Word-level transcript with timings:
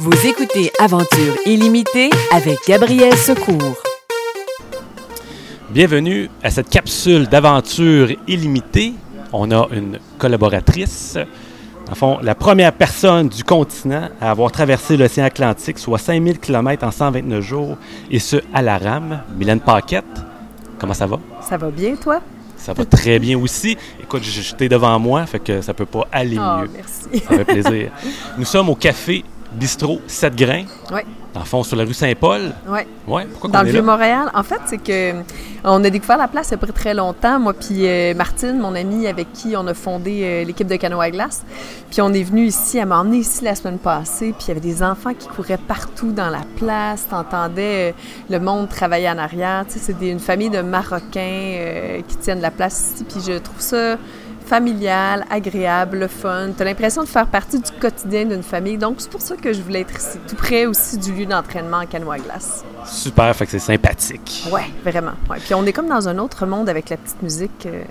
Vous 0.00 0.26
écoutez 0.26 0.70
Aventure 0.78 1.34
illimitée 1.46 2.10
avec 2.32 2.58
Gabriel 2.66 3.14
Secours. 3.16 3.76
Bienvenue 5.70 6.30
à 6.42 6.50
cette 6.50 6.68
capsule 6.68 7.26
d'aventure 7.28 8.10
illimitée. 8.26 8.94
On 9.32 9.50
a 9.50 9.66
une 9.72 9.98
collaboratrice, 10.18 11.18
en 11.90 11.94
fond, 11.94 12.18
la 12.22 12.34
première 12.34 12.72
personne 12.72 13.28
du 13.28 13.44
continent 13.44 14.08
à 14.20 14.30
avoir 14.30 14.50
traversé 14.52 14.96
l'océan 14.96 15.24
Atlantique, 15.24 15.78
soit 15.78 15.98
5000 15.98 16.38
km 16.38 16.84
en 16.86 16.90
129 16.90 17.40
jours, 17.44 17.76
et 18.10 18.18
ce 18.18 18.36
à 18.54 18.62
la 18.62 18.78
rame. 18.78 19.22
Mylène 19.36 19.60
Paquette, 19.60 20.04
comment 20.78 20.94
ça 20.94 21.06
va? 21.06 21.18
Ça 21.46 21.56
va 21.56 21.70
bien, 21.70 21.94
toi? 21.96 22.20
Ça 22.56 22.72
va 22.72 22.84
très 22.84 23.18
bien 23.18 23.38
aussi. 23.38 23.76
Écoute, 24.02 24.22
j'étais 24.22 24.68
devant 24.68 24.98
moi, 24.98 25.24
fait 25.26 25.38
que 25.38 25.60
ça 25.60 25.72
peut 25.74 25.86
pas 25.86 26.06
aller 26.10 26.36
Oh, 26.38 26.60
mieux. 26.62 26.70
merci. 26.74 27.24
Ça 27.24 27.36
fait 27.36 27.44
plaisir. 27.44 27.90
Nous 28.38 28.44
sommes 28.44 28.68
au 28.70 28.74
café 28.74 29.24
Bistrot 29.58 30.00
7 30.06 30.36
grains, 30.36 30.64
Oui, 30.92 31.00
en 31.34 31.44
fond, 31.44 31.62
sur 31.62 31.76
la 31.76 31.84
rue 31.84 31.94
Saint-Paul. 31.94 32.52
oui. 32.68 32.80
Ouais, 33.06 33.26
Dans 33.50 33.62
le? 33.62 33.70
Vieux-Montréal, 33.70 34.30
en 34.34 34.42
fait, 34.42 34.60
c'est 34.66 34.78
que 34.78 35.12
euh, 35.16 35.22
on 35.64 35.82
a 35.82 35.90
découvert 35.90 36.18
la 36.18 36.28
place 36.28 36.48
il 36.48 36.50
y 36.52 36.54
a 36.54 36.58
pas 36.58 36.66
très 36.68 36.94
longtemps, 36.94 37.40
moi 37.40 37.52
puis 37.54 37.86
euh, 37.86 38.14
Martine, 38.14 38.58
mon 38.58 38.74
amie 38.74 39.06
avec 39.06 39.32
qui 39.32 39.56
on 39.56 39.66
a 39.66 39.74
fondé 39.74 40.20
euh, 40.22 40.44
l'équipe 40.44 40.66
de 40.66 40.76
canoë 40.76 41.04
à 41.06 41.10
glace. 41.10 41.42
Puis 41.90 42.00
on 42.02 42.12
est 42.12 42.22
venu 42.22 42.44
ici, 42.46 42.78
elle 42.78 42.86
m'a 42.86 42.98
emmené 43.00 43.18
ici 43.18 43.44
la 43.44 43.54
semaine 43.54 43.78
passée, 43.78 44.32
puis 44.36 44.44
il 44.46 44.48
y 44.48 44.50
avait 44.52 44.60
des 44.60 44.82
enfants 44.82 45.14
qui 45.14 45.26
couraient 45.28 45.58
partout 45.58 46.12
dans 46.12 46.28
la 46.30 46.42
place, 46.56 47.06
t'entendais 47.08 47.90
euh, 47.90 47.92
le 48.30 48.40
monde 48.40 48.68
travailler 48.68 49.08
en 49.10 49.18
arrière. 49.18 49.64
Tu 49.66 49.78
sais, 49.78 49.94
c'est 49.98 50.06
une 50.10 50.20
famille 50.20 50.50
de 50.50 50.60
Marocains 50.60 52.02
qui 52.06 52.16
tiennent 52.18 52.40
la 52.40 52.50
place 52.50 52.92
ici, 52.94 53.04
puis 53.04 53.20
je 53.26 53.38
trouve 53.38 53.60
ça 53.60 53.96
familial, 54.48 55.24
agréable, 55.30 55.98
le 55.98 56.08
fun. 56.08 56.48
Tu 56.56 56.62
as 56.62 56.64
l'impression 56.64 57.02
de 57.02 57.08
faire 57.08 57.26
partie 57.26 57.58
du 57.60 57.70
quotidien 57.72 58.24
d'une 58.24 58.42
famille. 58.42 58.78
Donc, 58.78 58.96
c'est 58.98 59.10
pour 59.10 59.20
ça 59.20 59.36
que 59.36 59.52
je 59.52 59.60
voulais 59.62 59.80
être 59.82 59.96
ici, 59.96 60.18
tout 60.28 60.36
près 60.36 60.66
aussi 60.66 60.98
du 60.98 61.12
lieu 61.12 61.26
d'entraînement 61.26 61.78
en 61.78 61.86
canoë 61.86 62.14
à 62.16 62.18
glace. 62.18 62.64
Super, 62.86 63.34
fait 63.36 63.44
que 63.44 63.50
c'est 63.52 63.58
sympathique. 63.58 64.44
Ouais, 64.50 64.64
vraiment. 64.84 65.12
Ouais. 65.30 65.36
Puis 65.38 65.54
on 65.54 65.64
est 65.66 65.72
comme 65.72 65.88
dans 65.88 66.08
un 66.08 66.18
autre 66.18 66.46
monde 66.46 66.68
avec 66.68 66.88
la 66.90 66.96
petite 66.96 67.22
musique, 67.22 67.66
euh, 67.66 67.82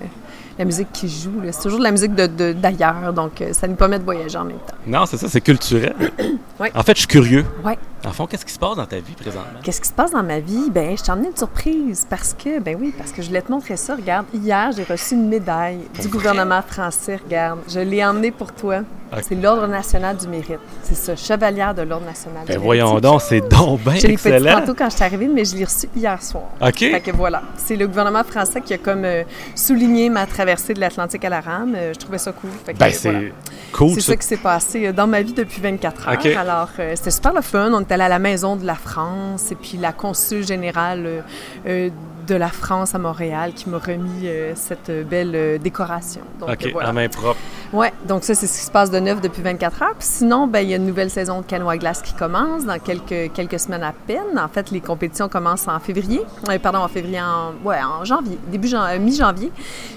la 0.58 0.64
musique 0.64 0.88
qui 0.92 1.08
joue. 1.08 1.40
C'est 1.52 1.62
toujours 1.62 1.78
de 1.78 1.84
la 1.84 1.92
musique 1.92 2.14
de- 2.14 2.26
de- 2.26 2.52
d'ailleurs, 2.52 3.12
donc 3.12 3.40
euh, 3.40 3.52
ça 3.52 3.68
nous 3.68 3.76
permet 3.76 3.98
de 4.00 4.04
voyager 4.04 4.36
en 4.38 4.44
même 4.44 4.58
temps. 4.58 4.76
Non, 4.86 5.06
c'est 5.06 5.16
ça, 5.16 5.28
c'est 5.28 5.40
culturel. 5.40 5.94
Ouais. 6.60 6.72
En 6.74 6.82
fait, 6.82 6.94
je 6.94 6.98
suis 7.02 7.06
curieux. 7.06 7.44
Ouais. 7.64 7.78
En 8.06 8.12
fond, 8.12 8.26
qu'est-ce 8.26 8.44
qui 8.46 8.52
se 8.52 8.58
passe 8.58 8.76
dans 8.76 8.86
ta 8.86 8.96
vie 8.96 9.14
présentement? 9.14 9.58
Qu'est-ce 9.62 9.80
qui 9.80 9.88
se 9.88 9.92
passe 9.92 10.12
dans 10.12 10.22
ma 10.22 10.38
vie? 10.40 10.70
Ben, 10.70 10.96
je 10.96 11.02
t'ai 11.02 11.10
emmené 11.10 11.28
une 11.28 11.36
surprise 11.36 12.06
parce 12.08 12.32
que, 12.32 12.60
ben 12.60 12.76
oui, 12.80 12.94
parce 12.96 13.10
que 13.12 13.22
je 13.22 13.28
voulais 13.28 13.42
te 13.42 13.50
montrer 13.50 13.76
ça. 13.76 13.96
Regarde, 13.96 14.26
hier, 14.32 14.70
j'ai 14.76 14.84
reçu 14.84 15.14
une 15.14 15.28
médaille 15.28 15.80
du 16.00 16.08
gouvernement 16.08 16.62
français. 16.62 17.16
Regarde, 17.24 17.58
je 17.68 17.80
l'ai 17.80 18.04
emmenée 18.04 18.30
pour 18.30 18.52
toi. 18.52 18.80
C'est 19.22 19.36
l'Ordre 19.36 19.66
national 19.66 20.18
du 20.18 20.28
mérite. 20.28 20.58
C'est 20.82 20.94
ça, 20.94 21.16
chevalière 21.16 21.74
de 21.74 21.80
l'Ordre 21.80 22.04
national 22.04 22.42
du 22.42 22.46
Ben 22.48 22.52
mérite. 22.60 22.62
voyons 22.62 23.00
donc, 23.00 23.22
c'est 23.22 23.40
donc 23.40 23.80
bien 23.80 23.94
Je 23.94 24.06
l'ai 24.06 24.18
fait 24.18 24.38
tantôt 24.38 24.74
quand 24.74 24.90
je 24.90 24.96
suis 24.96 25.04
arrivée, 25.04 25.28
mais 25.28 25.46
je 25.46 25.56
l'ai 25.56 25.64
reçu 25.64 25.88
hier 25.96 26.22
soir. 26.22 26.44
OK. 26.60 26.78
Fait 26.78 27.00
que 27.00 27.10
voilà, 27.12 27.42
c'est 27.56 27.74
le 27.76 27.86
gouvernement 27.86 28.22
français 28.22 28.60
qui 28.60 28.74
a 28.74 28.78
comme 28.78 29.06
euh, 29.06 29.22
souligné 29.54 30.10
ma 30.10 30.26
traversée 30.26 30.74
de 30.74 30.80
l'Atlantique 30.80 31.24
à 31.24 31.30
la 31.30 31.40
rame. 31.40 31.74
Euh, 31.74 31.94
je 31.94 31.98
trouvais 31.98 32.18
ça 32.18 32.32
cool. 32.32 32.50
Fait 32.66 32.74
que, 32.74 32.78
Ben, 32.78 32.88
euh, 32.88 32.90
c'est 32.92 33.10
voilà. 33.10 33.26
cool, 33.72 33.90
C'est 33.94 34.00
ça. 34.02 34.06
ça 34.12 34.16
qui 34.16 34.26
s'est 34.26 34.36
passé 34.36 34.86
euh, 34.88 34.92
dans 34.92 35.06
ma 35.06 35.22
vie 35.22 35.32
depuis 35.32 35.62
24 35.62 36.06
heures. 36.08 36.14
OK. 36.14 36.26
Alors, 36.26 36.68
c'était 36.94 37.10
super 37.10 37.32
le 37.32 37.40
fun. 37.40 37.70
On 37.72 37.80
est 37.88 37.94
allé 37.94 38.02
à 38.04 38.08
la 38.08 38.18
Maison 38.18 38.56
de 38.56 38.66
la 38.66 38.74
France 38.74 39.50
et 39.50 39.54
puis 39.54 39.78
la 39.78 39.92
consul 39.92 40.46
générale 40.46 41.06
euh, 41.06 41.20
euh, 41.66 41.90
de 42.26 42.34
la 42.34 42.48
France 42.48 42.94
à 42.94 42.98
Montréal 42.98 43.52
qui 43.54 43.70
m'a 43.70 43.78
remis 43.78 44.26
euh, 44.26 44.52
cette 44.54 44.90
belle 45.08 45.58
décoration. 45.58 46.20
Donc, 46.38 46.50
OK, 46.50 46.68
voilà. 46.72 46.90
en 46.90 46.92
main 46.92 47.08
propre. 47.08 47.38
Ouais, 47.72 47.92
donc 48.06 48.24
ça, 48.24 48.34
c'est 48.34 48.46
ce 48.46 48.58
qui 48.60 48.64
se 48.64 48.70
passe 48.70 48.90
de 48.90 48.98
neuf 48.98 49.20
depuis 49.20 49.42
24 49.42 49.82
heures. 49.82 49.94
Puis 49.98 50.08
sinon, 50.08 50.46
ben, 50.46 50.60
il 50.60 50.70
y 50.70 50.72
a 50.72 50.76
une 50.76 50.86
nouvelle 50.86 51.10
saison 51.10 51.42
de 51.42 51.46
canoë 51.46 51.74
à 51.74 51.76
glace 51.76 52.00
qui 52.00 52.14
commence 52.14 52.64
dans 52.64 52.78
quelques, 52.78 53.30
quelques 53.34 53.60
semaines 53.60 53.82
à 53.82 53.92
peine. 53.92 54.38
En 54.38 54.48
fait, 54.48 54.70
les 54.70 54.80
compétitions 54.80 55.28
commencent 55.28 55.68
en 55.68 55.78
février. 55.78 56.22
Euh, 56.48 56.58
pardon, 56.58 56.78
en 56.78 56.88
février, 56.88 57.20
en, 57.20 57.52
ouais, 57.68 57.76
en 57.82 58.06
janvier, 58.06 58.38
début 58.50 58.68
jan- 58.68 58.84
euh, 58.84 58.98
mi-janvier. 58.98 59.52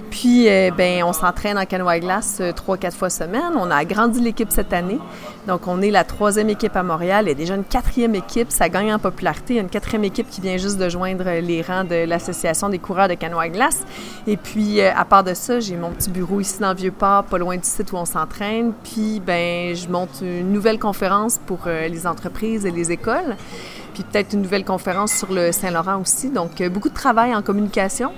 Puis, 0.10 0.50
euh, 0.50 0.72
ben, 0.76 1.04
on 1.06 1.14
s'entraîne 1.14 1.58
en 1.58 1.66
canoë 1.66 1.88
à 1.94 2.00
glace 2.02 2.40
euh, 2.42 2.52
trois, 2.52 2.76
quatre 2.76 2.98
fois 2.98 3.10
semaine. 3.10 3.54
On 3.56 3.72
a 3.72 3.78
agrandi 3.78 4.20
l'équipe 4.20 4.52
cette 4.52 4.74
année. 4.74 5.00
Donc, 5.48 5.66
on 5.68 5.82
est 5.82 5.92
la 5.92 6.04
troisième 6.04 6.50
équipe 6.50 6.76
à 6.76 6.84
Montréal. 6.84 7.24
Il 7.26 7.30
y 7.30 7.32
a 7.32 7.36
déjà 7.36 7.56
une 7.56 7.64
quatrième 7.64 8.16
équipe. 8.16 8.52
Ça 8.52 8.68
gagne 8.68 8.94
en 8.94 9.00
popularité. 9.00 9.54
Il 9.54 9.56
y 9.56 9.60
a 9.60 9.62
une 9.64 9.70
quatrième 9.70 10.04
équipe 10.04 10.30
qui 10.30 10.42
vient 10.42 10.58
juste 10.58 10.78
de 10.78 10.90
joindre 10.90 11.24
les 11.42 11.62
rangs 11.62 11.86
de 11.86 12.04
l'Association 12.06 12.68
des 12.68 12.80
coureurs 12.80 13.08
de 13.08 13.14
canoë 13.14 13.46
à 13.46 13.50
glace. 13.50 13.80
Et 14.28 14.36
puis, 14.36 14.82
à 14.82 15.06
part 15.06 15.24
de 15.24 15.34
ça, 15.34 15.62
j'ai 15.62 15.78
mon 15.78 15.92
petit 15.92 16.10
bureau 16.10 16.42
ici 16.42 16.60
dans 16.60 16.74
Vieux-Port, 16.74 17.24
pas 17.24 17.38
loin 17.38 17.58
du 17.62 17.68
site 17.68 17.92
où 17.92 17.96
on 17.96 18.06
s'entraîne. 18.06 18.74
Puis, 18.84 19.22
ben, 19.26 19.76
je 19.76 19.88
monte 19.88 20.22
une 20.22 20.52
nouvelle 20.52 20.80
conférence 20.80 21.40
pour 21.46 21.60
euh, 21.68 21.88
les 21.88 22.06
entreprises 22.08 22.66
et 22.66 22.72
les 22.72 22.92
écoles. 22.92 23.36
Puis, 23.94 24.04
peut-être 24.04 24.34
une 24.34 24.42
nouvelle 24.42 24.66
conférence 24.66 25.14
sur 25.14 25.32
le 25.32 25.52
Saint-Laurent 25.52 26.02
aussi. 26.02 26.30
Donc, 26.30 26.62
euh, 26.62 26.70
beaucoup 26.70 26.90
de 26.90 26.94
travail 26.94 27.36
en 27.36 27.42
communication. 27.42 28.12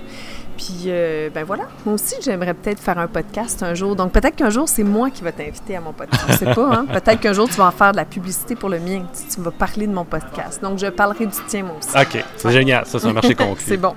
Puis, 0.56 0.84
euh, 0.86 1.30
ben 1.34 1.44
voilà. 1.44 1.64
Moi 1.84 1.96
aussi, 1.96 2.14
j'aimerais 2.22 2.54
peut-être 2.54 2.80
faire 2.80 2.98
un 2.98 3.08
podcast 3.08 3.62
un 3.62 3.74
jour. 3.74 3.96
Donc, 3.96 4.12
peut-être 4.12 4.36
qu'un 4.36 4.50
jour, 4.50 4.68
c'est 4.68 4.84
moi 4.84 5.10
qui 5.10 5.24
vais 5.24 5.32
t'inviter 5.32 5.76
à 5.76 5.80
mon 5.80 5.92
podcast. 5.92 6.24
Je 6.28 6.36
sais 6.36 6.54
pas, 6.54 6.72
hein? 6.72 6.86
Peut-être 6.92 7.20
qu'un 7.20 7.32
jour, 7.32 7.48
tu 7.48 7.56
vas 7.56 7.66
en 7.66 7.72
faire 7.72 7.92
de 7.92 7.96
la 7.96 8.04
publicité 8.04 8.54
pour 8.54 8.68
le 8.68 8.78
mien. 8.78 9.02
Tu, 9.12 9.34
tu 9.34 9.40
vas 9.40 9.50
parler 9.50 9.86
de 9.86 9.92
mon 9.92 10.04
podcast. 10.04 10.62
Donc, 10.62 10.78
je 10.78 10.86
parlerai 10.86 11.26
du 11.26 11.36
tien, 11.48 11.64
moi 11.64 11.76
aussi. 11.78 11.90
OK, 11.96 12.24
c'est 12.36 12.52
génial. 12.52 12.86
Ça, 12.86 12.98
c'est 12.98 13.08
un 13.08 13.12
marché 13.12 13.34
conclu. 13.34 13.64
c'est 13.66 13.76
bon. 13.76 13.94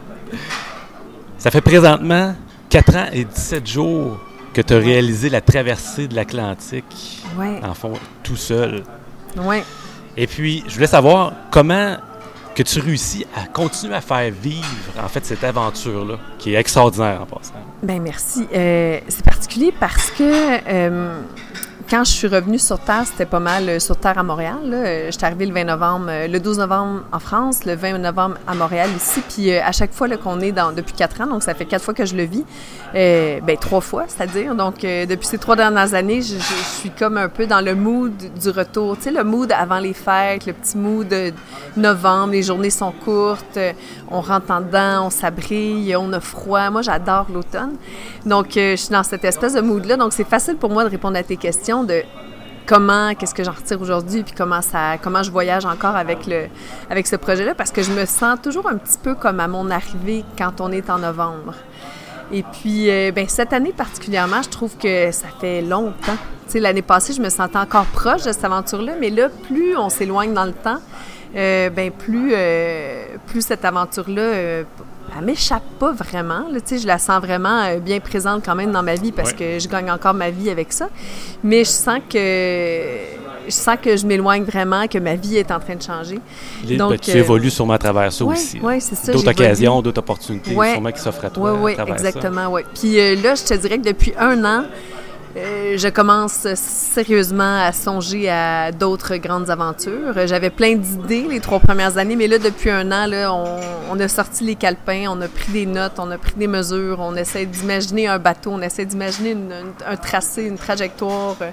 Ça 1.38 1.52
fait 1.52 1.62
présentement 1.62 2.34
4 2.70 2.96
ans 2.96 3.06
et 3.14 3.24
17 3.24 3.68
jours 3.68 4.20
que 4.58 4.62
tu 4.64 4.74
as 4.74 4.78
réalisé 4.80 5.30
la 5.30 5.40
traversée 5.40 6.08
de 6.08 6.16
l'Atlantique, 6.16 7.22
Ouais, 7.38 7.60
en 7.64 7.76
fond, 7.76 7.94
tout 8.24 8.36
seul. 8.36 8.84
ouais. 9.38 9.64
Et 10.18 10.26
puis, 10.26 10.64
je 10.68 10.74
voulais 10.74 10.88
savoir 10.88 11.32
comment 11.52 11.96
que 12.56 12.64
tu 12.64 12.80
réussis 12.80 13.24
à 13.36 13.46
continuer 13.46 13.94
à 13.94 14.02
faire 14.02 14.32
vivre, 14.32 14.66
en 15.00 15.08
fait, 15.10 15.24
cette 15.28 15.44
aventure-là, 15.44 16.16
qui 16.40 16.56
est 16.56 16.58
extraordinaire 16.60 17.22
en 17.22 17.26
passant. 17.28 17.54
Ben 17.84 18.02
merci. 18.02 18.48
Euh, 18.52 19.00
c'est 19.08 19.24
particulier 19.24 19.72
parce 19.80 20.10
que 20.10 20.24
euh, 20.68 21.22
quand 21.90 22.04
je 22.04 22.12
suis 22.12 22.28
revenue 22.28 22.60
sur 22.60 22.80
Terre, 22.80 23.04
c'était 23.06 23.26
pas 23.26 23.40
mal 23.40 23.70
euh, 23.70 23.80
sur 23.80 23.96
Terre 23.96 24.18
à 24.18 24.24
Montréal. 24.24 24.58
Là. 24.66 24.78
Euh, 24.78 25.06
Je 25.08 25.12
suis 25.12 25.26
arrivée 25.26 25.46
le 25.46 25.54
20 25.54 25.64
novembre, 25.64 26.06
euh, 26.10 26.28
le 26.28 26.40
12 26.40 26.60
novembre 26.60 27.04
en 27.14 27.20
France, 27.20 27.64
le 27.66 27.76
20 27.76 28.00
novembre 28.00 28.36
à 28.46 28.56
Montréal 28.56 28.90
ici. 28.96 29.22
Puis 29.28 29.54
à 29.54 29.72
chaque 29.72 29.94
fois 29.94 30.10
qu'on 30.18 30.42
est 30.42 30.52
dans, 30.52 30.74
depuis 30.74 30.94
quatre 30.94 31.22
ans, 31.22 31.28
donc 31.28 31.44
ça 31.44 31.54
fait 31.54 31.66
quatre 31.66 31.84
fois 31.84 31.94
que 31.94 32.06
je 32.06 32.16
le 32.16 32.24
vis, 32.24 32.44
euh, 32.96 33.40
ben 33.42 33.58
trois 33.58 33.82
fois, 33.82 34.06
c'est-à-dire. 34.08 34.54
Donc 34.56 34.82
depuis 34.82 35.28
ces 35.28 35.38
trois 35.38 35.56
dernières 35.56 35.94
années, 35.94 36.22
je, 36.22 36.36
suis 36.80 36.90
comme 36.90 37.18
un 37.18 37.30
peu 37.30 37.46
dans 37.46 37.62
le 37.62 37.74
mood 37.74 38.14
du 38.40 38.50
retour. 38.50 38.98
Tu 38.98 39.04
sais, 39.04 39.12
le 39.12 39.24
mood 39.24 39.52
avant 39.52 39.80
les 39.80 39.94
fêtes, 39.94 40.46
le 40.46 40.54
petit 40.54 40.78
mood 40.78 41.08
de 41.08 41.32
novembre, 41.78 42.34
les 42.34 42.44
journées 42.44 42.70
sont 42.70 42.92
courtes, 42.92 43.60
on 44.10 44.22
rentre 44.22 44.52
en 44.52 44.62
dedans, 44.62 45.06
on 45.08 45.10
s'abrille, 45.10 45.96
on 45.96 46.12
a 46.14 46.20
froid. 46.20 46.70
Moi, 46.70 46.82
j'adore 46.82 47.28
l'automne. 47.34 47.76
Donc, 48.26 48.52
je 48.56 48.76
suis 48.76 48.90
dans 48.90 49.04
cette 49.04 49.24
espèce 49.26 49.54
de 49.54 49.62
mood-là. 49.62 49.96
Donc, 49.96 50.14
c'est 50.14 50.28
facile 50.28 50.58
pour 50.58 50.70
moi 50.70 50.84
de 50.84 50.90
répondre 50.90 51.18
à 51.18 51.24
tes 51.24 51.38
questions 51.38 51.77
de 51.84 52.04
comment, 52.68 53.16
qu'est-ce 53.16 53.34
que 53.34 53.44
j'en 53.44 53.54
retire 53.54 53.82
aujourd'hui, 53.82 54.24
puis 54.24 54.34
comment 54.38 54.62
ça, 54.62 54.98
comment 55.02 55.24
je 55.24 55.32
voyage 55.32 55.66
encore 55.66 55.96
avec 55.96 56.28
le, 56.28 56.48
avec 56.90 57.08
ce 57.08 57.16
projet-là, 57.16 57.56
parce 57.56 57.72
que 57.72 57.82
je 57.82 57.92
me 57.92 58.06
sens 58.06 58.40
toujours 58.42 58.68
un 58.68 58.76
petit 58.76 58.98
peu 59.02 59.16
comme 59.16 59.40
à 59.40 59.48
mon 59.48 59.72
arrivée 59.72 60.24
quand 60.38 60.62
on 60.62 60.72
est 60.72 60.90
en 60.90 61.00
novembre. 61.00 61.54
Et 62.32 62.44
puis, 62.44 62.92
euh, 62.92 63.12
ben, 63.14 63.28
cette 63.30 63.54
année 63.54 63.72
particulièrement, 63.72 64.42
je 64.42 64.50
trouve 64.50 64.78
que 64.78 65.12
ça 65.12 65.28
fait 65.40 65.62
longtemps. 65.62 66.18
Tu 66.50 66.60
l'année 66.60 66.82
passée, 66.82 67.14
je 67.14 67.22
me 67.22 67.30
sentais 67.30 67.58
encore 67.58 67.86
proche 67.86 68.24
de 68.24 68.32
cette 68.32 68.44
aventure-là, 68.44 68.94
mais 69.00 69.10
là, 69.10 69.30
plus 69.48 69.78
on 69.78 69.90
s'éloigne 69.90 70.34
dans 70.34 70.46
le 70.46 70.54
temps, 70.54 70.80
euh, 71.36 71.70
ben 71.70 71.92
plus, 71.92 72.32
euh, 72.34 73.06
plus 73.28 73.42
cette 73.42 73.64
aventure-là, 73.64 74.64
elle 75.18 75.26
m'échappe 75.26 75.64
pas 75.80 75.92
vraiment. 75.92 76.46
Là, 76.52 76.60
tu 76.62 76.76
sais, 76.76 76.78
je 76.80 76.88
la 76.88 76.98
sens 76.98 77.20
vraiment 77.22 77.64
euh, 77.64 77.80
bien 77.80 78.00
présente 78.00 78.44
quand 78.46 78.56
même 78.56 78.72
dans 78.72 78.84
ma 78.84 78.96
vie 78.96 79.12
parce 79.12 79.32
Ouais. 79.32 79.38
que 79.38 79.60
je 79.60 79.68
gagne 79.68 79.90
encore 79.92 80.14
ma 80.14 80.30
vie 80.30 80.50
avec 80.50 80.72
ça. 80.74 80.90
Mais 81.44 81.64
je 81.64 81.70
sens 81.70 82.00
que 82.10 82.20
je 83.48 83.52
sens 83.54 83.78
que 83.82 83.96
je 83.96 84.06
m'éloigne 84.06 84.44
vraiment, 84.44 84.88
que 84.88 84.98
ma 84.98 85.16
vie 85.16 85.38
est 85.38 85.52
en 85.52 85.60
train 85.60 85.76
de 85.76 85.82
changer. 85.82 86.20
Les- 86.66 86.76
Donc, 86.76 86.90
ben, 86.92 87.00
tu 87.00 87.12
euh, 87.12 87.16
évolues 87.16 87.50
sûrement 87.50 87.74
à 87.74 87.78
travers 87.78 88.12
ça 88.12 88.26
ouais, 88.26 88.34
aussi. 88.36 88.60
ouais, 88.60 88.80
c'est 88.82 88.96
ça, 88.96 89.14
D'autres 89.14 89.30
occasions, 89.30 89.82
d'autres 89.82 90.00
opportunités, 90.00 90.54
Ouais. 90.54 90.74
sûrement 90.74 90.92
qui 90.92 91.00
s'offrent 91.00 91.24
à 91.24 91.30
toi 91.30 91.54
Oui, 91.54 91.60
oui, 91.64 91.76
ça. 91.78 91.86
exactement, 91.88 92.48
oui. 92.52 92.62
Puis 92.78 93.00
euh, 93.00 93.16
là, 93.16 93.36
je 93.36 93.44
te 93.46 93.54
dirais 93.54 93.78
que 93.78 93.86
depuis 93.86 94.14
un 94.20 94.44
an, 94.44 94.66
euh, 95.38 95.78
je 95.78 95.88
commence 95.88 96.48
sérieusement 96.56 97.62
à 97.62 97.72
songer 97.72 98.30
à 98.30 98.72
d'autres 98.72 99.18
grandes 99.18 99.50
aventures. 99.50 100.14
J'avais 100.26 100.50
plein 100.50 100.76
d'idées 100.76 101.28
les 101.30 101.40
trois 101.40 101.60
premières 101.60 101.98
années, 101.98 102.16
mais 102.16 102.28
là, 102.28 102.40
depuis 102.40 102.70
un 102.70 102.92
an, 102.92 103.06
là, 103.08 103.32
on, 103.34 104.00
a 104.00 104.08
sorti 104.08 104.44
les 104.44 104.56
calepins, 104.56 105.06
on 105.10 105.22
a 105.22 105.28
pris 105.28 105.52
des 105.52 105.66
notes, 105.66 106.00
on 106.00 106.10
a 106.12 106.18
pris 106.18 106.34
des 106.36 106.48
mesures, 106.48 106.98
on 107.00 107.16
essaie 107.16 107.46
d'imaginer 107.46 108.08
un 108.08 108.20
bateau, 108.20 108.52
on 108.52 108.62
essaie 108.62 108.86
d'imaginer 108.86 109.36
un 109.86 109.96
tracé, 109.96 110.44
une 110.44 110.58
trajectoire. 110.58 111.36
euh, 111.42 111.52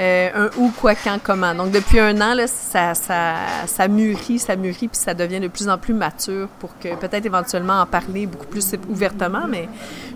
euh, 0.00 0.30
un 0.34 0.50
où, 0.58 0.70
quoi, 0.80 0.94
quand, 0.94 1.18
comment. 1.22 1.54
Donc, 1.54 1.70
depuis 1.72 2.00
un 2.00 2.18
an, 2.20 2.34
là, 2.34 2.46
ça, 2.46 2.94
ça, 2.94 3.34
ça 3.66 3.88
mûrit, 3.88 4.38
ça 4.38 4.56
mûrit, 4.56 4.88
puis 4.88 4.90
ça 4.92 5.12
devient 5.14 5.40
de 5.40 5.48
plus 5.48 5.68
en 5.68 5.76
plus 5.78 5.92
mature 5.94 6.48
pour 6.58 6.70
que 6.78 6.94
peut-être 6.96 7.26
éventuellement 7.26 7.80
en 7.80 7.86
parler 7.86 8.26
beaucoup 8.26 8.46
plus 8.46 8.66
ouvertement. 8.88 9.42
Mais 9.48 9.68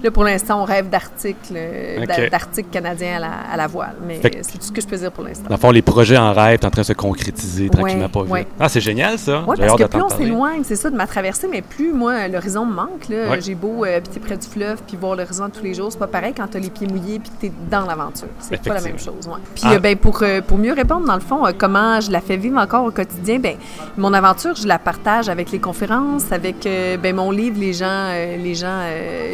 là, 0.02 0.10
pour 0.10 0.24
l'instant, 0.24 0.62
on 0.62 0.64
rêve 0.64 0.88
d'articles, 0.88 1.52
euh, 1.54 2.02
OK. 2.02 2.30
d'articles 2.30 2.70
canadiens 2.70 3.16
à 3.16 3.20
la, 3.20 3.30
à 3.52 3.56
la 3.56 3.66
voile. 3.66 3.96
Mais 4.06 4.20
c'est 4.22 4.58
tout 4.58 4.64
ce 4.64 4.72
que 4.72 4.80
je 4.80 4.86
peux 4.86 4.96
dire 4.96 5.12
pour 5.12 5.24
l'instant. 5.24 5.44
Dans 5.48 5.54
le 5.56 5.60
fond, 5.60 5.70
les 5.70 5.82
projets 5.82 6.16
en 6.16 6.32
rêve 6.32 6.60
sont 6.60 6.66
en 6.66 6.70
train 6.70 6.82
de 6.82 6.86
se 6.86 6.92
concrétiser 6.92 7.68
tranquillement 7.68 8.04
Ouais, 8.04 8.08
pas 8.08 8.20
ouais. 8.22 8.46
Ah, 8.58 8.68
c'est 8.68 8.80
génial, 8.80 9.18
ça. 9.18 9.44
Oui, 9.46 9.56
parce 9.58 9.76
que 9.80 9.84
plus 9.86 10.02
on 10.02 10.08
s'éloigne, 10.08 10.62
c'est 10.64 10.76
ça, 10.76 10.90
de 10.90 10.96
ma 10.96 11.06
traversée, 11.06 11.48
mais 11.50 11.62
plus, 11.62 11.92
moi, 11.92 12.28
l'horizon 12.28 12.64
me 12.64 12.74
manque. 12.74 13.08
là. 13.08 13.30
Ouais. 13.30 13.40
J'ai 13.40 13.54
beau 13.54 13.84
euh, 13.84 13.96
habiter 13.98 14.20
près 14.20 14.36
du 14.36 14.46
fleuve 14.46 14.78
puis 14.86 14.96
voir 14.96 15.16
l'horizon 15.16 15.50
tous 15.50 15.62
les 15.62 15.74
jours. 15.74 15.90
C'est 15.92 15.98
pas 15.98 16.06
pareil 16.06 16.32
quand 16.36 16.46
tu 16.48 16.56
as 16.56 16.60
les 16.60 16.70
pieds 16.70 16.86
mouillés 16.86 17.18
puis 17.18 17.30
que 17.30 17.40
tu 17.40 17.46
es 17.46 17.52
dans 17.70 17.84
l'aventure. 17.86 18.28
C'est 18.40 18.62
pas 18.62 18.74
la 18.74 18.80
même 18.80 18.98
chose. 18.98 19.28
Puis, 19.54 19.64
Euh, 19.74 19.78
ben, 19.80 19.96
pour, 19.96 20.22
euh, 20.22 20.40
pour 20.40 20.58
mieux 20.58 20.72
répondre, 20.72 21.06
dans 21.06 21.14
le 21.14 21.20
fond, 21.20 21.44
euh, 21.44 21.50
comment 21.56 22.00
je 22.00 22.10
la 22.10 22.20
fais 22.20 22.36
vivre 22.36 22.58
encore 22.58 22.84
au 22.84 22.90
quotidien, 22.90 23.38
ben, 23.38 23.56
mon 23.96 24.12
aventure, 24.12 24.54
je 24.54 24.68
la 24.68 24.78
partage 24.78 25.28
avec 25.28 25.50
les 25.50 25.58
conférences, 25.58 26.30
avec 26.30 26.68
ben, 27.02 27.16
mon 27.16 27.30
livre. 27.30 27.58
Les 27.58 27.72
gens, 27.72 28.10
les 28.12 28.54
gens 28.54 28.80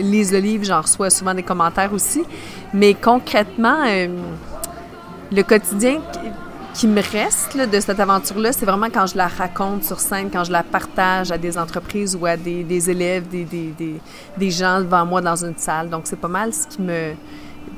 lisent 0.00 0.32
le 0.32 0.38
livre, 0.38 0.64
j'en 0.64 0.81
reçois 0.81 1.10
souvent 1.10 1.34
des 1.34 1.42
commentaires 1.42 1.92
aussi. 1.92 2.22
Mais 2.72 2.94
concrètement, 2.94 3.78
le 5.32 5.42
quotidien 5.42 6.00
qui- 6.75 6.87
me 6.87 7.02
reste 7.02 7.58
de 7.58 7.81
cette 7.81 8.00
aventure-là, 8.00 8.52
c'est 8.52 8.64
vraiment 8.64 8.87
quand 8.92 9.06
je 9.06 9.16
la 9.16 9.28
raconte 9.28 9.84
sur 9.84 10.00
scène, 10.00 10.31
quand 10.32 10.44
je 10.44 10.52
la 10.52 10.62
partage 10.62 11.31
à 11.31 11.37
des 11.37 11.58
entreprises 11.58 12.16
ou 12.19 12.25
à 12.25 12.37
des, 12.37 12.64
des 12.64 12.88
élèves, 12.90 13.28
des, 13.28 13.44
des, 13.44 13.75
des 14.38 14.50
gens 14.50 14.78
devant 14.81 15.04
moi 15.04 15.20
dans 15.20 15.44
une 15.44 15.56
salle. 15.56 15.90
Donc, 15.90 16.02
c'est 16.04 16.20
pas 16.20 16.28
mal 16.28 16.54
ce 16.54 16.66
qui 16.66 16.81
me... 16.81 17.12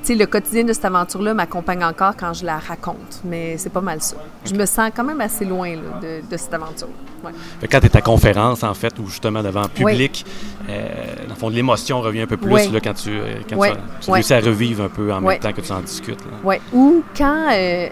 Le 0.09 0.25
quotidien 0.27 0.65
de 0.65 0.73
cette 0.73 0.85
aventure-là 0.85 1.33
m'accompagne 1.33 1.85
encore 1.85 2.15
quand 2.17 2.35
je 2.35 2.45
la 2.45 2.59
raconte, 2.59 3.21
mais 3.25 3.57
c'est 3.57 3.71
pas 3.71 3.81
mal 3.81 4.01
ça. 4.03 4.17
Je 4.45 4.53
me 4.53 4.67
sens 4.67 4.91
quand 4.95 5.05
même 5.05 5.21
assez 5.21 5.45
loin 5.45 5.71
là, 5.77 6.01
de, 6.03 6.29
de 6.29 6.37
cette 6.37 6.53
aventure. 6.53 6.89
Ouais. 7.25 7.31
Quand 7.71 7.79
tu 7.81 7.87
es 7.87 7.97
à 7.97 8.01
conférence, 8.01 8.63
en 8.65 8.75
fait, 8.75 8.99
ou 8.99 9.07
justement 9.07 9.43
devant 9.43 9.69
public, 9.69 10.27
euh, 10.69 10.89
dans 11.29 11.35
le 11.35 11.39
fond, 11.39 11.49
l'émotion 11.49 12.01
revient 12.01 12.23
un 12.23 12.27
peu 12.27 12.37
plus 12.37 12.53
Oui. 12.53 12.69
là, 12.71 12.81
quand 12.81 12.95
tu, 12.95 13.11
euh, 13.11 13.37
quand 13.49 13.57
Oui. 13.57 13.69
tu, 13.71 13.77
tu 14.01 14.11
Oui. 14.11 14.15
réussis 14.15 14.35
à 14.35 14.41
revivre 14.41 14.85
un 14.85 14.89
peu 14.89 15.13
en 15.13 15.21
Oui. 15.23 15.35
même 15.35 15.39
temps 15.39 15.53
que 15.53 15.61
tu 15.61 15.73
en 15.73 15.81
discutes. 15.81 16.19
Ouais. 16.43 16.61
Ou 16.73 17.03
quand, 17.17 17.49
euh, 17.53 17.89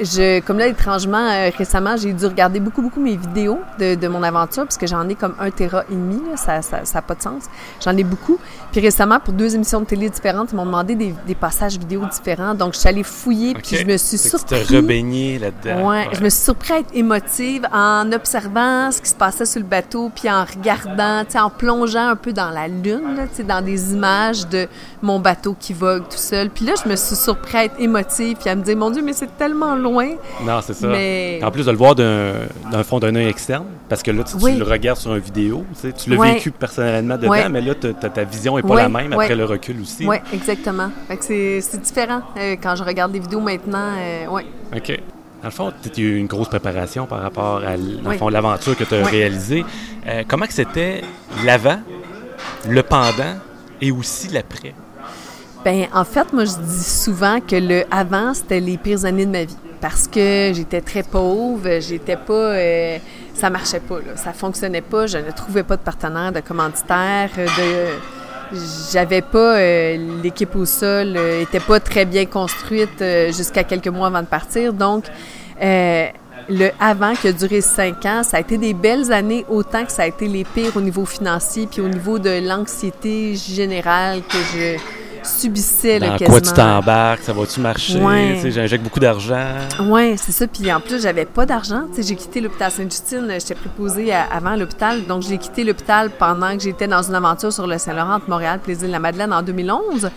je, 0.00 0.40
comme 0.40 0.58
là, 0.58 0.66
étrangement, 0.66 1.28
euh, 1.30 1.50
récemment, 1.56 1.96
j'ai 1.96 2.12
dû 2.12 2.26
regarder 2.26 2.60
beaucoup, 2.60 2.82
beaucoup 2.82 3.00
mes 3.00 3.16
vidéos 3.16 3.60
de, 3.78 3.94
de 3.94 4.08
mon 4.08 4.22
aventure, 4.22 4.64
parce 4.64 4.76
que 4.78 4.86
j'en 4.86 5.08
ai 5.08 5.14
comme 5.14 5.34
un 5.40 5.50
téra 5.50 5.84
et 5.90 5.94
demi, 5.94 6.20
là, 6.30 6.36
ça 6.36 6.54
n'a 6.56 6.62
ça, 6.62 6.84
ça 6.84 6.98
a 6.98 7.02
pas 7.02 7.14
de 7.14 7.22
sens. 7.22 7.44
J'en 7.84 7.96
ai 7.96 8.04
beaucoup. 8.04 8.38
Puis 8.72 8.80
récemment, 8.80 9.20
pour 9.20 9.34
deux 9.34 9.54
émissions 9.54 9.80
de 9.80 9.86
télé 9.86 10.08
différentes, 10.08 10.50
ils 10.52 10.56
m'ont 10.56 10.64
demandé 10.66 10.94
des, 10.94 11.14
des 11.26 11.34
passages 11.34 11.78
vidéo 11.78 12.02
différents. 12.10 12.54
Donc, 12.54 12.74
je 12.74 12.78
suis 12.78 12.88
allée 12.88 13.02
fouiller, 13.02 13.54
puis 13.54 13.62
Ok. 13.76 13.80
je 13.82 13.86
me 13.86 13.96
suis 13.96 14.18
tu 14.18 14.28
surpris. 14.28 14.76
rebaigné 14.76 15.38
là-dedans. 15.38 15.88
Ouais, 15.90 16.08
je 16.12 16.20
me 16.22 16.28
suis 16.30 16.42
surpris 16.42 16.72
à 16.74 16.78
être 16.78 16.94
émotive 16.94 17.66
en 17.72 18.10
observant 18.12 18.90
ce 18.90 19.00
qui 19.02 19.10
se 19.10 19.14
passait 19.14 19.46
sur 19.46 19.60
le 19.60 19.66
bateau, 19.66 20.10
puis 20.14 20.30
en 20.30 20.44
regardant, 20.44 21.24
tu 21.24 21.32
sais, 21.32 21.40
en 21.40 21.50
plongeant 21.50 22.08
un 22.08 22.16
peu 22.16 22.32
dans 22.32 22.50
la 22.50 22.68
lune, 22.68 23.16
tu 23.30 23.36
sais, 23.36 23.42
dans 23.42 23.62
des 23.62 23.92
images 23.92 24.46
de 24.48 24.68
mon 25.02 25.18
bateau 25.18 25.56
qui 25.58 25.72
vogue 25.72 26.04
tout 26.08 26.16
seul. 26.16 26.48
Puis 26.50 26.64
là, 26.64 26.74
je 26.82 26.88
me 26.88 26.96
suis 26.96 27.16
surpris 27.16 27.58
à 27.58 27.64
être 27.64 27.74
émotive, 27.80 28.36
puis 28.40 28.48
à 28.48 28.54
me 28.54 28.62
dire, 28.62 28.76
mon 28.76 28.90
Dieu, 28.90 29.02
mais 29.02 29.12
c'est 29.12 29.36
tellement 29.36 29.74
loin. 29.74 30.10
Non, 30.44 30.60
c'est 30.62 30.74
ça. 30.74 30.86
Mais- 30.88 31.40
En 31.42 31.50
plus 31.50 31.66
de 31.66 31.70
le 31.70 31.76
voir 31.76 31.94
d'un 31.94 32.82
fond 32.84 32.98
d'un 33.00 33.14
œil 33.16 33.26
externe, 33.28 33.64
parce 33.88 34.02
que 34.02 34.10
là, 34.10 34.22
tu, 34.24 34.36
tu 34.38 34.52
le 34.58 34.64
regardes 34.64 34.98
sur 34.98 35.14
une 35.14 35.20
vidéo, 35.20 35.64
tu, 35.74 35.80
sais, 35.80 35.92
tu 35.92 36.10
l'as 36.10 36.16
vécu 36.34 36.50
personnellement 36.52 37.16
dedans, 37.16 37.48
mais 37.50 37.60
là, 37.60 37.74
t'as- 37.74 37.92
ta 38.08 38.24
vision 38.24 38.56
n'est 38.56 38.62
pas 38.62 38.76
la 38.76 38.88
même 38.88 39.12
après 39.12 39.34
le 39.36 39.44
recul 39.44 39.80
aussi. 39.80 40.06
Oui, 40.06 40.16
exactement. 40.32 40.90
C'est 41.20 41.80
différent 41.82 42.22
euh, 42.36 42.56
quand 42.62 42.76
je 42.76 42.84
regarde 42.84 43.12
des 43.12 43.18
vidéos 43.20 43.40
maintenant. 43.40 43.90
euh, 43.98 44.26
ouais. 44.28 44.46
OK. 44.76 45.00
Dans 45.42 45.48
le 45.48 45.52
fond, 45.52 45.72
tu 45.82 46.00
as 46.00 46.04
eu 46.04 46.16
une 46.18 46.26
grosse 46.28 46.48
préparation 46.48 47.06
par 47.06 47.20
rapport 47.20 47.62
à 47.66 47.76
l'aventure 48.30 48.76
que 48.76 48.84
tu 48.84 48.94
as 48.94 49.04
réalisée. 49.04 49.64
Euh, 50.06 50.22
comment 50.28 50.46
que 50.46 50.52
c'était 50.52 51.02
l'avant, 51.44 51.80
le 52.68 52.82
pendant 52.82 53.34
et 53.80 53.90
aussi 53.90 54.28
l'après? 54.28 54.72
Ben, 55.64 55.86
en 55.94 56.04
fait, 56.04 56.32
moi, 56.32 56.44
je 56.44 56.56
dis 56.60 56.84
souvent 56.84 57.38
que 57.40 57.54
le 57.54 57.84
avant, 57.90 58.34
c'était 58.34 58.58
les 58.60 58.76
pires 58.76 59.04
années 59.04 59.26
de 59.26 59.30
ma 59.30 59.44
vie. 59.44 59.56
Parce 59.80 60.06
que 60.06 60.52
j'étais 60.54 60.80
très 60.80 61.02
pauvre, 61.02 61.80
j'étais 61.80 62.16
pas. 62.16 62.32
euh, 62.32 62.98
ça 63.34 63.48
marchait 63.50 63.80
pas, 63.80 63.98
là. 63.98 64.16
Ça 64.16 64.32
fonctionnait 64.32 64.80
pas, 64.80 65.06
je 65.06 65.18
ne 65.18 65.30
trouvais 65.30 65.62
pas 65.64 65.76
de 65.76 65.82
partenaire, 65.82 66.32
de 66.32 66.40
commanditaire, 66.40 67.30
euh, 67.38 67.46
de. 67.46 68.58
J'avais 68.92 69.22
pas. 69.22 69.56
euh, 69.56 70.20
L'équipe 70.22 70.54
au 70.56 70.66
sol 70.66 71.14
euh, 71.16 71.42
était 71.42 71.60
pas 71.60 71.80
très 71.80 72.04
bien 72.04 72.26
construite 72.26 73.00
euh, 73.00 73.32
jusqu'à 73.32 73.64
quelques 73.64 73.88
mois 73.88 74.08
avant 74.08 74.20
de 74.22 74.26
partir. 74.26 74.72
Donc, 74.72 75.04
euh, 75.62 76.06
le 76.48 76.70
avant 76.80 77.14
qui 77.14 77.28
a 77.28 77.32
duré 77.32 77.60
cinq 77.60 78.04
ans, 78.04 78.22
ça 78.24 78.36
a 78.36 78.40
été 78.40 78.58
des 78.58 78.74
belles 78.74 79.12
années, 79.12 79.44
autant 79.48 79.84
que 79.84 79.92
ça 79.92 80.02
a 80.02 80.06
été 80.06 80.26
les 80.28 80.44
pires 80.44 80.76
au 80.76 80.80
niveau 80.80 81.04
financier, 81.04 81.68
puis 81.70 81.80
au 81.80 81.88
niveau 81.88 82.18
de 82.18 82.46
l'anxiété 82.46 83.34
générale 83.36 84.22
que 84.22 84.38
je 84.52 84.76
subissais 85.24 85.98
là, 85.98 86.08
Dans 86.10 86.12
quasiment. 86.16 86.30
quoi 86.30 86.40
tu 86.40 86.52
t'embarques? 86.52 87.22
Ça 87.22 87.32
va-tu 87.32 87.60
marcher? 87.60 87.98
Ouais. 88.00 88.40
J'injecte 88.44 88.82
beaucoup 88.84 89.00
d'argent. 89.00 89.46
Oui, 89.80 90.16
c'est 90.18 90.32
ça. 90.32 90.46
Puis 90.46 90.72
en 90.72 90.80
plus, 90.80 91.02
j'avais 91.02 91.24
pas 91.24 91.46
d'argent. 91.46 91.82
J'ai 91.96 92.16
quitté 92.16 92.40
l'hôpital 92.40 92.70
Sainte-Justine. 92.70 93.26
J'étais 93.30 93.54
préposée 93.54 94.12
à- 94.12 94.24
avant 94.32 94.56
l'hôpital. 94.56 95.04
Donc, 95.06 95.22
j'ai 95.22 95.38
quitté 95.38 95.64
l'hôpital 95.64 96.10
pendant 96.18 96.56
que 96.56 96.62
j'étais 96.62 96.88
dans 96.88 97.02
une 97.02 97.14
aventure 97.14 97.52
sur 97.52 97.66
le 97.66 97.78
Saint-Laurent 97.78 98.14
entre 98.16 98.28
Montréal 98.28 98.60
et 98.64 98.68
les 98.70 98.80
îles 98.80 98.86
de 98.88 98.92
la 98.92 98.98
Madeleine 98.98 99.32
en 99.32 99.42
2011. 99.42 100.10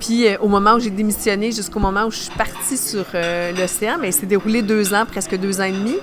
Puis 0.00 0.26
euh, 0.28 0.36
au 0.40 0.48
moment 0.48 0.74
où 0.74 0.80
j'ai 0.80 0.90
démissionné 0.90 1.50
jusqu'au 1.52 1.80
moment 1.80 2.04
où 2.04 2.10
je 2.10 2.18
suis 2.18 2.30
partie 2.36 2.76
sur 2.76 3.04
euh, 3.14 3.52
l'océan, 3.52 3.96
mais 4.00 4.12
c'est 4.12 4.26
déroulé 4.26 4.62
deux 4.62 4.94
ans, 4.94 5.04
presque 5.10 5.36
deux 5.36 5.60
ans 5.60 5.64
et 5.64 5.72
demi. 5.72 5.96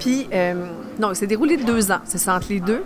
Puis, 0.00 0.26
euh, 0.32 0.54
non, 1.00 1.10
c'est 1.14 1.26
déroulé 1.28 1.56
deux 1.56 1.92
ans. 1.92 2.00
C'est 2.04 2.18
ça 2.18 2.34
entre 2.34 2.46
les 2.50 2.58
deux. 2.60 2.82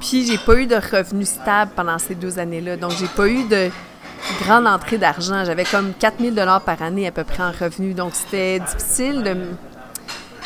Puis, 0.00 0.26
j'ai 0.26 0.38
pas 0.38 0.54
eu 0.56 0.66
de 0.66 0.76
revenus 0.76 1.28
stables 1.28 1.70
pendant 1.76 1.98
ces 1.98 2.14
deux 2.14 2.38
années-là. 2.38 2.76
Donc, 2.76 2.92
j'ai 2.98 3.06
pas 3.06 3.28
eu 3.28 3.44
de 3.48 3.68
grande 4.42 4.66
entrée 4.66 4.98
d'argent. 4.98 5.44
J'avais 5.44 5.64
comme 5.64 5.92
4000 5.98 6.34
dollars 6.34 6.60
par 6.62 6.80
année 6.82 7.06
à 7.06 7.12
peu 7.12 7.24
près 7.24 7.42
en 7.42 7.52
revenus. 7.52 7.94
Donc, 7.94 8.12
c'était 8.14 8.60
difficile 8.60 9.22
de... 9.22 9.36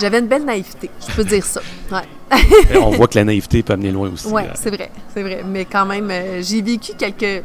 J'avais 0.00 0.20
une 0.20 0.28
belle 0.28 0.44
naïveté, 0.46 0.88
je 1.06 1.14
peux 1.14 1.24
dire 1.24 1.44
ça. 1.44 1.60
Ouais. 1.92 2.78
On 2.80 2.90
voit 2.90 3.06
que 3.06 3.18
la 3.18 3.24
naïveté 3.24 3.62
peut 3.62 3.74
amener 3.74 3.90
loin 3.90 4.10
aussi. 4.10 4.28
Oui, 4.28 4.44
là. 4.44 4.52
c'est 4.54 4.70
vrai, 4.70 4.90
c'est 5.12 5.22
vrai. 5.22 5.42
Mais 5.46 5.66
quand 5.66 5.84
même, 5.84 6.08
euh, 6.10 6.40
j'ai 6.42 6.62
vécu 6.62 6.92
quelques, 6.96 7.44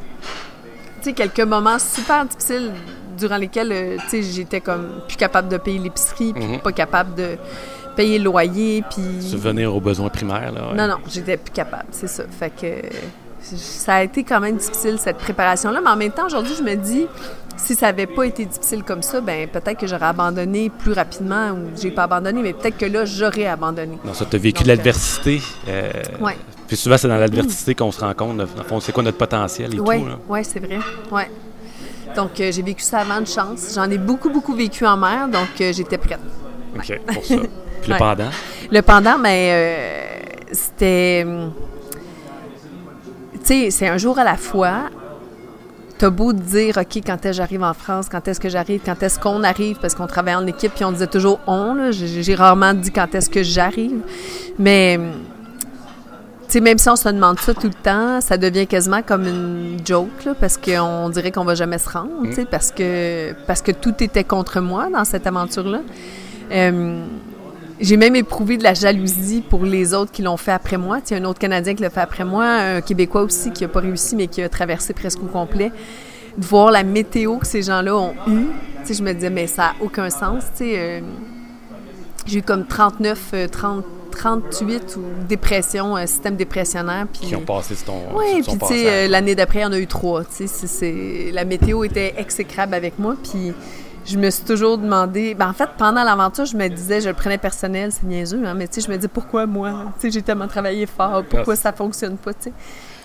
quelques 1.14 1.40
moments 1.42 1.78
super 1.80 2.26
difficiles 2.26 2.72
durant 3.18 3.36
lesquels, 3.38 3.72
euh, 3.74 3.98
tu 4.10 4.10
sais, 4.10 4.24
j'étais 4.24 4.62
comme 4.62 5.02
plus 5.06 5.18
capable 5.18 5.50
de 5.50 5.58
payer 5.58 5.80
l'épicerie, 5.80 6.32
puis 6.34 6.46
Mhm. 6.46 6.60
pas 6.60 6.72
capable 6.72 7.16
de 7.16 7.36
payer 7.98 8.20
le 8.20 8.26
loyer, 8.26 8.84
puis... 8.90 9.22
Subvenir 9.22 9.76
aux 9.76 9.82
besoins 9.82 10.08
primaires. 10.10 10.54
Là, 10.54 10.70
ouais. 10.70 10.76
Non, 10.78 10.88
non, 10.88 10.98
j'étais 11.10 11.36
plus 11.36 11.52
capable, 11.52 11.88
c'est 11.92 12.08
ça. 12.08 12.24
Fait 12.40 12.52
que 12.52 12.68
ça 13.58 13.96
a 13.96 14.04
été 14.04 14.24
quand 14.24 14.40
même 14.40 14.58
difficile, 14.58 14.98
cette 15.00 15.18
préparation-là. 15.18 15.80
Mais 15.82 15.90
en 15.90 15.96
même 15.96 16.12
temps, 16.12 16.26
aujourd'hui, 16.26 16.54
je 16.58 16.64
me 16.64 16.76
dis, 16.76 17.06
si 17.58 17.76
ça 17.76 17.88
n'avait 17.88 18.08
pas 18.08 18.24
été 18.26 18.46
difficile 18.46 18.84
comme 18.84 19.02
ça, 19.02 19.22
ben 19.22 19.48
peut-être 19.48 19.80
que 19.80 19.88
j'aurais 19.88 20.06
abandonné 20.08 20.70
plus 20.70 20.92
rapidement, 20.94 21.52
ou 21.52 21.70
j'ai 21.80 21.92
pas 21.92 22.04
abandonné, 22.04 22.42
mais 22.42 22.54
peut-être 22.54 22.78
que 22.78 22.86
là, 22.86 23.06
j'aurais 23.06 23.46
abandonné. 23.48 23.98
Non, 24.04 24.14
ça, 24.14 24.26
tu 24.26 24.36
as 24.36 24.40
vécu 24.40 24.64
de 24.64 24.68
Donc, 24.68 24.74
euh, 24.74 24.76
l'adversité. 24.78 25.42
euh, 25.68 25.92
Ouais. 26.20 26.38
Puis 26.68 26.76
souvent, 26.78 26.98
c'est 26.98 27.08
dans 27.08 27.18
l'adversité 27.18 27.76
qu'on 27.76 27.92
se 27.92 28.00
rend 28.02 28.14
compte, 28.14 28.42
fond, 28.68 28.80
c'est 28.80 28.92
quoi 28.92 29.04
notre 29.04 29.18
potentiel 29.18 29.74
et 29.76 29.80
Oui, 29.80 30.02
tout. 30.02 30.08
là. 30.08 30.18
ouais, 30.28 30.44
c'est 30.44 30.60
vrai. 30.60 30.80
Ouais. 31.12 31.30
Donc, 32.16 32.40
euh, 32.40 32.52
j'ai 32.52 32.62
vécu 32.62 32.82
ça 32.84 33.00
avant 33.00 33.22
de 33.22 33.28
chance. 33.28 33.74
J'en 33.76 33.90
ai 33.90 33.98
beaucoup, 33.98 34.30
beaucoup 34.30 34.56
vécu 34.56 34.86
en 34.86 34.98
mer, 34.98 35.28
donc 35.28 35.50
euh, 35.62 35.72
j'étais 35.74 35.98
prête. 35.98 36.20
OK, 36.76 37.00
pour 37.14 37.24
ça. 37.26 37.36
Puis 37.82 37.90
le 37.90 37.94
Ouais. 37.94 38.00
pendant? 38.00 38.30
Le 38.72 38.82
pendant, 38.82 39.18
mais 39.20 39.50
euh, 39.52 40.46
c'était. 40.52 41.26
Sais, 43.46 43.72
c'est 43.72 43.88
un 43.88 43.98
jour 43.98 44.20
à 44.20 44.24
la 44.24 44.36
fois. 44.36 44.90
T'as 45.98 46.10
beau 46.10 46.34
te 46.34 46.40
dire, 46.40 46.78
OK, 46.78 47.02
quand 47.06 47.14
est-ce 47.14 47.30
que 47.30 47.32
j'arrive 47.32 47.64
en 47.64 47.74
France, 47.74 48.08
quand 48.12 48.28
est-ce 48.28 48.40
que 48.40 48.50
j'arrive, 48.50 48.82
quand 48.86 49.02
est-ce 49.02 49.18
qu'on 49.18 49.44
arrive, 49.44 49.78
parce 49.80 49.96
qu'on 49.96 50.08
travaille 50.08 50.36
en 50.36 50.46
équipe, 50.46 50.74
puis 50.74 50.84
on 50.84 50.92
disait 50.92 51.08
toujours 51.08 51.40
on. 51.48 51.92
J'ai 51.92 52.36
rarement 52.36 52.74
dit 52.74 52.92
quand 52.92 53.16
est-ce 53.16 53.30
que 53.30 53.44
j'arrive. 53.44 54.02
Mais, 54.60 55.00
tu 56.48 56.52
sais, 56.52 56.60
même 56.60 56.78
si 56.78 56.90
on 56.90 56.98
se 56.98 57.08
demande 57.08 57.40
ça 57.40 57.54
tout 57.54 57.68
le 57.68 57.74
temps, 57.74 58.20
ça 58.20 58.38
devient 58.38 58.68
quasiment 58.68 59.02
comme 59.04 59.26
une 59.26 59.78
joke, 59.86 60.28
parce 60.40 60.58
qu'on 60.58 61.10
dirait 61.10 61.32
qu'on 61.32 61.46
va 61.46 61.56
jamais 61.56 61.78
se 61.78 61.90
rendre, 61.90 62.10
parce 62.52 62.72
que, 62.72 63.34
parce 63.48 63.62
que 63.62 63.72
tout 63.72 63.96
était 64.04 64.26
contre 64.26 64.60
moi 64.60 64.90
dans 64.92 65.06
cette 65.06 65.28
aventure-là. 65.28 65.80
J'ai 67.80 67.98
même 67.98 68.16
éprouvé 68.16 68.58
de 68.58 68.64
la 68.64 68.74
jalousie 68.74 69.42
pour 69.42 69.64
les 69.66 69.94
autres 69.94 70.12
qui 70.12 70.22
l'ont 70.22 70.38
fait 70.38 70.52
après 70.52 70.78
moi. 70.78 71.00
Il 71.10 71.12
y 71.12 71.20
a 71.20 71.22
un 71.22 71.26
autre 71.26 71.40
Canadien 71.40 71.76
qui 71.76 71.82
l'a 71.82 71.90
fait 71.90 72.02
après 72.02 72.24
moi, 72.24 72.46
un 72.46 72.82
Québécois 72.82 73.24
aussi 73.24 73.52
qui 73.52 73.64
n'a 73.64 73.70
pas 73.70 73.82
réussi, 73.82 74.16
mais 74.16 74.28
qui 74.28 74.42
a 74.42 74.50
traversé 74.50 74.94
presque 74.94 75.22
au 75.24 75.28
complet. 75.28 75.72
De 76.38 76.46
voir 76.46 76.72
la 76.72 76.84
météo 76.84 77.38
que 77.38 77.48
ces 77.48 77.62
gens-là 77.62 77.96
ont 77.96 78.14
eue, 78.28 78.48
tu 78.82 78.88
sais, 78.88 78.94
je 78.94 79.04
me 79.04 79.14
disais, 79.14 79.30
mais 79.30 79.48
ça 79.48 79.62
n'a 79.62 79.74
aucun 79.82 80.10
sens. 80.10 80.44
euh, 80.62 81.00
j'ai 82.26 82.40
eu 82.40 82.42
comme 82.42 82.66
39, 82.66 83.20
euh, 83.34 83.48
30, 83.48 83.86
38 84.12 84.98
ou 84.98 85.02
dépression, 85.28 85.96
un 85.96 86.06
système 86.06 86.36
dépressionnaire. 86.36 87.06
Puis, 87.12 87.28
Qui 87.28 87.36
ont 87.36 87.42
passé 87.42 87.76
ton, 87.86 88.02
oui, 88.16 88.42
puis 88.42 88.58
tu 88.58 88.66
sais, 88.68 88.90
euh, 88.90 89.08
l'année 89.08 89.36
d'après, 89.36 89.60
il 89.60 89.64
y 89.64 89.66
en 89.66 89.72
a 89.74 89.80
eu 89.80 89.88
trois. 89.88 90.24
Tu 90.26 90.48
sais, 90.48 91.30
la 91.34 91.46
météo 91.46 91.84
était 91.84 92.16
exécrable 92.18 92.74
avec 92.74 92.98
moi. 93.00 93.16
Puis 93.24 93.54
je 94.06 94.18
me 94.18 94.30
suis 94.30 94.44
toujours 94.44 94.78
demandé. 94.78 95.34
Ben, 95.34 95.50
en 95.50 95.54
fait, 95.54 95.70
pendant 95.78 96.04
l'aventure, 96.04 96.46
je 96.46 96.56
me 96.56 96.68
disais, 96.68 97.02
je 97.02 97.10
le 97.10 97.16
prenais 97.16 97.38
personnel, 97.38 97.92
c'est 97.92 98.04
niaiseux, 98.04 98.42
hein, 98.46 98.54
mais 98.54 98.68
tu 98.68 98.76
sais, 98.76 98.82
je 98.82 98.92
me 98.92 98.98
dis 98.98 99.08
pourquoi 99.08 99.46
moi? 99.46 99.94
Tu 99.96 100.02
sais, 100.02 100.12
j'ai 100.12 100.22
tellement 100.22 100.48
travaillé 100.48 100.86
fort, 100.86 101.24
pourquoi 101.30 101.56
ça 101.56 101.72
fonctionne 101.72 102.18
pas, 102.18 102.34
tu 102.34 102.44
sais? 102.44 102.54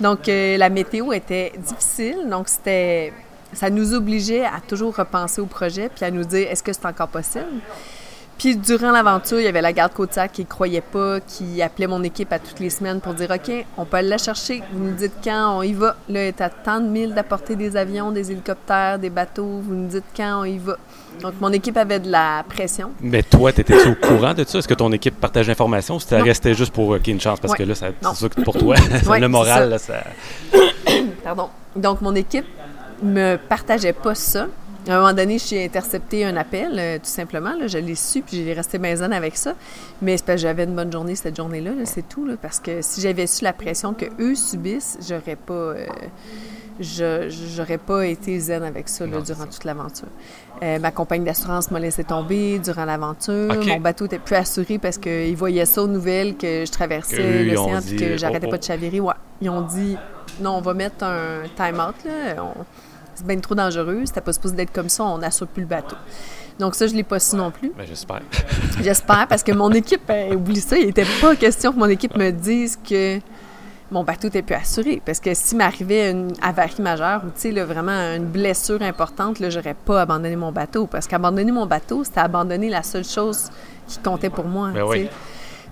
Donc, 0.01 0.29
euh, 0.29 0.57
la 0.57 0.69
météo 0.69 1.13
était 1.13 1.53
difficile, 1.59 2.29
donc 2.29 2.49
c'était. 2.49 3.13
Ça 3.53 3.69
nous 3.69 3.95
obligeait 3.95 4.45
à 4.45 4.61
toujours 4.67 4.95
repenser 4.95 5.41
au 5.41 5.47
projet 5.47 5.89
puis 5.89 6.05
à 6.05 6.13
nous 6.13 6.23
dire 6.23 6.47
est-ce 6.49 6.63
que 6.63 6.73
c'est 6.73 6.87
encore 6.87 7.09
possible? 7.09 7.47
Puis 8.41 8.57
durant 8.57 8.91
l'aventure, 8.91 9.39
il 9.39 9.45
y 9.45 9.49
avait 9.49 9.61
la 9.61 9.75
garde 9.75 9.93
côtière 9.93 10.33
qui 10.33 10.41
ne 10.41 10.47
croyait 10.47 10.81
pas, 10.81 11.21
qui 11.21 11.61
appelait 11.61 11.87
mon 11.87 12.03
équipe 12.03 12.33
à 12.33 12.39
toutes 12.39 12.59
les 12.59 12.71
semaines 12.71 12.99
pour 13.03 13.13
dire 13.13 13.31
OK, 13.31 13.53
on 13.77 13.85
peut 13.85 13.99
aller 13.99 14.09
la 14.09 14.17
chercher. 14.17 14.63
Vous 14.73 14.83
nous 14.83 14.95
dites 14.95 15.13
quand 15.23 15.59
on 15.59 15.63
y 15.63 15.75
va. 15.75 15.95
Là, 16.09 16.25
il 16.25 16.29
est 16.29 16.41
à 16.41 16.49
tant 16.49 16.81
de 16.81 16.89
milles 16.89 17.13
d'apporter 17.13 17.55
des 17.55 17.77
avions, 17.77 18.13
des 18.13 18.33
hélicoptères, 18.33 18.99
des 18.99 19.11
bateaux. 19.11 19.61
Vous 19.63 19.75
nous 19.75 19.89
dites 19.89 20.07
quand 20.17 20.41
on 20.41 20.45
y 20.45 20.57
va. 20.57 20.79
Donc, 21.21 21.35
mon 21.39 21.53
équipe 21.53 21.77
avait 21.77 22.01
de 22.01 22.11
la 22.11 22.43
pression. 22.49 22.93
Mais 23.03 23.23
toi, 23.23 23.53
tu 23.53 23.61
étais 23.61 23.87
au 23.87 23.95
courant 23.95 24.33
de 24.33 24.43
ça? 24.45 24.61
Est-ce 24.61 24.69
que 24.69 24.73
ton 24.73 24.91
équipe 24.91 25.21
partage 25.21 25.47
l'information 25.47 25.97
ou 25.97 26.01
ça 26.01 26.23
restait 26.23 26.55
juste 26.55 26.73
pour 26.73 26.97
qu'il 26.97 27.09
y 27.09 27.11
ait 27.11 27.13
une 27.13 27.21
chance? 27.21 27.41
Parce 27.41 27.53
que 27.53 27.63
là, 27.63 27.75
c'est 27.75 27.93
sûr 28.15 28.31
que 28.31 28.41
pour 28.41 28.57
toi, 28.57 28.75
le 29.21 29.29
moral, 29.29 29.69
là, 29.69 29.77
ça. 29.77 30.03
Pardon. 31.23 31.51
Donc, 31.77 32.01
mon 32.01 32.15
équipe 32.15 32.47
me 33.03 33.37
partageait 33.37 33.93
pas 33.93 34.15
ça. 34.15 34.47
À 34.89 34.95
un 34.95 35.01
moment 35.01 35.13
donné, 35.13 35.39
j'ai 35.39 35.65
intercepté 35.65 36.25
un 36.25 36.37
appel, 36.37 36.73
euh, 36.79 36.97
tout 36.97 37.05
simplement. 37.05 37.53
je 37.67 37.79
l'ai 37.79 37.95
su, 37.95 38.23
puis 38.23 38.43
j'ai 38.43 38.53
resté 38.53 38.79
maison 38.79 39.13
avec 39.13 39.37
ça. 39.37 39.55
Mais 40.01 40.17
c'est 40.17 40.25
parce 40.25 40.37
que 40.37 40.43
j'avais 40.43 40.65
une 40.65 40.75
bonne 40.75 40.91
journée 40.91 41.15
cette 41.15 41.37
journée-là, 41.37 41.73
c'est 41.85 42.09
tout. 42.09 42.27
parce 42.41 42.61
que 42.61 42.81
si 42.81 43.01
j'avais 43.01 43.27
su 43.27 43.45
la 43.45 43.53
pression 43.53 43.95
qu'eux 43.95 44.35
subissent, 44.35 44.99
j'aurais 45.07 45.37
pas... 45.37 45.55
Euh, 45.55 45.87
j'aurais 46.83 47.77
pas 47.77 48.07
été 48.07 48.39
zen 48.39 48.63
avec 48.63 48.89
ça 48.89 49.07
durant 49.07 49.45
toute 49.45 49.65
l'aventure. 49.65 50.09
Euh, 50.63 50.79
ma 50.79 50.91
compagnie 50.91 51.27
d'assurance 51.27 51.71
m'a 51.71 51.79
laissé 51.79 52.05
tomber 52.05 52.59
durant 52.59 52.87
l'aventure. 52.87 53.55
Mon 53.67 53.81
bateau 53.81 54.07
était 54.07 54.19
plus 54.19 54.37
assuré 54.37 54.79
parce 54.79 54.97
qu'ils 54.97 55.37
voyaient 55.37 55.67
ça 55.67 55.83
aux 55.83 55.89
nouvelles 55.89 56.39
que 56.39 56.65
je 56.65 56.73
traversais 56.73 57.45
l'océan 57.45 57.81
et 57.81 57.97
que 57.97 58.17
j'arrêtais 58.17 58.47
oh, 58.47 58.51
pas 58.51 58.57
de 58.57 58.63
oh. 58.65 58.67
chavirer. 58.67 59.01
Ils 59.43 59.51
ont 59.51 59.61
dit 59.61 59.99
non, 60.41 60.53
on 60.53 60.61
va 60.63 60.73
mettre 60.73 61.05
un 61.05 61.43
time-out. 61.55 61.97
On 62.39 62.65
c'est 63.21 63.27
bien 63.27 63.39
trop 63.39 63.55
dangereux, 63.55 64.03
c'était 64.07 64.21
pas 64.21 64.33
supposé 64.33 64.57
d'être 64.57 64.73
comme 64.73 64.89
ça, 64.89 65.05
on 65.05 65.19
n'assure 65.19 65.47
plus 65.47 65.63
le 65.63 65.69
bateau. 65.69 65.97
Donc 66.59 66.75
ça, 66.75 66.87
je 66.87 66.95
l'ai 66.95 67.03
pas 67.03 67.19
su 67.19 67.37
non 67.37 67.51
plus. 67.51 67.73
Ben, 67.77 67.87
j'espère. 67.87 68.21
j'espère, 68.83 69.27
parce 69.29 69.43
que 69.43 69.53
mon 69.53 69.71
équipe, 69.73 70.11
oublie 70.33 70.61
ça, 70.61 70.77
il 70.77 70.87
n'était 70.87 71.07
pas 71.21 71.37
question 71.37 71.73
que 71.73 71.79
mon 71.79 71.89
équipe 71.89 72.17
me 72.17 72.31
dise 72.31 72.79
que 72.89 73.19
mon 73.91 74.05
bateau 74.05 74.29
n'était 74.29 74.43
plus 74.43 74.55
assuré. 74.55 75.03
Parce 75.05 75.21
que 75.21 75.35
si 75.35 75.57
m'arrivait 75.57 76.11
une 76.11 76.33
avarie 76.43 76.81
majeure 76.81 77.23
ou, 77.25 77.29
tu 77.29 77.53
sais, 77.53 77.65
vraiment 77.65 78.15
une 78.15 78.27
blessure 78.27 78.83
importante, 78.83 79.41
là, 79.41 79.51
j'aurais 79.51 79.75
pas 79.75 80.03
abandonné 80.03 80.37
mon 80.37 80.53
bateau. 80.53 80.87
Parce 80.87 81.07
qu'abandonner 81.07 81.53
mon 81.53 81.67
bateau, 81.67 82.05
c'était 82.05 82.21
abandonner 82.21 82.69
la 82.69 82.83
seule 82.83 83.05
chose 83.05 83.51
qui 83.87 83.99
comptait 83.99 84.31
pour 84.31 84.45
moi, 84.45 84.71
ben 84.73 84.85
oui. 84.85 85.09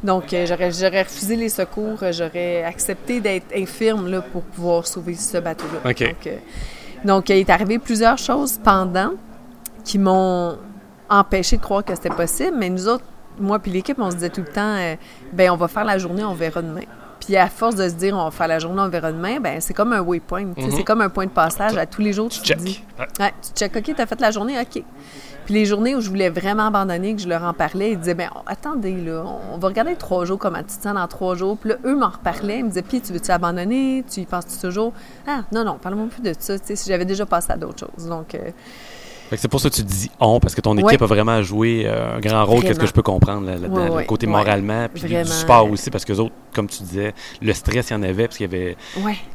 Donc, 0.02 0.32
euh, 0.32 0.46
j'aurais, 0.46 0.70
j'aurais 0.70 1.02
refusé 1.02 1.34
les 1.34 1.48
secours, 1.48 1.98
j'aurais 2.12 2.62
accepté 2.62 3.20
d'être 3.20 3.46
infirme 3.54 4.08
là, 4.08 4.20
pour 4.20 4.42
pouvoir 4.42 4.86
sauver 4.86 5.14
ce 5.14 5.38
bateau-là. 5.38 5.90
OK. 5.90 6.02
Donc, 6.02 6.26
euh, 6.26 6.36
donc, 7.04 7.28
il 7.28 7.36
est 7.36 7.50
arrivé 7.50 7.78
plusieurs 7.78 8.18
choses 8.18 8.58
pendant 8.62 9.12
qui 9.84 9.98
m'ont 9.98 10.58
empêché 11.08 11.56
de 11.56 11.62
croire 11.62 11.84
que 11.84 11.94
c'était 11.94 12.10
possible, 12.10 12.56
mais 12.56 12.68
nous 12.68 12.88
autres, 12.88 13.04
moi 13.38 13.58
puis 13.58 13.70
l'équipe, 13.70 13.98
on 13.98 14.10
se 14.10 14.16
disait 14.16 14.30
tout 14.30 14.42
le 14.42 14.52
temps, 14.52 14.76
euh, 14.76 14.96
ben 15.32 15.50
on 15.50 15.56
va 15.56 15.68
faire 15.68 15.84
la 15.84 15.98
journée, 15.98 16.24
on 16.24 16.34
verra 16.34 16.62
demain. 16.62 16.82
Puis 17.20 17.36
à 17.36 17.48
force 17.48 17.74
de 17.74 17.88
se 17.88 17.94
dire 17.94 18.14
on 18.16 18.24
va 18.24 18.30
faire 18.30 18.48
la 18.48 18.58
journée, 18.58 18.80
on 18.80 18.88
verra 18.88 19.12
demain, 19.12 19.40
ben 19.40 19.60
c'est 19.60 19.74
comme 19.74 19.92
un 19.92 20.00
waypoint, 20.00 20.44
mm 20.44 20.70
c'est 20.70 20.84
comme 20.84 21.00
un 21.00 21.08
point 21.08 21.26
de 21.26 21.30
passage 21.30 21.76
à 21.76 21.86
tous 21.86 22.02
les 22.02 22.12
jours. 22.12 22.28
Tu, 22.28 22.40
tu 22.42 22.54
dis, 22.54 22.84
ouais. 22.98 23.32
tu 23.42 23.50
check, 23.54 23.74
ok, 23.76 23.94
t'as 23.96 24.06
fait 24.06 24.20
la 24.20 24.30
journée, 24.30 24.58
ok. 24.60 24.82
Puis 25.48 25.54
les 25.54 25.64
journées 25.64 25.94
où 25.94 26.02
je 26.02 26.10
voulais 26.10 26.28
vraiment 26.28 26.66
abandonner, 26.66 27.16
que 27.16 27.22
je 27.22 27.26
leur 27.26 27.42
en 27.42 27.54
parlais, 27.54 27.92
ils 27.92 27.98
disaient 27.98 28.12
ben 28.12 28.28
attendez 28.44 29.00
là, 29.00 29.24
on 29.50 29.56
va 29.56 29.68
regarder 29.68 29.96
trois 29.96 30.26
jours 30.26 30.38
comment 30.38 30.58
tu 30.58 30.76
te 30.76 30.82
sens 30.82 30.92
dans 30.92 31.08
trois 31.08 31.36
jours. 31.36 31.56
Puis 31.56 31.70
là, 31.70 31.76
eux 31.86 31.96
m'en 31.96 32.10
reparlaient, 32.10 32.58
ils 32.58 32.64
me 32.64 32.68
disaient 32.68 32.82
puis 32.82 33.00
tu 33.00 33.14
veux-tu 33.14 33.30
abandonner, 33.30 34.04
tu 34.10 34.20
y 34.20 34.26
penses-tu 34.26 34.58
toujours? 34.60 34.92
Ah 35.26 35.44
non 35.50 35.64
non, 35.64 35.78
parle-moi 35.78 36.08
plus 36.08 36.20
de 36.20 36.34
ça. 36.38 36.58
Tu 36.58 36.66
sais, 36.66 36.76
si 36.76 36.90
j'avais 36.90 37.06
déjà 37.06 37.24
passé 37.24 37.50
à 37.50 37.56
d'autres 37.56 37.78
choses, 37.78 38.08
donc. 38.08 38.34
Euh, 38.34 38.50
c'est 39.36 39.48
pour 39.48 39.60
ça 39.60 39.70
que 39.70 39.74
tu 39.74 39.82
dis 39.82 40.10
on, 40.20 40.40
parce 40.40 40.54
que 40.54 40.60
ton 40.60 40.76
équipe 40.76 41.02
a 41.02 41.06
vraiment 41.06 41.42
joué 41.42 41.84
euh, 41.86 42.16
un 42.16 42.20
grand 42.20 42.44
rôle, 42.44 42.62
qu'est-ce 42.62 42.78
que 42.78 42.86
je 42.86 42.92
peux 42.92 43.02
comprendre, 43.02 43.48
le 43.50 44.04
côté 44.04 44.26
moralement, 44.26 44.86
puis 44.92 45.02
du 45.02 45.24
sport 45.24 45.70
aussi, 45.70 45.90
parce 45.90 46.04
que 46.04 46.12
autres, 46.12 46.34
comme 46.54 46.66
tu 46.66 46.82
disais, 46.82 47.14
le 47.40 47.52
stress, 47.52 47.90
il 47.90 47.92
y 47.92 47.96
en 47.96 48.02
avait, 48.02 48.26
parce 48.26 48.38
qu'il 48.38 48.50
y 48.50 48.54
avait, 48.54 48.76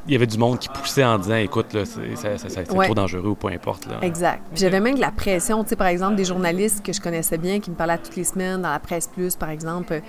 il 0.07 0.13
y 0.13 0.15
avait 0.15 0.27
du 0.27 0.37
monde 0.37 0.59
qui 0.59 0.69
poussait 0.69 1.03
en 1.03 1.17
disant, 1.17 1.35
écoute, 1.35 1.77
c'est, 1.85 2.63
trop 2.63 2.93
dangereux 2.93 3.29
ou 3.29 3.35
peu 3.35 3.47
importe. 3.47 3.85
Là. 3.85 3.99
Exact. 4.01 4.41
j'avais 4.55 4.79
même 4.79 4.95
de 4.95 5.01
la 5.01 5.11
pression, 5.11 5.63
tu 5.63 5.69
sais, 5.69 5.75
par 5.75 5.87
exemple, 5.87 6.15
des 6.15 6.25
journalistes 6.25 6.83
que 6.83 6.91
je 6.93 7.01
connaissais 7.01 7.37
bien, 7.37 7.59
qui 7.59 7.69
me 7.69 7.75
parlaient 7.75 7.97
toutes 7.97 8.15
les 8.15 8.23
semaines, 8.23 8.61
dans 8.61 8.71
la 8.71 8.79
presse 8.79 9.07
plus, 9.07 9.35
par 9.35 9.49
exemple, 9.49 10.01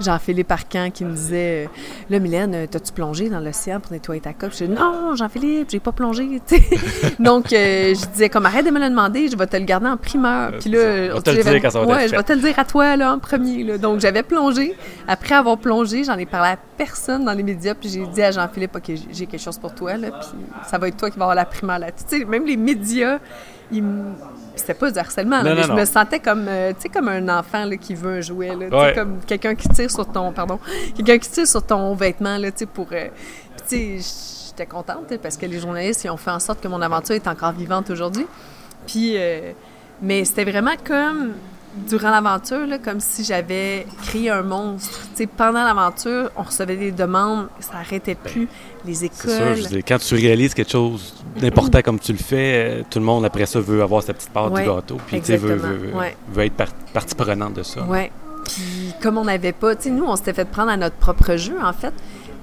Jean-Philippe 0.00 0.50
Arcan 0.50 0.90
qui 0.92 1.04
me 1.04 1.12
disait, 1.12 1.68
là, 2.08 2.18
Mylène, 2.18 2.68
t'as-tu 2.68 2.92
plongé 2.92 3.30
dans 3.30 3.40
l'océan 3.40 3.80
pour 3.80 3.92
nettoyer 3.92 4.20
ta 4.20 4.32
coque? 4.32 4.52
Je 4.52 4.64
dis, 4.64 4.70
non, 4.70 5.14
Jean-Philippe, 5.16 5.68
j'ai 5.70 5.80
pas 5.80 5.92
plongé, 5.92 6.40
Donc, 7.18 7.52
euh, 7.52 7.94
je 7.94 8.06
disais, 8.12 8.28
comme, 8.28 8.46
arrête 8.46 8.66
de 8.66 8.70
me 8.70 8.80
le 8.80 8.88
demander, 8.88 9.28
je 9.30 9.36
vais 9.36 9.46
te 9.46 9.56
le 9.56 9.64
garder 9.64 9.86
en 9.86 9.96
primeur. 9.96 10.52
Puis 10.60 10.70
là, 10.70 11.08
je 11.08 11.12
vais 11.12 11.20
te 11.20 11.30
le 11.30 11.42
dire 11.42 11.62
quand 11.62 11.70
ça 11.70 11.80
va 11.80 11.86
ouais, 11.86 12.08
je 12.08 12.16
vais 12.16 12.22
te 12.22 12.32
le 12.32 12.40
dire 12.40 12.58
à 12.58 12.64
toi, 12.64 12.96
là, 12.96 13.12
en 13.12 13.18
premier. 13.18 13.64
Là. 13.64 13.78
Donc, 13.78 14.00
j'avais 14.00 14.22
plongé. 14.22 14.74
Après 15.08 15.34
avoir 15.34 15.58
plongé, 15.58 16.04
j'en 16.04 16.18
ai 16.18 16.26
parlé 16.26 16.50
à 16.50 16.58
personne 16.76 17.24
dans 17.24 17.32
les 17.32 17.42
médias, 17.42 17.74
puis 17.74 17.88
j'ai 17.88 18.06
dit 18.06 18.22
à 18.22 18.30
Jean-Philippe, 18.30 18.76
OK, 18.76 18.92
j'ai 19.12 19.26
quelque 19.26 19.40
chose 19.42 19.58
pour 19.58 19.74
toi, 19.74 19.96
là, 19.96 20.08
puis 20.10 20.28
ça 20.66 20.78
va 20.78 20.88
être 20.88 20.96
toi 20.96 21.10
qui 21.10 21.18
vas 21.18 21.24
avoir 21.24 21.36
la 21.36 21.44
primeur 21.44 21.78
là. 21.78 21.90
Tu 21.90 22.02
sais, 22.06 22.24
même 22.24 22.46
les 22.46 22.56
médias, 22.56 23.18
ils 23.70 23.84
c'était 24.56 24.74
pas 24.74 24.90
du 24.90 24.98
harcèlement, 24.98 25.42
mais 25.42 25.62
je 25.62 25.72
me 25.72 25.84
sentais 25.84 26.20
comme, 26.20 26.46
euh, 26.48 26.72
tu 26.72 26.82
sais, 26.82 26.88
comme 26.88 27.08
un 27.08 27.28
enfant 27.28 27.64
là, 27.64 27.76
qui 27.76 27.94
veut 27.94 28.18
un 28.18 28.20
jouet, 28.20 28.54
là, 28.54 28.92
comme 28.92 29.20
quelqu'un 29.26 29.54
qui 29.54 29.68
tire 29.68 29.90
sur 29.90 30.06
ton, 30.06 30.32
pardon, 30.32 30.58
quelqu'un 30.94 31.18
qui 31.18 31.30
tire 31.30 31.46
sur 31.46 31.62
ton 31.62 31.94
vêtement, 31.94 32.36
là, 32.36 32.50
tu 32.50 32.58
sais, 32.58 32.66
pour, 32.66 32.88
euh, 32.92 33.08
tu 33.68 34.00
sais, 34.00 34.48
j'étais 34.48 34.66
contente 34.66 35.16
parce 35.22 35.36
que 35.36 35.46
les 35.46 35.60
journalistes, 35.60 36.04
ils 36.04 36.10
ont 36.10 36.16
fait 36.16 36.30
en 36.30 36.40
sorte 36.40 36.60
que 36.60 36.68
mon 36.68 36.82
aventure 36.82 37.14
est 37.14 37.28
encore 37.28 37.52
vivante 37.52 37.90
aujourd'hui. 37.90 38.26
Puis, 38.90 39.12
euh, 39.16 39.52
mais 40.02 40.24
c'était 40.24 40.44
vraiment 40.44 40.74
comme 40.84 41.34
durant 41.88 42.10
l'aventure, 42.10 42.66
comme 42.82 42.98
si 42.98 43.22
j'avais 43.22 43.86
créé 44.02 44.28
un 44.30 44.42
monstre. 44.42 45.06
pendant 45.36 45.62
l'aventure, 45.62 46.30
on 46.36 46.42
recevait 46.42 46.76
des 46.76 46.90
demandes, 46.90 47.46
ça 47.60 47.74
n'arrêtait 47.74 48.16
ben, 48.24 48.30
plus. 48.30 48.48
Les 48.84 49.04
écoles. 49.04 49.62
Sûr, 49.62 49.78
quand 49.86 49.98
tu 49.98 50.14
réalises 50.16 50.54
quelque 50.54 50.72
chose 50.72 51.14
d'important 51.36 51.80
comme 51.82 52.00
tu 52.00 52.12
le 52.12 52.18
fais, 52.18 52.80
euh, 52.80 52.82
tout 52.90 52.98
le 52.98 53.04
monde 53.04 53.24
après 53.24 53.46
ça 53.46 53.60
veut 53.60 53.82
avoir 53.82 54.02
sa 54.02 54.12
petite 54.12 54.30
part 54.30 54.50
du 54.50 54.62
gâteau, 54.62 54.96
puis 55.06 55.20
veut, 55.20 55.36
veut, 55.54 55.92
veut, 56.32 56.44
être 56.44 56.66
partie 56.92 57.14
prenante 57.14 57.54
de 57.54 57.62
ça. 57.62 57.86
Oui. 57.88 58.10
Puis 58.44 58.94
comme 59.00 59.18
on 59.18 59.24
n'avait 59.24 59.52
pas, 59.52 59.76
tu 59.76 59.84
sais, 59.84 59.90
nous, 59.90 60.04
on 60.04 60.16
s'était 60.16 60.32
fait 60.32 60.46
prendre 60.46 60.70
à 60.70 60.76
notre 60.76 60.96
propre 60.96 61.36
jeu, 61.36 61.56
en 61.62 61.72
fait 61.72 61.92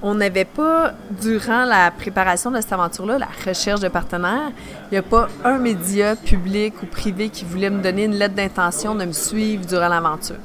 on 0.01 0.16
n'avait 0.16 0.46
pas, 0.46 0.94
durant 1.22 1.66
la 1.66 1.92
préparation 1.92 2.51
de 2.51 2.62
cette 2.62 2.74
aventure-là, 2.74 3.18
la 3.18 3.30
recherche 3.46 3.80
de 3.80 3.88
partenaires, 3.88 4.51
il 4.92 4.94
n'y 4.94 4.98
a 4.98 5.04
pas 5.04 5.27
un 5.44 5.58
média 5.58 6.16
public 6.16 6.75
ou 6.84 6.86
privé 6.86 7.30
qui 7.30 7.46
voulait 7.46 7.70
me 7.70 7.82
donner 7.82 8.06
une 8.06 8.16
lettre 8.16 8.36
d'intention 8.36 8.96
de 8.96 9.06
me 9.06 9.12
suivre 9.12 9.66
durant 9.66 9.88
l'aventure. 9.88 10.38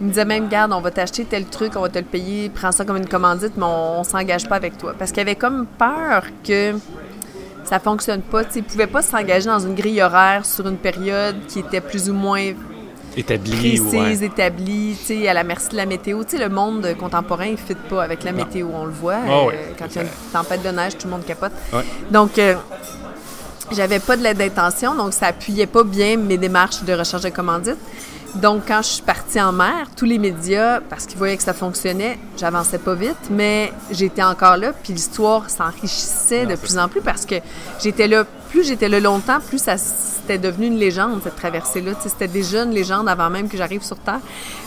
Il 0.00 0.06
me 0.06 0.10
disait 0.10 0.24
même, 0.24 0.48
garde, 0.48 0.72
on 0.72 0.80
va 0.80 0.90
t'acheter 0.90 1.24
tel 1.24 1.46
truc, 1.46 1.72
on 1.76 1.80
va 1.80 1.88
te 1.88 1.98
le 1.98 2.04
payer, 2.04 2.50
prends 2.50 2.72
ça 2.72 2.84
comme 2.84 2.98
une 2.98 3.08
commandite, 3.08 3.56
mais 3.56 3.64
on, 3.64 4.00
ne 4.00 4.04
s'engage 4.04 4.46
pas 4.48 4.56
avec 4.56 4.76
toi. 4.76 4.94
Parce 4.98 5.10
qu'il 5.10 5.20
avait 5.20 5.36
comme 5.36 5.66
peur 5.66 6.24
que 6.46 6.74
ça 7.64 7.78
fonctionne 7.78 8.20
pas. 8.20 8.42
Ils 8.54 8.58
ne 8.58 8.62
pouvaient 8.62 8.86
pas 8.86 9.02
s'engager 9.02 9.46
dans 9.46 9.58
une 9.58 9.74
grille 9.74 10.02
horaire 10.02 10.44
sur 10.44 10.68
une 10.68 10.76
période 10.76 11.36
qui 11.48 11.60
était 11.60 11.80
plus 11.80 12.10
ou 12.10 12.14
moins 12.14 12.52
Précise, 13.22 14.22
établie, 14.22 14.96
tu 14.98 15.04
sais, 15.06 15.28
à 15.28 15.34
la 15.34 15.42
merci 15.44 15.68
de 15.70 15.76
la 15.76 15.86
météo. 15.86 16.22
Tu 16.24 16.36
sais, 16.36 16.38
le 16.38 16.48
monde 16.48 16.94
contemporain, 16.98 17.46
il 17.46 17.52
ne 17.52 17.56
fit 17.56 17.74
pas 17.88 18.02
avec 18.02 18.24
la 18.24 18.32
météo, 18.32 18.68
on 18.74 18.84
le 18.84 18.92
voit. 18.92 19.16
Ah 19.26 19.30
euh, 19.30 19.50
quand 19.78 19.86
il 19.90 19.96
y 19.96 19.98
a 19.98 20.02
une 20.02 20.08
tempête 20.32 20.62
de 20.62 20.68
neige, 20.68 20.98
tout 20.98 21.06
le 21.06 21.12
monde 21.12 21.24
capote. 21.24 21.52
Donc, 22.10 22.38
euh, 22.38 22.54
j'avais 23.72 23.98
pas 23.98 24.16
de 24.16 24.22
l'aide 24.22 24.36
d'intention, 24.38 24.94
donc 24.94 25.12
ça 25.12 25.26
appuyait 25.26 25.66
pas 25.66 25.82
bien 25.82 26.16
mes 26.16 26.38
démarches 26.38 26.82
de 26.82 26.92
recherche 26.92 27.22
de 27.22 27.30
commandite. 27.30 27.78
Donc, 28.34 28.62
quand 28.68 28.82
je 28.82 28.88
suis 28.88 29.02
partie 29.02 29.40
en 29.40 29.52
mer, 29.52 29.88
tous 29.96 30.04
les 30.04 30.18
médias, 30.18 30.80
parce 30.80 31.06
qu'ils 31.06 31.16
voyaient 31.16 31.36
que 31.36 31.42
ça 31.42 31.54
fonctionnait, 31.54 32.18
j'avançais 32.36 32.78
pas 32.78 32.94
vite, 32.94 33.16
mais 33.30 33.72
j'étais 33.90 34.22
encore 34.22 34.56
là, 34.56 34.72
puis 34.72 34.92
l'histoire 34.92 35.48
s'enrichissait 35.48 36.46
de 36.46 36.56
plus 36.56 36.76
en 36.78 36.88
plus 36.88 37.00
parce 37.00 37.24
que 37.24 37.36
j'étais 37.82 38.08
là, 38.08 38.24
plus 38.50 38.64
j'étais 38.64 38.88
là 38.88 39.00
longtemps, 39.00 39.40
plus 39.40 39.58
ça 39.58 39.76
c'était 40.26 40.38
devenu 40.38 40.66
une 40.66 40.78
légende, 40.78 41.20
cette 41.22 41.36
traversée-là. 41.36 41.92
C'était 42.00 42.26
déjà 42.26 42.64
une 42.64 42.72
légende 42.72 43.08
avant 43.08 43.30
même 43.30 43.48
que 43.48 43.56
j'arrive 43.56 43.84
sur 43.84 43.96
Terre. 43.96 44.18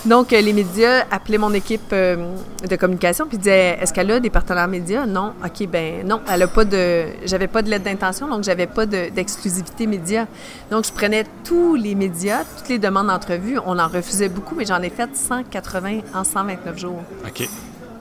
Donc, 0.05 0.31
euh, 0.31 0.39
les 0.39 0.53
médias 0.53 1.03
appelaient 1.11 1.37
mon 1.37 1.53
équipe 1.53 1.91
euh, 1.91 2.33
de 2.67 2.75
communication 2.77 3.27
puis 3.27 3.37
disaient 3.37 3.77
Est-ce 3.81 3.93
qu'elle 3.93 4.09
a 4.09 4.21
des 4.21 4.29
partenaires 4.29 4.69
médias? 4.69 5.05
Non. 5.05 5.33
OK, 5.43 5.67
ben 5.67 6.07
non. 6.07 6.21
Elle 6.31 6.43
a 6.43 6.47
pas 6.47 6.63
de. 6.63 7.07
J'avais 7.25 7.47
pas 7.47 7.61
de 7.61 7.69
lettre 7.69 7.83
d'intention, 7.83 8.29
donc 8.29 8.43
j'avais 8.43 8.67
pas 8.67 8.85
d'exclusivité 8.85 9.85
média. 9.85 10.27
Donc, 10.71 10.85
je 10.85 10.93
prenais 10.93 11.25
tous 11.43 11.75
les 11.75 11.93
médias, 11.93 12.45
toutes 12.57 12.69
les 12.69 12.79
demandes 12.79 13.07
d'entrevue. 13.07 13.48
On 13.65 13.79
en 13.79 13.87
refusait 13.87 14.29
beaucoup, 14.29 14.55
mais 14.55 14.65
j'en 14.65 14.81
ai 14.81 14.89
fait 14.89 15.09
180 15.13 15.99
en 16.13 16.23
129 16.23 16.77
jours. 16.77 17.01
OK. 17.25 17.47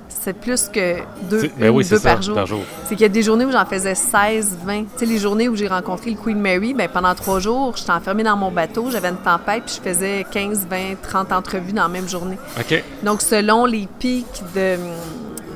c'est 0.08 0.32
plus 0.32 0.68
que 0.68 0.96
deux, 1.30 1.50
ben 1.58 1.70
oui, 1.70 1.84
ça, 1.84 1.98
par 2.00 2.20
jour. 2.22 2.34
par 2.34 2.46
jour. 2.46 2.60
C'est 2.84 2.96
qu'il 2.96 3.02
y 3.02 3.06
a 3.06 3.08
des 3.08 3.22
journées 3.22 3.44
où 3.44 3.52
j'en 3.52 3.64
faisais 3.64 3.94
16, 3.94 4.58
20. 4.64 4.82
Tu 4.82 4.86
sais, 4.96 5.06
les 5.06 5.18
journées 5.18 5.48
où 5.48 5.56
j'ai 5.56 5.68
rencontré 5.68 6.10
le 6.10 6.16
Queen 6.16 6.40
Mary, 6.40 6.74
ben, 6.74 6.88
pendant 6.92 7.14
trois 7.14 7.40
jours, 7.40 7.74
j'étais 7.76 7.92
enfermée 7.92 8.24
dans 8.24 8.36
mon 8.36 8.50
bateau, 8.50 8.90
j'avais 8.90 9.08
une 9.08 9.16
tempête, 9.16 9.64
puis 9.66 9.76
je 9.76 9.90
faisais 9.90 10.26
15, 10.30 10.66
20, 10.68 10.76
30 11.02 11.32
entrevues 11.32 11.72
dans 11.72 11.82
la 11.82 11.88
même 11.88 12.08
journée. 12.08 12.38
OK. 12.58 12.82
Donc, 13.02 13.22
selon 13.22 13.64
les 13.64 13.88
pics 13.98 14.42
de, 14.54 14.76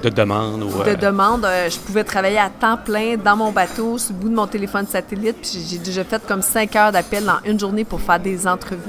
De 0.02 0.08
demande 0.08 0.62
ou. 0.62 0.82
de 0.82 0.90
euh, 0.90 0.94
demande, 0.96 1.44
euh, 1.44 1.68
je 1.68 1.78
pouvais 1.78 2.04
travailler 2.04 2.38
à 2.38 2.48
temps 2.48 2.76
plein 2.76 3.16
dans 3.16 3.36
mon 3.36 3.52
bateau, 3.52 3.98
sur 3.98 4.14
le 4.14 4.20
bout 4.20 4.28
de 4.28 4.34
mon 4.34 4.46
téléphone 4.46 4.86
satellite, 4.86 5.36
puis 5.42 5.64
j'ai 5.68 5.78
déjà 5.78 6.04
fait 6.04 6.22
comme 6.26 6.42
5 6.42 6.74
heures 6.76 6.92
d'appel 6.92 7.24
dans 7.24 7.38
une 7.44 7.58
journée 7.58 7.84
pour 7.84 8.00
faire 8.00 8.20
des 8.20 8.46
entrevues. 8.46 8.80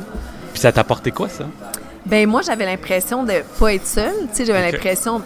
Puis 0.53 0.61
ça 0.61 0.71
t'a 0.71 0.81
apporté 0.81 1.11
quoi, 1.11 1.27
ça? 1.29 1.45
Ben 2.05 2.27
moi, 2.29 2.41
j'avais 2.41 2.65
l'impression 2.65 3.23
de 3.23 3.33
pas 3.59 3.73
être 3.73 3.85
seule. 3.87 4.13
Tu 4.29 4.37
sais, 4.37 4.45
j'avais 4.45 4.67
Ok. 4.67 4.73
l'impression, 4.73 5.21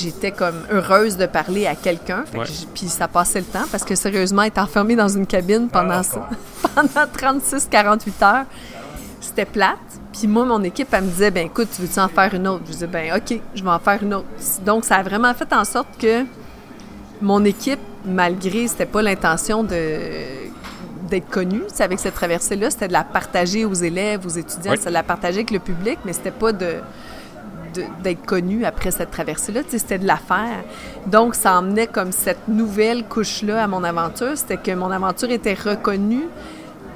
j'étais 0.00 0.30
comme 0.32 0.56
heureuse 0.70 1.16
de 1.16 1.26
parler 1.26 1.66
à 1.66 1.74
quelqu'un. 1.74 2.24
Que 2.32 2.38
Puis 2.74 2.88
ça 2.88 3.08
passait 3.08 3.38
le 3.40 3.46
temps 3.46 3.64
parce 3.70 3.84
que 3.84 3.94
sérieusement, 3.94 4.42
être 4.42 4.58
enfermée 4.58 4.96
dans 4.96 5.08
une 5.08 5.26
cabine 5.26 5.68
pendant 5.68 5.98
Ah, 6.00 6.02
ça, 6.02 6.28
pendant 6.74 7.06
36-48 7.40 8.24
heures, 8.24 8.44
c'était 9.20 9.44
plate. 9.44 9.78
Puis 10.12 10.26
moi, 10.26 10.44
mon 10.44 10.62
équipe, 10.64 10.88
elle 10.92 11.04
me 11.04 11.08
disait, 11.10 11.30
ben 11.30 11.46
écoute, 11.46 11.68
tu 11.74 11.82
veux-tu 11.82 12.00
en 12.00 12.08
faire 12.08 12.34
une 12.34 12.48
autre? 12.48 12.62
Je 12.66 12.72
disais, 12.72 12.86
ben 12.88 13.14
OK, 13.16 13.38
je 13.54 13.62
vais 13.62 13.70
en 13.70 13.78
faire 13.78 14.02
une 14.02 14.14
autre. 14.14 14.26
Donc, 14.66 14.84
ça 14.84 14.96
a 14.96 15.02
vraiment 15.02 15.32
fait 15.34 15.52
en 15.52 15.64
sorte 15.64 15.88
que 15.98 16.24
mon 17.20 17.44
équipe, 17.44 17.78
malgré, 18.04 18.66
c'était 18.66 18.86
pas 18.86 19.02
l'intention 19.02 19.62
de 19.62 19.76
d'être 21.08 21.28
connue, 21.28 21.62
tu 21.68 21.74
sais, 21.74 21.82
avec 21.84 21.98
cette 21.98 22.14
traversée-là, 22.14 22.70
c'était 22.70 22.88
de 22.88 22.92
la 22.92 23.04
partager 23.04 23.64
aux 23.64 23.74
élèves, 23.74 24.26
aux 24.26 24.30
étudiants, 24.30 24.72
Oui. 24.72 24.76
c'était 24.78 24.90
de 24.90 24.94
la 24.94 25.02
partager 25.02 25.38
avec 25.38 25.50
le 25.50 25.58
public, 25.58 25.98
mais 26.04 26.12
c'était 26.12 26.30
pas 26.30 26.52
de 26.52 26.76
d'être 28.02 28.24
connu 28.24 28.64
après 28.64 28.90
cette 28.90 29.10
traversée-là, 29.10 29.60
c'était 29.68 29.98
de 29.98 30.06
la 30.06 30.16
faire. 30.16 30.64
Donc, 31.06 31.34
ça 31.34 31.56
emmenait 31.58 31.86
comme 31.86 32.12
cette 32.12 32.48
nouvelle 32.48 33.04
couche-là 33.04 33.62
à 33.62 33.66
mon 33.68 33.84
aventure, 33.84 34.36
c'était 34.36 34.56
que 34.56 34.72
mon 34.72 34.90
aventure 34.90 35.30
était 35.30 35.54
reconnue, 35.54 36.24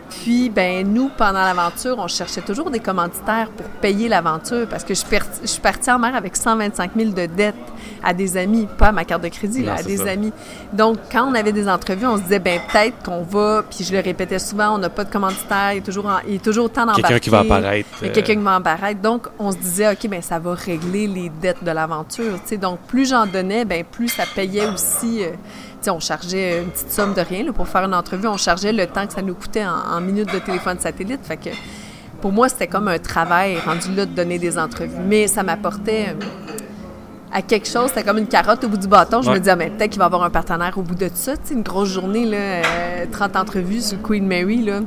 puis, 0.08 0.50
ben 0.50 0.86
nous, 0.86 1.08
pendant 1.16 1.40
l'aventure, 1.40 1.96
on 1.98 2.06
cherchait 2.08 2.42
toujours 2.42 2.70
des 2.70 2.80
commanditaires 2.80 3.48
pour 3.56 3.66
payer 3.80 4.08
l'aventure 4.08 4.66
parce 4.68 4.84
que 4.84 4.92
je, 4.94 5.02
je 5.42 5.46
suis 5.46 5.60
partie 5.60 5.90
en 5.90 5.98
mer 5.98 6.14
avec 6.14 6.36
125 6.36 6.90
000 6.96 7.10
de 7.12 7.26
dettes 7.26 7.54
à 8.02 8.14
des 8.14 8.36
amis, 8.36 8.66
pas 8.78 8.88
à 8.88 8.92
ma 8.92 9.04
carte 9.04 9.22
de 9.22 9.28
crédit, 9.28 9.62
là, 9.62 9.74
Non, 9.74 9.78
à 9.80 9.82
des 9.82 9.96
ça. 9.98 10.10
amis. 10.10 10.32
Donc, 10.72 10.98
quand 11.10 11.28
on 11.30 11.34
avait 11.34 11.52
des 11.52 11.68
entrevues, 11.68 12.06
on 12.06 12.16
se 12.16 12.22
disait, 12.22 12.38
ben 12.38 12.60
peut-être 12.72 13.02
qu'on 13.04 13.22
va, 13.22 13.62
puis 13.68 13.84
je 13.84 13.92
le 13.92 14.00
répétais 14.00 14.38
souvent, 14.38 14.74
on 14.74 14.78
n'a 14.78 14.88
pas 14.90 15.04
de 15.04 15.10
commanditaire, 15.12 15.72
il 15.72 15.78
est 15.78 15.82
toujours, 15.82 16.06
en- 16.06 16.20
il 16.26 16.34
est 16.36 16.44
toujours 16.44 16.70
temps 16.70 16.82
d'embarquer. 16.82 17.02
Quelqu'un 17.02 17.18
qui 17.18 17.30
va 17.30 17.38
apparaître. 17.40 17.88
Euh, 18.02 18.12
quelqu'un 18.12 18.34
qui 18.34 18.40
va 18.42 18.54
apparaître. 18.56 19.00
Donc, 19.00 19.28
on 19.38 19.52
se 19.52 19.58
disait, 19.58 19.90
OK, 19.92 20.08
ben 20.08 20.22
ça 20.22 20.38
va 20.38 20.54
régler 20.54 21.06
les 21.06 21.28
dettes 21.40 21.62
de 21.64 21.70
l'aventure. 21.70 22.34
Donc, 22.60 22.80
plus 22.88 23.08
j'en 23.08 23.26
donnais, 23.26 23.64
ben 23.64 23.84
plus 23.84 24.08
ça 24.08 24.24
payait 24.34 24.66
aussi. 24.68 25.22
euh, 25.24 25.28
on 25.88 25.98
chargeait 25.98 26.62
une 26.62 26.70
petite 26.70 26.92
somme 26.92 27.12
de 27.12 27.20
rien 27.20 27.42
là, 27.44 27.52
pour 27.52 27.66
faire 27.66 27.84
une 27.84 27.94
entrevue. 27.94 28.28
On 28.28 28.36
chargeait 28.36 28.72
le 28.72 28.86
temps 28.86 29.04
que 29.06 29.12
ça 29.14 29.20
nous 29.22 29.34
coûtait 29.34 29.64
en, 29.64 29.96
en 29.96 30.00
minutes 30.00 30.32
de 30.32 30.38
téléphone 30.38 30.78
satellite. 30.78 31.20
Fait 31.24 31.36
que 31.36 31.50
pour 32.20 32.30
moi, 32.30 32.48
c'était 32.48 32.68
comme 32.68 32.86
un 32.86 32.98
travail 33.00 33.58
rendu 33.58 33.92
là 33.96 34.06
de 34.06 34.12
donner 34.14 34.38
des 34.38 34.56
entrevues. 34.58 34.94
Mais 35.08 35.26
ça 35.26 35.42
m'apportait 35.42 36.10
euh, 36.10 36.24
à 37.32 37.42
quelque 37.42 37.66
chose. 37.68 37.88
C'était 37.88 38.02
comme 38.04 38.18
une 38.18 38.26
carotte 38.28 38.62
au 38.64 38.68
bout 38.68 38.76
du 38.76 38.88
bâton. 38.88 39.22
Je 39.22 39.28
Ouais. 39.28 39.34
me 39.34 39.38
disais, 39.40 39.52
ah, 39.52 39.56
ben, 39.56 39.70
peut-être 39.70 39.90
qu'il 39.90 39.98
va 39.98 40.04
y 40.04 40.06
avoir 40.06 40.22
un 40.24 40.30
partenaire 40.30 40.76
au 40.76 40.82
bout 40.82 40.94
de 40.94 41.08
ça. 41.14 41.36
Tu 41.36 41.42
sais, 41.48 41.54
une 41.54 41.62
grosse 41.62 41.88
journée, 41.88 42.24
là, 42.26 42.36
euh, 42.36 43.04
30 43.10 43.36
entrevues 43.36 43.80
sur 43.80 44.00
Queen 44.02 44.26
Mary. 44.26 44.62
Là. 44.62 44.80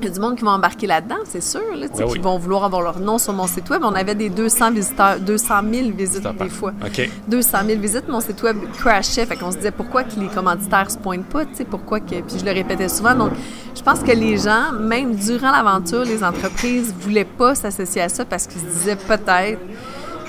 Il 0.00 0.04
y 0.04 0.10
a 0.10 0.10
du 0.14 0.20
monde 0.20 0.36
qui 0.36 0.44
va 0.44 0.52
embarquer 0.52 0.86
là-dedans, 0.86 1.16
c'est 1.24 1.42
sûr, 1.42 1.60
là, 1.76 1.86
Ben 1.88 2.06
qui 2.06 2.12
oui. 2.12 2.18
vont 2.20 2.38
vouloir 2.38 2.62
avoir 2.62 2.82
leur 2.82 3.00
nom 3.00 3.18
sur 3.18 3.32
mon 3.32 3.48
site 3.48 3.68
web. 3.68 3.80
On 3.82 3.94
avait 3.94 4.14
des 4.14 4.28
200 4.28 4.70
visiteurs, 4.70 5.18
200 5.18 5.54
000 5.72 5.90
visites 5.90 6.22
des 6.40 6.48
fois. 6.48 6.72
OK. 6.86 7.10
200 7.26 7.58
000 7.66 7.80
visites, 7.80 8.08
mon 8.08 8.20
site 8.20 8.40
web 8.44 8.58
crashait. 8.74 9.26
Fait 9.26 9.34
qu'on 9.34 9.50
se 9.50 9.56
disait 9.56 9.72
pourquoi 9.72 10.04
que 10.04 10.20
les 10.20 10.28
commanditaires 10.28 10.88
se 10.88 10.98
pointent 10.98 11.26
pas, 11.26 11.44
tu 11.46 11.54
sais, 11.56 11.64
pourquoi 11.64 11.98
que. 11.98 12.14
Puis 12.20 12.38
je 12.38 12.44
le 12.44 12.52
répétais 12.52 12.88
souvent. 12.88 13.16
Donc, 13.16 13.32
je 13.74 13.82
pense 13.82 13.98
que 14.00 14.12
les 14.12 14.36
gens, 14.38 14.70
même 14.78 15.16
durant 15.16 15.50
l'aventure, 15.50 16.04
les 16.04 16.22
entreprises 16.22 16.94
voulaient 17.00 17.24
pas 17.24 17.56
s'associer 17.56 18.02
à 18.02 18.08
ça 18.08 18.24
parce 18.24 18.46
qu'ils 18.46 18.60
se 18.60 18.66
disaient 18.66 18.96
peut-être, 18.96 19.58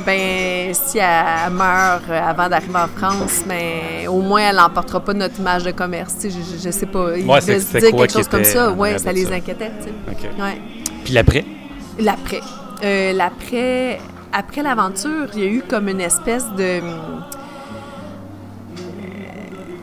ben 0.05 0.73
si 0.73 0.97
elle 0.97 1.51
meurt 1.51 2.03
euh, 2.09 2.21
avant 2.21 2.47
d'arriver 2.49 2.75
en 2.77 2.87
France, 2.87 3.41
ben 3.47 4.07
au 4.07 4.21
moins 4.21 4.41
elle 4.49 4.55
n'emportera 4.55 4.99
pas 4.99 5.13
notre 5.13 5.39
image 5.39 5.63
de 5.63 5.71
commerce. 5.71 6.15
Je, 6.23 6.29
je, 6.29 6.63
je 6.63 6.69
sais 6.71 6.85
pas. 6.85 7.17
Ils 7.17 7.25
Ouais, 7.27 7.39
devaient 7.41 7.59
se 7.59 7.77
dire 7.77 7.91
quelque 7.91 8.13
chose 8.13 8.27
comme 8.27 8.43
ça. 8.43 8.67
arrière 8.69 8.99
ça 8.99 9.11
les 9.11 9.25
ça? 9.25 9.33
inquiétait. 9.35 9.71
Tu 9.81 9.85
sais. 9.85 9.93
OK. 10.11 10.41
Ouais. 10.41 10.61
Puis 11.03 11.13
l'après? 11.13 11.45
L'après. 11.99 12.41
Euh, 12.83 13.11
L'après, 13.13 13.99
après 14.31 14.63
l'aventure, 14.63 15.27
il 15.35 15.39
y 15.39 15.43
a 15.43 15.47
eu 15.49 15.63
comme 15.67 15.89
une 15.89 16.01
espèce 16.01 16.45
de. 16.57 16.79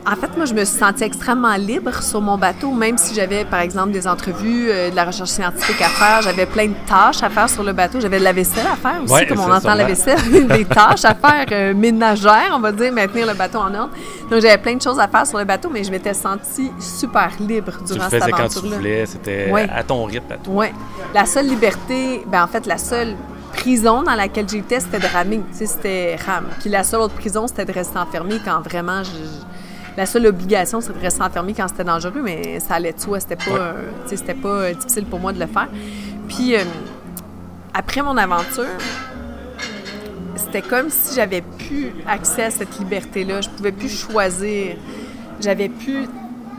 En 0.09 0.15
fait, 0.15 0.37
moi, 0.37 0.45
je 0.45 0.53
me 0.53 0.63
suis 0.63 0.77
sentie 0.77 1.03
extrêmement 1.03 1.53
libre 1.57 2.01
sur 2.01 2.21
mon 2.21 2.37
bateau, 2.37 2.71
même 2.71 2.97
si 2.97 3.13
j'avais, 3.13 3.43
par 3.43 3.59
exemple, 3.59 3.91
des 3.91 4.07
entrevues, 4.07 4.69
euh, 4.69 4.89
de 4.89 4.95
la 4.95 5.03
recherche 5.03 5.31
scientifique 5.31 5.81
à 5.81 5.89
faire. 5.89 6.21
J'avais 6.21 6.45
plein 6.45 6.67
de 6.67 6.75
tâches 6.87 7.21
à 7.23 7.29
faire 7.29 7.49
sur 7.49 7.61
le 7.61 7.73
bateau. 7.73 7.99
J'avais 7.99 8.19
de 8.19 8.23
la 8.23 8.31
vaisselle 8.31 8.65
à 8.71 8.77
faire 8.77 9.03
aussi, 9.03 9.11
Ouais, 9.13 9.27
comme 9.27 9.41
on 9.41 9.51
entend 9.51 9.73
la 9.75 9.83
vaisselle, 9.83 10.17
des 10.47 10.63
tâches 10.63 11.03
à 11.03 11.13
faire 11.13 11.45
euh, 11.51 11.73
ménagères, 11.73 12.53
on 12.53 12.59
va 12.59 12.71
dire, 12.71 12.93
maintenir 12.93 13.27
le 13.27 13.33
bateau 13.33 13.57
en 13.59 13.73
ordre. 13.75 13.89
Donc, 14.31 14.41
j'avais 14.41 14.57
plein 14.57 14.75
de 14.75 14.81
choses 14.81 14.97
à 14.97 15.09
faire 15.09 15.27
sur 15.27 15.39
le 15.39 15.43
bateau, 15.43 15.69
mais 15.69 15.83
je 15.83 15.91
m'étais 15.91 16.13
sentie 16.13 16.71
super 16.79 17.31
libre 17.41 17.73
Tu 17.85 17.93
le 17.93 17.95
durant 17.95 18.09
cette 18.09 18.21
faisais 18.21 18.31
quand 18.31 18.37
tu 18.37 18.43
aventure-là. 18.43 18.77
voulais, 18.77 19.05
c'était 19.05 19.51
Ouais. 19.51 19.67
à 19.75 19.83
ton 19.83 20.05
rythme, 20.05 20.31
à 20.31 20.37
toi. 20.37 20.53
Oui. 20.55 20.67
La 21.13 21.25
seule 21.25 21.47
liberté, 21.47 22.23
ben 22.27 22.43
en 22.43 22.47
fait, 22.47 22.65
la 22.65 22.77
seule 22.77 23.13
prison 23.51 24.03
dans 24.03 24.13
laquelle 24.15 24.47
j'étais, 24.47 24.79
c'était 24.79 24.99
de 24.99 25.07
ramer. 25.11 25.41
Tu 25.51 25.57
sais, 25.57 25.65
c'était 25.65 26.15
rame. 26.25 26.45
Puis 26.61 26.69
la 26.69 26.85
seule 26.85 27.01
autre 27.01 27.15
prison, 27.15 27.45
c'était 27.47 27.65
de 27.65 27.73
rester 27.73 27.97
enfermé 27.99 28.35
quand 28.45 28.61
vraiment 28.61 29.03
je... 29.03 29.09
La 29.97 30.05
seule 30.05 30.27
obligation, 30.27 30.79
c'est 30.79 30.93
de 30.93 30.99
rester 31.01 31.23
enfermé 31.23 31.53
quand 31.55 31.67
c'était 31.67 31.83
dangereux, 31.83 32.21
mais 32.23 32.59
ça 32.59 32.75
allait 32.75 32.93
de 32.93 32.99
soi. 32.99 33.19
C'était 33.19 33.35
pas, 33.35 33.51
Ouais. 33.51 33.71
c'était 34.15 34.35
pas 34.35 34.47
euh, 34.49 34.73
difficile 34.73 35.05
pour 35.05 35.19
moi 35.19 35.33
de 35.33 35.39
le 35.39 35.47
faire. 35.47 35.67
Puis, 36.27 36.55
euh, 36.55 36.59
après 37.73 38.03
mon 38.03 38.15
aventure, 38.15 38.65
c'était 40.35 40.61
comme 40.61 40.89
si 40.89 41.15
j'avais 41.15 41.41
plus 41.41 41.91
accès 42.07 42.43
à 42.43 42.51
cette 42.51 42.77
liberté-là. 42.77 43.41
Je 43.41 43.49
pouvais 43.49 43.71
plus 43.71 43.89
choisir. 43.89 44.75
J'avais 45.41 45.69
plus. 45.69 46.05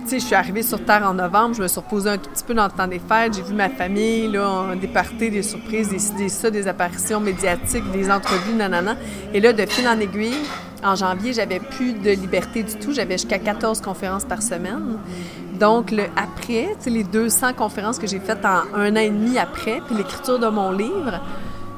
Tu 0.04 0.14
sais, 0.14 0.18
je 0.20 0.24
suis 0.24 0.34
arrivée 0.34 0.62
sur 0.62 0.82
Terre 0.84 1.02
en 1.06 1.12
novembre, 1.14 1.54
je 1.54 1.62
me 1.62 1.68
suis 1.68 1.80
reposée 1.80 2.08
un 2.08 2.16
tout 2.16 2.30
petit 2.30 2.42
peu 2.42 2.54
dans 2.54 2.64
le 2.64 2.70
temps 2.70 2.86
des 2.88 2.98
fêtes, 2.98 3.34
j'ai 3.36 3.42
vu 3.42 3.52
ma 3.52 3.68
famille, 3.68 4.26
là, 4.32 4.74
des 4.80 4.88
parties, 4.88 5.28
des 5.30 5.42
surprises, 5.42 5.90
des, 5.90 5.98
des 6.16 6.28
ça, 6.30 6.50
des 6.50 6.66
apparitions 6.66 7.20
médiatiques, 7.20 7.88
des 7.92 8.10
entrevues, 8.10 8.54
nanana. 8.54 8.96
Et 9.34 9.40
là, 9.40 9.52
de 9.52 9.66
fil 9.66 9.86
en 9.86 10.00
aiguille, 10.00 10.32
en 10.84 10.94
janvier, 10.94 11.32
j'avais 11.32 11.60
plus 11.60 11.92
de 11.92 12.10
liberté 12.10 12.62
du 12.62 12.74
tout. 12.74 12.92
J'avais 12.92 13.18
jusqu'à 13.18 13.38
14 13.38 13.80
conférences 13.80 14.24
par 14.24 14.42
semaine. 14.42 14.98
Donc, 15.58 15.92
après, 16.16 16.76
les 16.86 17.04
200 17.04 17.54
conférences 17.54 17.98
que 17.98 18.06
j'ai 18.06 18.20
faites 18.20 18.44
en 18.44 18.62
un 18.76 18.92
an 18.92 19.00
et 19.00 19.10
demi 19.10 19.38
après, 19.38 19.80
puis 19.86 19.96
l'écriture 19.96 20.38
de 20.38 20.46
mon 20.46 20.70
livre, 20.70 21.20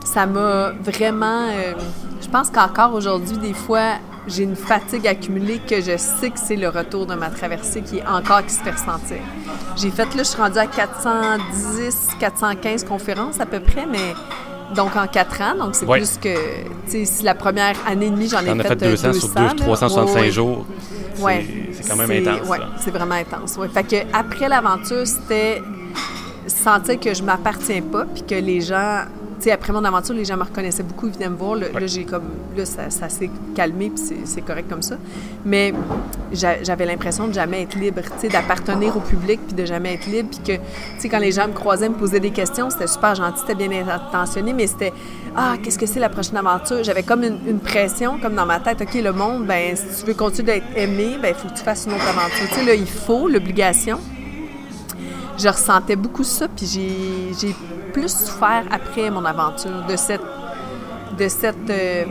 ça 0.04 0.26
m'a 0.26 0.72
vraiment. 0.82 1.48
euh, 1.48 1.74
je 2.20 2.28
pense 2.28 2.50
qu'encore 2.50 2.92
aujourd'hui, 2.94 3.38
des 3.38 3.54
fois, 3.54 3.94
j'ai 4.26 4.42
une 4.42 4.56
fatigue 4.56 5.06
accumulée 5.06 5.60
que 5.66 5.80
je 5.80 5.96
sais 5.96 6.30
que 6.30 6.38
c'est 6.38 6.56
le 6.56 6.68
retour 6.68 7.06
de 7.06 7.14
ma 7.14 7.30
traversée 7.30 7.80
qui 7.80 7.98
est 7.98 8.06
encore 8.06 8.44
qui 8.44 8.52
se 8.52 8.60
fait 8.60 8.72
ressentir. 8.72 9.16
J'ai 9.76 9.90
fait, 9.90 10.14
là, 10.14 10.22
je 10.22 10.28
suis 10.28 10.40
rendue 10.40 10.58
à 10.58 10.66
410, 10.66 12.08
415 12.20 12.84
conférences 12.84 13.40
à 13.40 13.46
peu 13.46 13.60
près, 13.60 13.86
mais 13.86 14.14
donc 14.74 14.96
en 14.96 15.06
quatre 15.06 15.40
ans, 15.40 15.54
donc 15.58 15.74
c'est 15.74 15.86
Ouais. 15.86 15.98
plus 15.98 16.16
que, 16.18 16.34
tu 16.90 17.04
sais, 17.06 17.22
la 17.22 17.34
première 17.34 17.74
année 17.86 18.06
et 18.06 18.10
demie, 18.10 18.28
j'en 18.28 18.40
ai 18.40 18.50
as 18.50 18.62
fait 18.62 18.82
euh, 18.82 18.90
200 18.90 19.12
sur 19.14 19.28
2, 19.28 19.34
là. 19.42 19.54
365 19.56 20.14
Ouais, 20.20 20.30
jours. 20.30 20.66
C'est- 21.14 21.22
Ouais. 21.22 21.46
C'est 21.72 21.88
quand 21.88 21.96
même 21.96 22.10
intense. 22.10 22.48
Ouais, 22.48 22.58
c'est 22.78 22.90
vraiment 22.90 23.14
intense. 23.14 23.56
Ouais. 23.56 23.68
Fait 23.68 23.82
que 23.84 23.96
après 24.12 24.48
l'aventure, 24.48 25.06
c'était 25.06 25.62
sentir 26.46 26.98
que 27.00 27.14
je 27.14 27.22
m'appartiens 27.22 27.82
pas, 27.82 28.04
puis 28.04 28.22
que 28.22 28.34
les 28.34 28.60
gens, 28.60 29.02
sais, 29.44 29.50
après 29.52 29.72
mon 29.72 29.84
aventure, 29.84 30.14
les 30.14 30.24
gens 30.24 30.36
me 30.36 30.42
reconnaissaient 30.44 30.82
beaucoup, 30.82 31.06
ils 31.08 31.12
venaient 31.12 31.28
me 31.28 31.36
voir. 31.36 31.54
Là, 31.56 31.66
Ouais. 31.72 31.80
là, 31.80 31.86
j'ai 31.86 32.04
comme, 32.04 32.24
là, 32.56 32.64
ça, 32.64 32.90
ça 32.90 33.08
s'est 33.08 33.30
calmé, 33.54 33.90
puis 33.90 34.02
c'est- 34.04 34.26
c'est 34.26 34.40
correct 34.42 34.68
comme 34.68 34.82
ça. 34.82 34.96
Mais 35.44 35.72
j'a- 36.32 36.62
j'avais 36.62 36.86
l'impression 36.86 37.28
de 37.28 37.32
jamais 37.32 37.62
être 37.62 37.76
libre, 37.76 38.02
tu 38.02 38.10
sais, 38.20 38.28
d'appartenir 38.28 38.96
au 38.96 39.00
public, 39.00 39.40
puis 39.46 39.54
de 39.56 39.64
jamais 39.64 39.94
être 39.94 40.06
libre, 40.06 40.28
puis 40.30 40.40
que, 40.40 40.60
tu 40.60 40.62
sais, 40.98 41.08
quand 41.08 41.18
les 41.18 41.32
gens 41.32 41.48
me 41.48 41.52
croisaient, 41.52 41.88
me 41.88 41.94
posaient 41.94 42.20
des 42.20 42.30
questions, 42.30 42.70
c'était 42.70 42.86
super 42.86 43.14
gentil, 43.14 43.40
c'était 43.46 43.54
bien 43.68 43.70
intentionné, 43.88 44.52
mais 44.52 44.66
c'était, 44.66 44.92
ah, 45.36 45.54
qu'est-ce 45.62 45.78
que 45.78 45.86
c'est 45.86 46.00
la 46.00 46.08
prochaine 46.08 46.36
aventure? 46.36 46.82
J'avais 46.82 47.02
comme 47.02 47.22
une, 47.22 47.38
une 47.46 47.60
pression, 47.60 48.18
comme 48.20 48.34
dans 48.34 48.46
ma 48.46 48.60
tête, 48.60 48.80
OK, 48.82 48.94
le 48.94 49.12
monde, 49.12 49.46
ben 49.46 49.74
si 49.76 50.00
tu 50.00 50.06
veux 50.06 50.14
continuer 50.14 50.52
d'être 50.54 50.66
aimé, 50.76 51.16
ben 51.20 51.28
il 51.28 51.34
faut 51.34 51.48
que 51.48 51.58
tu 51.58 51.64
fasses 51.64 51.86
une 51.86 51.92
autre 51.94 52.08
aventure. 52.08 52.48
Tu 52.48 52.54
sais, 52.56 52.64
là, 52.64 52.74
il 52.74 52.86
faut, 52.86 53.28
l'obligation 53.28 53.98
je 55.40 55.48
ressentais 55.48 55.96
beaucoup 55.96 56.24
ça, 56.24 56.46
puis 56.48 56.66
j'ai, 56.66 57.54
plus 57.92 58.08
souffert 58.08 58.62
après 58.70 59.10
mon 59.10 59.24
aventure 59.24 59.84
de 59.88 59.96
cette, 59.96 60.20
de 61.18 61.26
cette, 61.28 61.68
euh, 61.70 62.04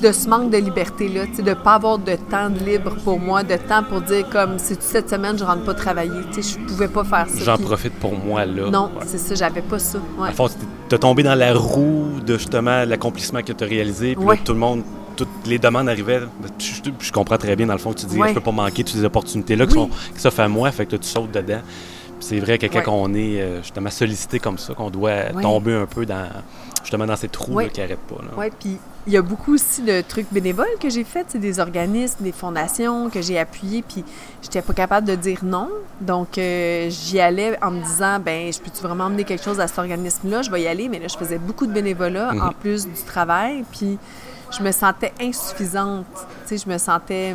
de 0.00 0.12
ce 0.12 0.28
manque 0.28 0.50
de 0.50 0.58
liberté 0.58 1.08
là, 1.08 1.26
tu 1.26 1.34
sais, 1.36 1.42
de 1.42 1.54
pas 1.54 1.74
avoir 1.74 1.98
de 1.98 2.14
temps 2.14 2.48
libre 2.48 2.94
pour 3.02 3.18
moi, 3.18 3.42
de 3.42 3.56
temps 3.56 3.82
pour 3.82 4.00
dire 4.00 4.28
comme 4.30 4.58
c'est 4.58 4.80
cette 4.80 5.10
semaine 5.10 5.36
je 5.38 5.42
rentre 5.42 5.64
pas 5.64 5.74
travailler, 5.74 6.20
tu 6.32 6.40
sais, 6.42 6.56
je 6.60 6.66
pouvais 6.66 6.86
pas 6.88 7.02
faire 7.04 7.26
ça. 7.28 7.44
J'en 7.44 7.58
profite 7.58 7.94
pour 7.94 8.12
moi, 8.16 8.44
là. 8.44 8.70
Non, 8.70 8.90
Ouais. 8.96 9.04
c'est 9.06 9.18
ça, 9.18 9.34
j'avais 9.34 9.62
pas 9.62 9.78
ça. 9.80 9.98
Ouais. 10.18 10.28
À 10.28 10.32
force, 10.32 10.56
t'es 10.88 10.98
tombé 10.98 11.22
dans 11.24 11.34
la 11.34 11.52
roue 11.54 12.20
de 12.24 12.34
justement 12.38 12.84
l'accomplissement 12.84 13.42
que 13.42 13.52
tu 13.52 13.64
as 13.64 13.66
réalisé, 13.66 14.14
puis 14.14 14.24
Ouais. 14.24 14.40
tout 14.44 14.52
le 14.52 14.58
monde 14.60 14.82
toutes 15.24 15.46
les 15.46 15.58
demandes 15.58 15.88
arrivaient. 15.88 16.20
Je, 16.58 16.64
je- 16.84 16.90
je 17.06 17.12
comprends 17.12 17.36
très 17.38 17.56
bien, 17.56 17.66
dans 17.66 17.72
le 17.74 17.78
fond, 17.78 17.92
tu 17.92 18.06
dis, 18.06 18.16
Ouais. 18.18 18.28
je 18.30 18.34
peux 18.34 18.40
pas 18.40 18.52
manquer 18.52 18.84
toutes 18.84 18.94
ces 18.96 19.04
opportunités-là 19.04 19.66
qui, 19.66 19.76
Oui. 19.76 19.80
sont, 19.90 19.90
qui 20.14 20.20
s'offrent 20.20 20.40
à 20.40 20.48
moi, 20.48 20.70
fait 20.72 20.86
que 20.86 20.92
là, 20.92 20.98
tu 20.98 21.08
sautes 21.08 21.32
dedans. 21.32 21.60
C'est 22.20 22.40
vrai 22.40 22.58
que 22.58 22.66
quand 22.66 22.78
Ouais. 22.80 22.84
on 22.88 23.14
est 23.14 23.40
euh, 23.40 23.62
justement 23.62 23.90
sollicité 23.90 24.38
comme 24.40 24.58
ça, 24.58 24.74
qu'on 24.74 24.90
doit 24.90 25.10
Ouais. 25.34 25.42
tomber 25.42 25.74
un 25.74 25.86
peu 25.86 26.04
dans 26.06 26.28
justement 26.82 27.06
dans 27.06 27.16
ces 27.16 27.28
trous 27.28 27.52
Ouais. 27.54 27.64
là, 27.64 27.70
qui 27.70 27.80
n'arrêtent 27.80 27.98
pas. 28.00 28.16
Oui, 28.36 28.46
puis 28.58 28.78
il 29.06 29.12
y 29.12 29.16
a 29.16 29.22
beaucoup 29.22 29.54
aussi 29.54 29.82
de 29.82 30.00
trucs 30.00 30.26
bénévoles 30.32 30.66
que 30.80 30.88
j'ai 30.90 31.04
fait, 31.04 31.26
c'est 31.28 31.38
des 31.38 31.60
organismes, 31.60 32.24
des 32.24 32.32
fondations 32.32 33.10
que 33.10 33.20
j'ai 33.22 33.38
appuyées, 33.38 33.82
puis 33.86 34.04
j'étais 34.42 34.62
pas 34.62 34.72
capable 34.72 35.06
de 35.06 35.14
dire 35.14 35.40
non. 35.44 35.68
Donc, 36.00 36.38
euh, 36.38 36.88
j'y 36.90 37.20
allais 37.20 37.58
en 37.62 37.70
me 37.72 37.82
disant, 37.84 38.18
ben, 38.20 38.50
je 38.52 38.58
peux-tu 38.58 38.82
vraiment 38.82 39.04
emmener 39.04 39.24
quelque 39.24 39.44
chose 39.44 39.60
à 39.60 39.68
cet 39.68 39.78
organisme-là? 39.78 40.42
Je 40.42 40.50
vais 40.50 40.62
y 40.62 40.66
aller, 40.66 40.88
mais 40.88 40.98
là, 40.98 41.06
je 41.08 41.16
faisais 41.16 41.38
beaucoup 41.38 41.66
de 41.66 41.72
bénévolat 41.72 42.32
en 42.40 42.52
plus 42.52 42.86
du 42.86 43.02
travail, 43.06 43.64
puis 43.70 43.98
je 44.56 44.62
me 44.62 44.72
sentais 44.72 45.12
insuffisante. 45.20 46.06
Tu 46.46 46.56
sais, 46.58 46.64
je 46.64 46.72
me 46.72 46.78
sentais. 46.78 47.34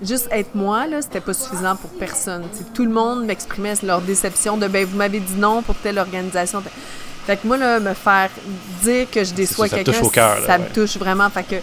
Juste 0.00 0.28
être 0.30 0.54
moi, 0.54 0.86
là, 0.86 1.02
c'était 1.02 1.20
pas 1.20 1.34
suffisant 1.34 1.74
pour 1.74 1.90
personne. 1.90 2.44
Tout 2.72 2.84
le 2.84 2.92
monde 2.92 3.24
m'exprimait 3.24 3.74
leur 3.82 4.00
déception 4.00 4.56
de, 4.56 4.68
ben, 4.68 4.86
vous 4.86 4.96
m'avez 4.96 5.18
dit 5.18 5.34
non 5.34 5.60
pour 5.62 5.74
telle 5.74 5.98
organisation. 5.98 6.62
Fait 7.26 7.36
que 7.36 7.46
moi, 7.46 7.56
là, 7.56 7.80
me 7.80 7.94
faire 7.94 8.30
dire 8.84 9.10
que 9.10 9.24
je 9.24 9.34
déçois 9.34 9.66
ça, 9.66 9.76
ça 9.76 9.82
quelqu'un, 9.82 9.98
touche 9.98 10.06
au 10.06 10.10
cœur, 10.10 10.40
là, 10.40 10.46
ça 10.46 10.52
ouais. 10.52 10.58
me 10.60 10.72
touche 10.72 10.96
vraiment. 10.96 11.28
Fait 11.30 11.42
que, 11.42 11.56
tu 11.56 11.62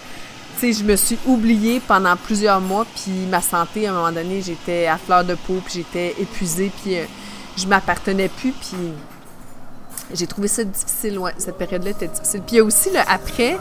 sais, 0.60 0.72
je 0.72 0.84
me 0.84 0.96
suis 0.96 1.18
oubliée 1.24 1.80
pendant 1.80 2.14
plusieurs 2.14 2.60
mois, 2.60 2.86
puis 2.94 3.12
ma 3.30 3.40
santé, 3.40 3.86
à 3.86 3.90
un 3.90 3.94
moment 3.94 4.12
donné, 4.12 4.42
j'étais 4.42 4.86
à 4.86 4.98
fleur 4.98 5.24
de 5.24 5.34
peau, 5.34 5.60
puis 5.64 5.74
j'étais 5.76 6.14
épuisée, 6.20 6.70
puis 6.82 6.98
euh, 6.98 7.04
je 7.56 7.66
m'appartenais 7.66 8.28
plus, 8.28 8.52
puis 8.52 8.76
j'ai 10.12 10.26
trouvé 10.26 10.48
ça 10.48 10.62
difficile, 10.62 11.18
ouais, 11.18 11.32
cette 11.38 11.58
période-là 11.58 11.90
était 11.90 12.08
difficile. 12.08 12.42
Puis 12.46 12.56
il 12.56 12.58
y 12.58 12.60
a 12.60 12.64
aussi, 12.64 12.90
là, 12.90 13.04
après, 13.08 13.58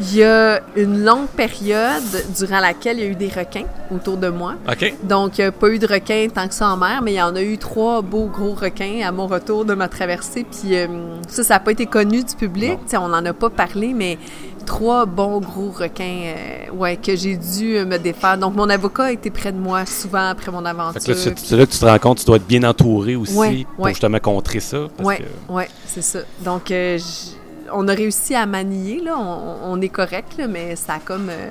il 0.00 0.16
y 0.16 0.22
a 0.22 0.60
une 0.76 1.04
longue 1.04 1.26
période 1.26 2.02
durant 2.38 2.60
laquelle 2.60 2.98
il 2.98 3.04
y 3.04 3.06
a 3.06 3.10
eu 3.10 3.14
des 3.16 3.28
requins 3.28 3.64
autour 3.90 4.16
de 4.16 4.28
moi. 4.28 4.54
OK? 4.68 4.94
Donc, 5.02 5.38
il 5.38 5.40
n'y 5.42 5.46
a 5.48 5.52
pas 5.52 5.68
eu 5.70 5.78
de 5.78 5.86
requins 5.86 6.28
tant 6.32 6.46
que 6.46 6.54
ça 6.54 6.68
en 6.68 6.76
mer, 6.76 7.00
mais 7.02 7.12
il 7.14 7.16
y 7.16 7.22
en 7.22 7.34
a 7.34 7.42
eu 7.42 7.58
trois 7.58 8.00
beaux 8.02 8.26
gros 8.26 8.54
requins 8.54 9.00
à 9.04 9.10
mon 9.10 9.26
retour 9.26 9.64
de 9.64 9.74
ma 9.74 9.88
traversée. 9.88 10.44
Puis 10.44 10.76
euh, 10.76 10.86
ça, 11.28 11.42
ça 11.42 11.54
n'a 11.54 11.60
pas 11.60 11.72
été 11.72 11.86
connu 11.86 12.22
du 12.22 12.34
public. 12.34 12.78
On 12.94 13.08
n'en 13.08 13.24
a 13.24 13.32
pas 13.32 13.50
parlé, 13.50 13.92
mais 13.94 14.18
trois 14.66 15.06
bons 15.06 15.40
gros 15.40 15.70
requins 15.70 16.34
euh, 16.36 16.70
ouais, 16.76 16.96
que 16.96 17.16
j'ai 17.16 17.36
dû 17.36 17.76
euh, 17.76 17.84
me 17.86 17.96
défaire. 17.98 18.38
Donc, 18.38 18.54
mon 18.54 18.68
avocat 18.68 19.10
était 19.12 19.30
près 19.30 19.50
de 19.50 19.58
moi 19.58 19.84
souvent 19.86 20.28
après 20.28 20.52
mon 20.52 20.64
aventure. 20.64 21.00
c'est 21.02 21.56
là 21.56 21.66
que 21.66 21.72
tu 21.72 21.78
te 21.78 21.84
rends 21.84 21.98
compte 21.98 22.18
tu 22.18 22.24
dois 22.26 22.36
être 22.36 22.46
bien 22.46 22.62
entouré 22.64 23.16
aussi 23.16 23.34
Ouais, 23.34 23.66
pour 23.74 23.86
ouais. 23.86 23.90
justement 23.92 24.18
contrer 24.20 24.60
ça. 24.60 24.86
Oui, 25.02 25.16
que 25.16 25.52
ouais, 25.52 25.68
c'est 25.86 26.02
ça. 26.02 26.20
Donc, 26.44 26.70
euh, 26.70 26.98
j- 26.98 27.34
on 27.72 27.86
a 27.88 27.94
réussi 27.94 28.34
à 28.34 28.46
manier, 28.46 29.00
là. 29.00 29.16
On, 29.18 29.72
on 29.72 29.80
est 29.80 29.88
correct, 29.88 30.36
là, 30.38 30.46
mais 30.46 30.76
ça 30.76 30.94
a 30.94 30.98
comme... 30.98 31.28
euh, 31.30 31.50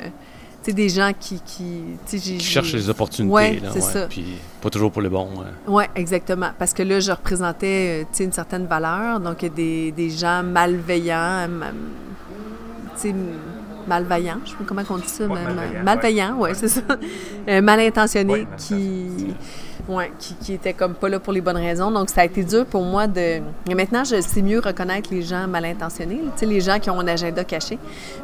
tu 0.64 0.72
sais, 0.72 0.74
des 0.74 0.90
gens 0.90 1.12
qui... 1.18 1.40
qui 1.42 1.82
tu 2.10 2.40
cherches 2.40 2.74
les 2.74 2.90
opportunités. 2.90 3.34
Ouais, 3.34 3.60
là, 3.60 3.70
c'est 3.72 3.82
ça. 3.82 4.08
Puis 4.08 4.26
pas 4.62 4.70
toujours 4.70 4.92
pour 4.92 5.02
le 5.02 5.10
bon. 5.10 5.30
euh. 5.40 5.44
Oui, 5.68 5.84
exactement. 5.96 6.50
Parce 6.60 6.74
que 6.74 6.84
là, 6.84 7.00
je 7.00 7.12
représentais 7.12 8.02
euh, 8.02 8.06
tu 8.12 8.18
sais, 8.18 8.24
une 8.26 8.32
certaine 8.34 8.66
valeur. 8.66 9.20
Donc, 9.20 9.46
des, 9.46 9.92
des 9.92 10.10
gens 10.10 10.44
malveillants, 10.44 11.48
ma- 11.48 11.72
tu 11.72 13.10
sais, 13.10 13.16
malveillants, 13.88 14.40
je 14.46 14.52
sais 14.52 14.56
pas 14.58 14.64
comment 14.66 14.82
on 14.90 14.98
dit 14.98 15.08
ça. 15.08 15.24
Ouais, 15.26 15.30
ma- 15.30 15.42
ma- 15.42 15.54
malveillants, 15.54 15.84
malveillants, 15.84 16.38
ouais, 16.38 16.54
c'est 16.54 16.68
ça. 16.68 16.82
Euh, 17.50 17.62
mal 17.62 17.80
Ouais, 17.80 18.40
mal 18.46 18.48
qui, 18.58 19.34
ouais, 19.88 20.12
qui, 20.20 20.34
qui 20.36 20.54
étaient 20.54 20.74
comme 20.74 20.94
pas 20.94 21.10
là 21.10 21.20
pour 21.20 21.32
les 21.34 21.42
bonnes 21.42 21.58
raisons. 21.58 21.92
Donc, 21.92 22.10
ça 22.10 22.22
a 22.22 22.26
été 22.26 22.44
dur 22.44 22.66
pour 22.66 22.84
moi 22.84 23.08
de. 23.08 23.40
Mais 23.68 23.76
maintenant, 23.76 24.04
je 24.04 24.20
sais 24.22 24.42
mieux 24.42 24.60
reconnaître 24.60 25.10
les 25.14 25.22
gens 25.22 25.48
mal 25.48 25.66
intentionnés, 25.66 26.20
tu 26.24 26.30
sais, 26.40 26.46
les 26.46 26.60
gens 26.62 26.80
qui 26.80 26.90
ont 26.90 27.00
un 27.00 27.08
agenda 27.08 27.44
caché. 27.44 27.78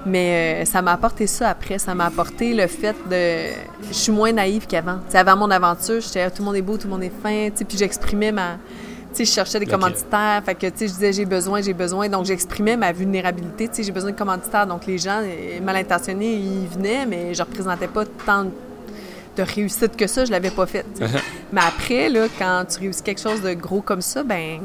Mais 0.05 0.63
euh, 0.63 0.65
ça 0.65 0.81
m'a 0.81 0.93
apporté 0.93 1.27
ça 1.27 1.49
après. 1.49 1.77
Ça 1.79 1.95
m'a 1.95 2.05
apporté 2.05 2.53
le 2.53 2.67
fait 2.67 2.95
de. 3.09 3.53
Je 3.87 3.93
suis 3.93 4.11
moins 4.11 4.31
naïve 4.31 4.67
qu'avant. 4.67 4.97
Tu 5.05 5.11
sais, 5.11 5.17
avant 5.17 5.35
mon 5.37 5.49
aventure, 5.51 6.01
j'étais 6.01 6.21
ah, 6.21 6.29
tout 6.31 6.41
le 6.41 6.45
monde 6.45 6.55
est 6.55 6.61
beau, 6.61 6.77
tout 6.77 6.87
le 6.87 6.93
monde 6.93 7.03
est 7.03 7.11
fin, 7.21 7.49
tu 7.49 7.57
sais, 7.59 7.65
puis 7.65 7.77
j'exprimais 7.77 8.31
ma. 8.31 8.57
Sais, 9.13 9.25
je 9.25 9.31
cherchais 9.31 9.59
des 9.59 9.65
commanditaires, 9.67 10.41
fait 10.43 10.55
que, 10.55 10.67
tu 10.67 10.73
sais, 10.75 10.87
je 10.87 10.93
disais 10.93 11.13
j'ai 11.13 11.25
besoin, 11.25 11.61
j'ai 11.61 11.73
besoin, 11.73 12.09
donc 12.09 12.25
j'exprimais 12.25 12.75
ma 12.75 12.91
vulnérabilité, 12.91 13.67
tu 13.67 13.75
sais, 13.75 13.83
j'ai 13.83 13.91
besoin 13.91 14.11
de 14.11 14.17
commanditaires, 14.17 14.65
donc 14.65 14.87
les 14.87 14.97
gens 14.97 15.21
euh, 15.23 15.61
mal 15.61 15.75
intentionnés, 15.75 16.33
ils 16.33 16.67
venaient, 16.67 17.05
mais 17.05 17.33
je 17.33 17.43
représentais 17.43 17.87
pas 17.87 18.05
tant 18.25 18.45
de 18.45 19.43
réussite 19.43 19.95
que 19.95 20.07
ça, 20.07 20.25
je 20.25 20.31
l'avais 20.31 20.51
pas 20.51 20.65
fait. 20.65 20.85
tu 20.95 21.05
sais. 21.05 21.11
mais 21.53 21.61
après, 21.61 22.09
là, 22.09 22.27
quand 22.39 22.65
tu 22.69 22.79
réussis 22.79 23.03
quelque 23.03 23.21
chose 23.21 23.41
de 23.41 23.53
gros 23.53 23.81
comme 23.81 24.01
ça, 24.01 24.23
ben 24.23 24.59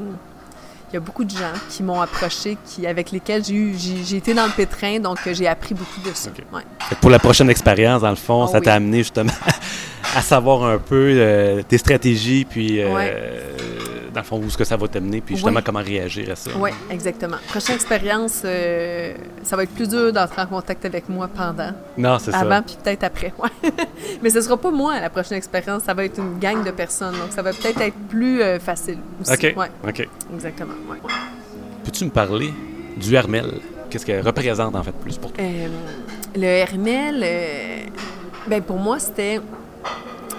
il 0.90 0.94
y 0.94 0.96
a 0.96 1.00
beaucoup 1.00 1.24
de 1.24 1.30
gens 1.30 1.52
qui 1.68 1.82
m'ont 1.82 2.00
approché, 2.00 2.56
qui, 2.64 2.87
avec 2.87 3.11
lesquels 3.11 3.44
j'ai 3.44 3.54
eu, 3.54 3.74
j'ai, 3.76 4.04
j'ai 4.04 4.16
été 4.16 4.32
dans 4.32 4.46
le 4.46 4.52
pétrin, 4.52 4.98
donc 4.98 5.18
euh, 5.26 5.34
j'ai 5.34 5.46
appris 5.46 5.74
beaucoup 5.74 6.00
de 6.00 6.14
ça. 6.14 6.30
Ouais. 6.52 6.62
Pour 7.02 7.11
la 7.11 7.18
prochaine 7.18 7.50
expérience, 7.50 8.00
dans 8.00 8.11
le 8.11 8.16
fond, 8.16 8.44
Ah 8.44 8.52
ça 8.52 8.61
t'a 8.62 8.74
amené 8.74 8.98
justement 8.98 9.32
à 10.16 10.22
savoir 10.22 10.64
un 10.64 10.78
peu 10.78 11.12
euh, 11.14 11.62
tes 11.62 11.76
stratégies, 11.76 12.46
puis 12.46 12.80
euh, 12.80 12.94
Ouais. 12.94 13.16
Dans 14.12 14.21
le 14.21 14.27
fond, 14.27 14.38
où 14.38 14.47
est-ce 14.47 14.57
que 14.59 14.64
ça 14.64 14.77
va 14.77 14.88
t'amener, 14.88 15.21
puis 15.21 15.37
justement 15.37 15.57
Ouais. 15.57 15.62
comment 15.64 15.81
réagir 15.83 16.31
à 16.31 16.37
ça. 16.37 16.51
Oui, 16.59 16.71
exactement. 16.90 17.37
Prochaine 17.49 17.75
expérience, 17.77 18.42
euh, 18.44 19.14
ça 19.42 19.57
va 19.57 19.64
être 19.64 19.75
plus 19.75 19.88
dur 19.88 20.12
d'entrer 20.12 20.42
en 20.42 20.47
contact 20.47 20.85
avec 20.85 21.09
moi 21.09 21.29
pendant, 21.29 21.73
Non, 21.97 22.18
c'est 22.18 22.35
avant, 22.35 22.57
ça. 22.57 22.62
puis 22.62 22.77
peut-être 22.83 23.05
après. 23.05 23.33
ouais. 23.38 23.71
Mais 24.23 24.31
ce 24.31 24.40
sera 24.40 24.57
pas 24.57 24.71
moi 24.71 24.99
la 25.01 25.11
prochaine 25.11 25.38
expérience, 25.38 25.83
ça 25.85 25.94
va 25.94 26.05
être 26.05 26.18
une 26.18 26.38
gang 26.38 26.64
de 26.64 26.71
personnes, 26.71 27.12
donc 27.14 27.31
ça 27.31 27.42
va 27.42 27.53
peut-être 27.53 27.81
être 27.81 27.97
plus 28.09 28.40
euh, 28.42 28.59
facile 28.59 28.99
aussi. 29.21 29.33
OK. 29.33 29.55
Ouais, 29.57 29.71
OK. 29.87 30.09
exactement. 30.35 30.75
ouais. 30.90 30.99
Peux-tu 31.85 32.05
me 32.05 32.11
parler 32.11 32.53
du 32.97 33.14
Hermel? 33.14 33.61
Qu'est-ce 33.90 34.05
qu'elle 34.05 34.25
représente 34.27 34.75
en 34.77 34.83
fait 34.83 34.92
plus 34.92 35.16
pour 35.16 35.33
toi? 35.33 35.42
Euh, 35.42 35.68
le 36.37 36.44
Hermel, 36.44 37.25
ben 38.47 38.62
pour 38.62 38.77
moi, 38.77 38.99
c'était. 38.99 39.40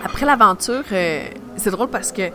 Après 0.05 0.25
l'aventure, 0.25 0.83
c'est 1.57 1.71
drôle 1.71 1.89
parce 1.89 2.11
que. 2.11 2.29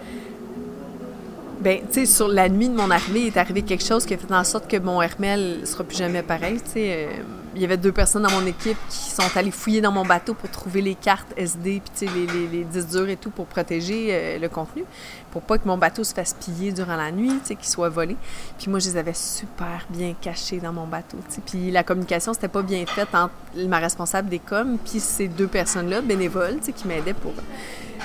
Ben, 1.64 1.80
sais, 1.90 2.04
sur 2.04 2.28
la 2.28 2.50
nuit 2.50 2.68
de 2.68 2.74
mon 2.74 2.90
arrivée, 2.90 3.28
est 3.28 3.38
arrivé 3.38 3.62
quelque 3.62 3.82
chose 3.82 4.04
qui 4.04 4.12
a 4.12 4.18
fait 4.18 4.30
en 4.34 4.44
sorte 4.44 4.68
que 4.68 4.76
mon 4.76 5.00
Hermel 5.00 5.66
sera 5.66 5.82
plus 5.82 5.96
jamais 5.96 6.22
pareil. 6.22 6.58
Tu 6.60 6.72
euh, 6.76 7.06
il 7.54 7.60
y 7.62 7.64
avait 7.64 7.76
deux 7.76 7.92
personnes 7.92 8.22
dans 8.22 8.30
mon 8.30 8.46
équipe 8.46 8.76
qui 8.88 9.10
sont 9.10 9.22
allées 9.36 9.50
fouiller 9.50 9.80
dans 9.80 9.92
mon 9.92 10.04
bateau 10.04 10.34
pour 10.34 10.50
trouver 10.50 10.80
les 10.80 10.94
cartes 10.94 11.28
SD, 11.36 11.80
puis 11.96 12.08
les, 12.08 12.26
les, 12.26 12.46
les 12.48 12.64
disques 12.64 12.88
durs 12.90 13.08
et 13.08 13.16
tout 13.16 13.30
pour 13.30 13.46
protéger 13.46 14.08
euh, 14.10 14.38
le 14.38 14.48
contenu, 14.48 14.84
pour 15.30 15.42
pas 15.42 15.58
que 15.58 15.66
mon 15.66 15.78
bateau 15.78 16.04
se 16.04 16.14
fasse 16.14 16.34
piller 16.34 16.72
durant 16.72 16.96
la 16.96 17.10
nuit, 17.12 17.32
qu'il 17.46 17.58
soit 17.62 17.88
volé. 17.88 18.16
Puis 18.58 18.70
moi, 18.70 18.78
je 18.78 18.86
les 18.88 18.96
avais 18.96 19.14
super 19.14 19.86
bien 19.90 20.14
cachés 20.20 20.58
dans 20.58 20.72
mon 20.72 20.86
bateau. 20.86 21.16
Puis 21.46 21.70
la 21.70 21.82
communication, 21.82 22.32
c'était 22.34 22.48
pas 22.48 22.62
bien 22.62 22.84
faite 22.86 23.14
entre 23.14 23.32
ma 23.68 23.78
responsable 23.78 24.28
des 24.28 24.38
coms 24.40 24.78
puis 24.84 25.00
ces 25.00 25.28
deux 25.28 25.46
personnes-là, 25.48 26.00
bénévoles, 26.00 26.58
qui 26.60 26.88
m'aidaient 26.88 27.14
pour 27.14 27.32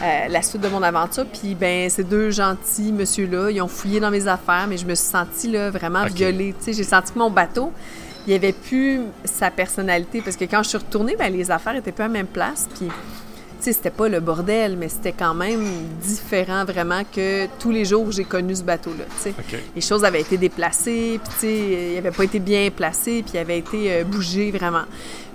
euh, 0.02 0.28
la 0.28 0.42
suite 0.42 0.62
de 0.62 0.70
mon 0.70 0.82
aventure. 0.84 1.26
Puis 1.26 1.56
ben 1.56 1.90
ces 1.90 2.04
deux 2.04 2.30
gentils 2.32 2.92
monsieur-là, 2.92 3.50
ils 3.52 3.62
ont 3.62 3.68
fouillé 3.68 4.00
dans 4.00 4.12
mes 4.12 4.28
affaires, 4.28 4.68
mais 4.70 4.78
je 4.78 4.86
me 4.86 4.96
suis 4.96 5.08
sentie 5.10 5.50
là, 5.52 5.70
vraiment 5.72 6.04
Ok. 6.04 6.12
violée. 6.12 6.56
J'ai 6.66 6.84
senti 6.84 7.12
que 7.14 7.20
mon 7.20 7.30
bateau, 7.30 7.72
il 8.28 8.32
n'y 8.32 8.36
avait 8.36 8.54
plus 8.54 9.02
sa 9.26 9.52
personnalité. 9.52 10.22
Parce 10.22 10.36
que 10.36 10.46
quand 10.46 10.64
je 10.64 10.70
suis 10.70 10.78
retournée, 10.78 11.16
ben, 11.18 11.32
les 11.32 11.52
affaires 11.52 11.76
étaient 11.76 11.92
plus 11.92 12.04
à 12.04 12.08
la 12.08 12.14
même 12.14 12.28
place. 12.28 12.68
Puis 12.78 12.90
tu 13.60 13.66
sais, 13.66 13.74
c'était 13.74 13.90
pas 13.90 14.08
le 14.08 14.22
bordel, 14.22 14.78
mais 14.78 14.88
c'était 14.88 15.12
quand 15.12 15.34
même 15.34 15.66
différent 16.02 16.64
vraiment 16.64 17.02
que 17.04 17.48
tous 17.60 17.72
les 17.72 17.84
jours 17.84 18.06
où 18.08 18.12
j'ai 18.12 18.24
connu 18.24 18.56
ce 18.56 18.64
bateau-là. 18.64 19.04
Les 19.76 19.82
choses 19.82 20.06
avaient 20.06 20.22
été 20.22 20.38
déplacées, 20.38 21.20
puis 21.22 21.34
tu 21.34 21.40
sais, 21.40 21.92
il 21.92 21.98
avait 21.98 22.12
pas 22.12 22.24
été 22.24 22.40
bien 22.40 22.70
placé, 22.72 23.22
puis 23.22 23.34
il 23.34 23.38
avait 23.38 23.60
été 23.60 23.92
euh, 23.92 24.04
bougé 24.06 24.52
vraiment. 24.52 24.84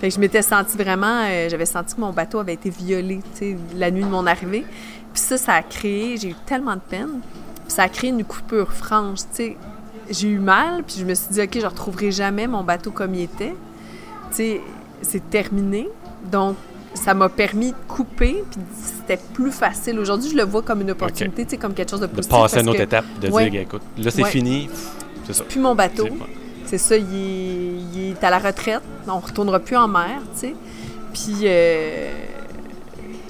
Fait 0.00 0.08
que 0.08 0.14
je 0.14 0.20
m'étais 0.20 0.40
sentie 0.40 0.78
vraiment, 0.78 1.26
euh, 1.26 1.50
j'avais 1.50 1.66
senti 1.66 1.94
que 1.94 2.00
mon 2.00 2.12
bateau 2.14 2.38
avait 2.38 2.54
été 2.54 2.70
violé, 2.70 3.20
tu 3.34 3.38
sais, 3.38 3.56
la 3.76 3.90
nuit 3.90 4.04
de 4.04 4.08
mon 4.08 4.26
arrivée. 4.26 4.64
Puis 5.12 5.22
ça, 5.22 5.36
ça 5.36 5.52
a 5.52 5.62
créé, 5.62 6.16
j'ai 6.16 6.30
eu 6.30 6.36
tellement 6.46 6.76
de 6.76 6.80
peine, 6.80 7.20
puis 7.20 7.74
ça 7.74 7.82
a 7.82 7.88
créé 7.90 8.08
une 8.08 8.24
coupure 8.24 8.72
franche, 8.72 9.20
tu 9.20 9.26
sais. 9.32 9.56
J'ai 10.10 10.28
eu 10.28 10.38
mal, 10.38 10.82
puis 10.84 10.96
je 10.98 11.04
me 11.04 11.14
suis 11.14 11.28
dit, 11.30 11.40
OK, 11.40 11.58
je 11.60 11.66
retrouverai 11.66 12.10
jamais 12.12 12.46
mon 12.46 12.62
bateau 12.62 12.90
comme 12.90 13.14
il 13.14 13.22
était. 13.22 13.54
Tu 14.30 14.36
sais, 14.36 14.60
c'est 15.02 15.30
terminé. 15.30 15.88
Donc, 16.30 16.56
ça 16.94 17.14
m'a 17.14 17.28
permis 17.28 17.70
de 17.72 17.76
couper, 17.88 18.44
puis 18.50 18.60
c'était 18.74 19.20
plus 19.32 19.50
facile. 19.50 19.98
Aujourd'hui, 19.98 20.30
je 20.30 20.36
le 20.36 20.44
vois 20.44 20.62
comme 20.62 20.80
une 20.82 20.90
opportunité, 20.90 21.44
tu 21.44 21.50
sais, 21.52 21.56
comme 21.56 21.74
quelque 21.74 21.90
chose 21.90 22.00
de 22.00 22.06
De 22.06 22.12
positif. 22.12 22.30
passer 22.38 22.58
à 22.58 22.60
une 22.60 22.68
autre 22.68 22.78
que 22.78 22.82
étape, 22.84 23.04
de 23.20 23.28
Ouais. 23.30 23.50
dire, 23.50 23.60
écoute, 23.62 23.82
là 23.98 24.10
c'est 24.10 24.22
Ouais. 24.22 24.30
fini, 24.30 24.68
c'est 25.26 25.32
ça. 25.32 25.44
Puis 25.48 25.58
mon 25.60 25.74
bateau, 25.74 26.06
C'est- 26.64 26.78
c'est 26.78 26.78
ça, 26.78 26.96
il 26.96 27.04
est, 27.14 27.72
il 27.94 28.10
est 28.12 28.24
à 28.24 28.30
la 28.30 28.38
retraite. 28.38 28.82
On 29.08 29.18
retournera 29.18 29.58
plus 29.58 29.76
en 29.76 29.88
mer, 29.88 30.20
tu 30.34 30.40
sais. 30.48 30.54
Puis 31.12 31.34
euh, 31.44 32.10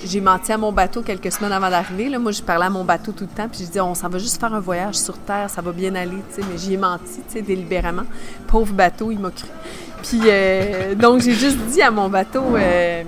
j'ai 0.04 0.20
menti 0.20 0.52
à 0.52 0.58
mon 0.58 0.72
bateau 0.72 1.02
quelques 1.02 1.32
semaines 1.32 1.52
avant 1.52 1.70
d'arriver. 1.70 2.16
Moi, 2.18 2.32
je 2.32 2.42
parlais 2.42 2.66
à 2.66 2.70
mon 2.70 2.84
bateau 2.84 3.12
tout 3.12 3.24
le 3.24 3.36
temps, 3.36 3.48
puis 3.48 3.60
je 3.60 3.66
disais, 3.66 3.80
on 3.80 3.94
s'en 3.94 4.08
va 4.08 4.18
juste 4.18 4.40
faire 4.40 4.52
un 4.54 4.60
voyage 4.60 4.96
sur 4.96 5.16
Terre, 5.18 5.48
ça 5.50 5.62
va 5.62 5.72
bien 5.72 5.94
aller, 5.94 6.22
tu 6.34 6.42
sais. 6.42 6.48
Mais 6.50 6.58
j'y 6.58 6.74
ai 6.74 6.76
menti, 6.76 7.20
délibérément. 7.42 8.04
Pauvre 8.46 8.72
bateau, 8.72 9.10
il 9.10 9.18
m'a 9.18 9.30
cru. 9.30 9.48
Puis 10.02 10.20
euh, 10.26 10.94
donc, 10.94 11.22
j'ai 11.22 11.32
juste 11.32 11.58
dit 11.58 11.82
à 11.82 11.90
mon 11.90 12.08
bateau, 12.08 12.44
euh, 12.56 13.02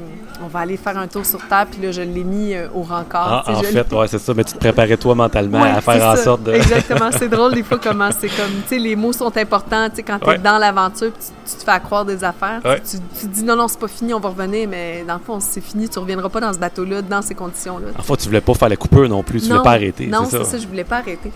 on 0.44 0.48
va 0.48 0.60
aller 0.60 0.76
faire 0.76 0.96
un 0.98 1.06
tour 1.06 1.24
sur 1.24 1.38
Terre, 1.48 1.66
puis 1.70 1.80
là, 1.82 1.92
je 1.92 2.02
l'ai 2.02 2.24
mis 2.24 2.54
euh, 2.54 2.68
au 2.74 2.82
rencard. 2.82 3.44
Ah, 3.46 3.52
en 3.52 3.62
fait, 3.62 3.92
ouais, 3.92 4.08
c'est 4.08 4.18
ça. 4.18 4.34
Mais 4.34 4.44
tu 4.44 4.52
te 4.54 4.58
préparais 4.58 4.96
toi 4.96 5.14
mentalement 5.14 5.62
Ouais, 5.62 5.70
à 5.70 5.80
faire 5.80 6.06
en 6.06 6.16
ça. 6.16 6.22
sorte 6.24 6.42
de. 6.44 6.52
Exactement. 6.52 7.10
C'est 7.16 7.28
drôle 7.28 7.54
des 7.54 7.62
fois 7.62 7.78
comment 7.82 8.10
c'est 8.18 8.28
comme, 8.28 8.50
tu 8.62 8.68
sais, 8.68 8.78
les 8.78 8.96
mots 8.96 9.12
sont 9.12 9.36
importants. 9.36 9.88
Tu 9.90 9.96
sais, 9.96 10.02
quand 10.02 10.18
tu 10.18 10.26
es 10.26 10.28
Ouais. 10.30 10.38
dans 10.38 10.58
l'aventure, 10.58 11.10
puis 11.12 11.26
tu, 11.44 11.52
tu 11.52 11.58
te 11.58 11.64
fais 11.64 11.70
accroire 11.70 12.04
des 12.04 12.22
affaires. 12.24 12.60
tu- 12.62 12.68
Ouais. 12.68 12.80
Tu, 12.80 12.96
tu 13.20 13.26
te 13.28 13.34
dis 13.34 13.42
non, 13.44 13.56
non, 13.56 13.68
c'est 13.68 13.78
pas 13.78 13.88
fini, 13.88 14.12
on 14.14 14.20
va 14.20 14.28
revenir, 14.30 14.68
mais 14.68 15.04
dans 15.06 15.14
le 15.14 15.20
fond, 15.20 15.38
c'est 15.40 15.60
fini, 15.60 15.88
tu 15.88 15.98
reviendras 15.98 16.28
pas 16.28 16.40
dans 16.40 16.52
ce 16.52 16.58
bateau-là, 16.58 17.02
dans 17.02 17.22
ces 17.22 17.34
conditions-là. 17.34 17.88
En 17.98 18.02
fait, 18.02 18.16
tu 18.16 18.26
voulais 18.28 18.40
pas 18.40 18.54
faire 18.54 18.68
la 18.68 18.76
coupure 18.76 19.08
non 19.08 19.22
plus. 19.22 19.40
Tu 19.40 19.48
voulais 19.48 19.62
pas 19.62 19.70
arrêter. 19.72 20.06
Non, 20.06 20.24
c'est 20.28 20.38
c'est 20.38 20.44
ça. 20.44 20.58
je 20.58 20.66
voulais 20.66 20.84
pas 20.84 20.96
arrêter. 20.98 21.32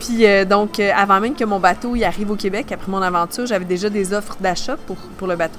Puis 0.00 0.26
euh, 0.26 0.44
donc, 0.44 0.80
euh, 0.80 0.90
avant 0.96 1.20
même 1.20 1.34
que 1.34 1.44
mon 1.44 1.60
bateau 1.60 1.94
il 1.94 2.04
arrive 2.04 2.30
au 2.30 2.34
Québec, 2.36 2.70
après 2.72 2.90
mon 2.90 3.00
aventure, 3.00 3.46
j'avais 3.46 3.64
déjà 3.64 3.88
des 3.88 4.12
offres 4.12 4.36
d'achat 4.40 4.76
pour, 4.86 4.96
pour 5.16 5.26
le 5.28 5.36
bateau. 5.36 5.58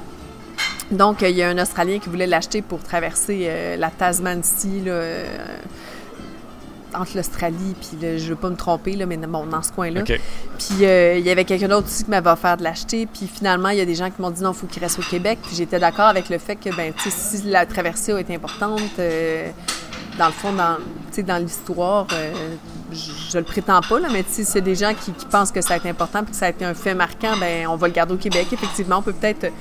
Donc, 0.92 1.24
euh, 1.24 1.30
il 1.30 1.36
y 1.36 1.44
a 1.44 1.50
un 1.50 1.58
Australien 1.58 2.00
qui 2.00 2.10
voulait 2.10 2.28
l'acheter 2.28 2.62
pour 2.62 2.82
traverser 2.84 3.46
euh, 3.48 3.76
la 3.76 3.90
Tasman 3.90 4.42
ici, 4.42 4.82
là, 4.86 4.92
euh, 4.92 5.26
entre 6.94 7.18
l'Australie, 7.18 7.76
puis 7.80 8.18
je 8.20 8.30
veux 8.30 8.36
pas 8.36 8.50
me 8.50 8.56
tromper, 8.56 8.96
là, 8.96 9.06
mais 9.06 9.18
bon, 9.18 9.46
dans 9.46 9.62
ce 9.62 9.72
coin-là. 9.72 10.04
Puis 10.04 10.86
euh, 10.86 11.18
il 11.18 11.26
y 11.26 11.30
avait 11.30 11.44
quelqu'un 11.44 11.68
d'autre 11.68 11.88
aussi 11.88 12.06
qui 12.06 12.10
m'avait 12.10 12.30
offert 12.30 12.56
de 12.56 12.64
l'acheter. 12.64 13.06
Puis 13.06 13.28
finalement, 13.28 13.70
il 13.70 13.78
y 13.78 13.82
a 13.82 13.86
des 13.86 13.96
gens 13.96 14.10
qui 14.10 14.22
m'ont 14.22 14.32
dit 14.32 14.42
non, 14.42 14.52
il 14.52 14.58
faut 14.58 14.68
qu'il 14.68 14.82
reste 14.82 15.00
au 15.00 15.02
Québec. 15.02 15.40
Puis 15.44 15.58
j'étais 15.58 15.80
d'accord 15.80 16.06
avec 16.06 16.30
le 16.30 16.38
fait 16.38 16.56
que, 16.56 16.74
ben, 16.74 16.94
tu 16.94 17.10
sais, 17.10 17.38
si 17.38 17.50
la 17.50 17.66
traversée 17.66 18.14
a 18.14 18.20
été 18.22 18.34
importante, 18.34 18.80
dans 20.18 20.28
le 20.28 20.32
fond, 20.32 20.54
dans, 20.54 20.78
tu 21.10 21.16
sais, 21.16 21.24
dans 21.24 21.38
l'histoire, 21.38 22.08
je, 22.94 23.12
je 23.32 23.38
le 23.38 23.44
prétends 23.44 23.82
pas, 23.82 24.00
là, 24.00 24.08
mais 24.10 24.24
tu 24.24 24.30
sais, 24.32 24.44
c'est 24.46 24.62
des 24.62 24.76
gens 24.76 24.94
qui, 24.94 25.12
qui 25.12 25.26
pensent 25.26 25.52
que 25.52 25.60
ça 25.60 25.74
a 25.74 25.78
été 25.78 25.90
important 25.90 26.24
puis 26.24 26.32
que 26.32 26.38
ça 26.38 26.46
a 26.46 26.50
été 26.50 26.64
un 26.64 26.74
fait 26.74 26.96
marquant, 26.96 27.36
ben, 27.38 27.68
on 27.68 27.76
va 27.76 27.88
le 27.88 27.94
garder 27.94 28.14
au 28.14 28.18
Québec. 28.18 28.48
Effectivement, 28.54 29.00
on 29.00 29.02
peut 29.02 29.12
peut-être 29.12 29.52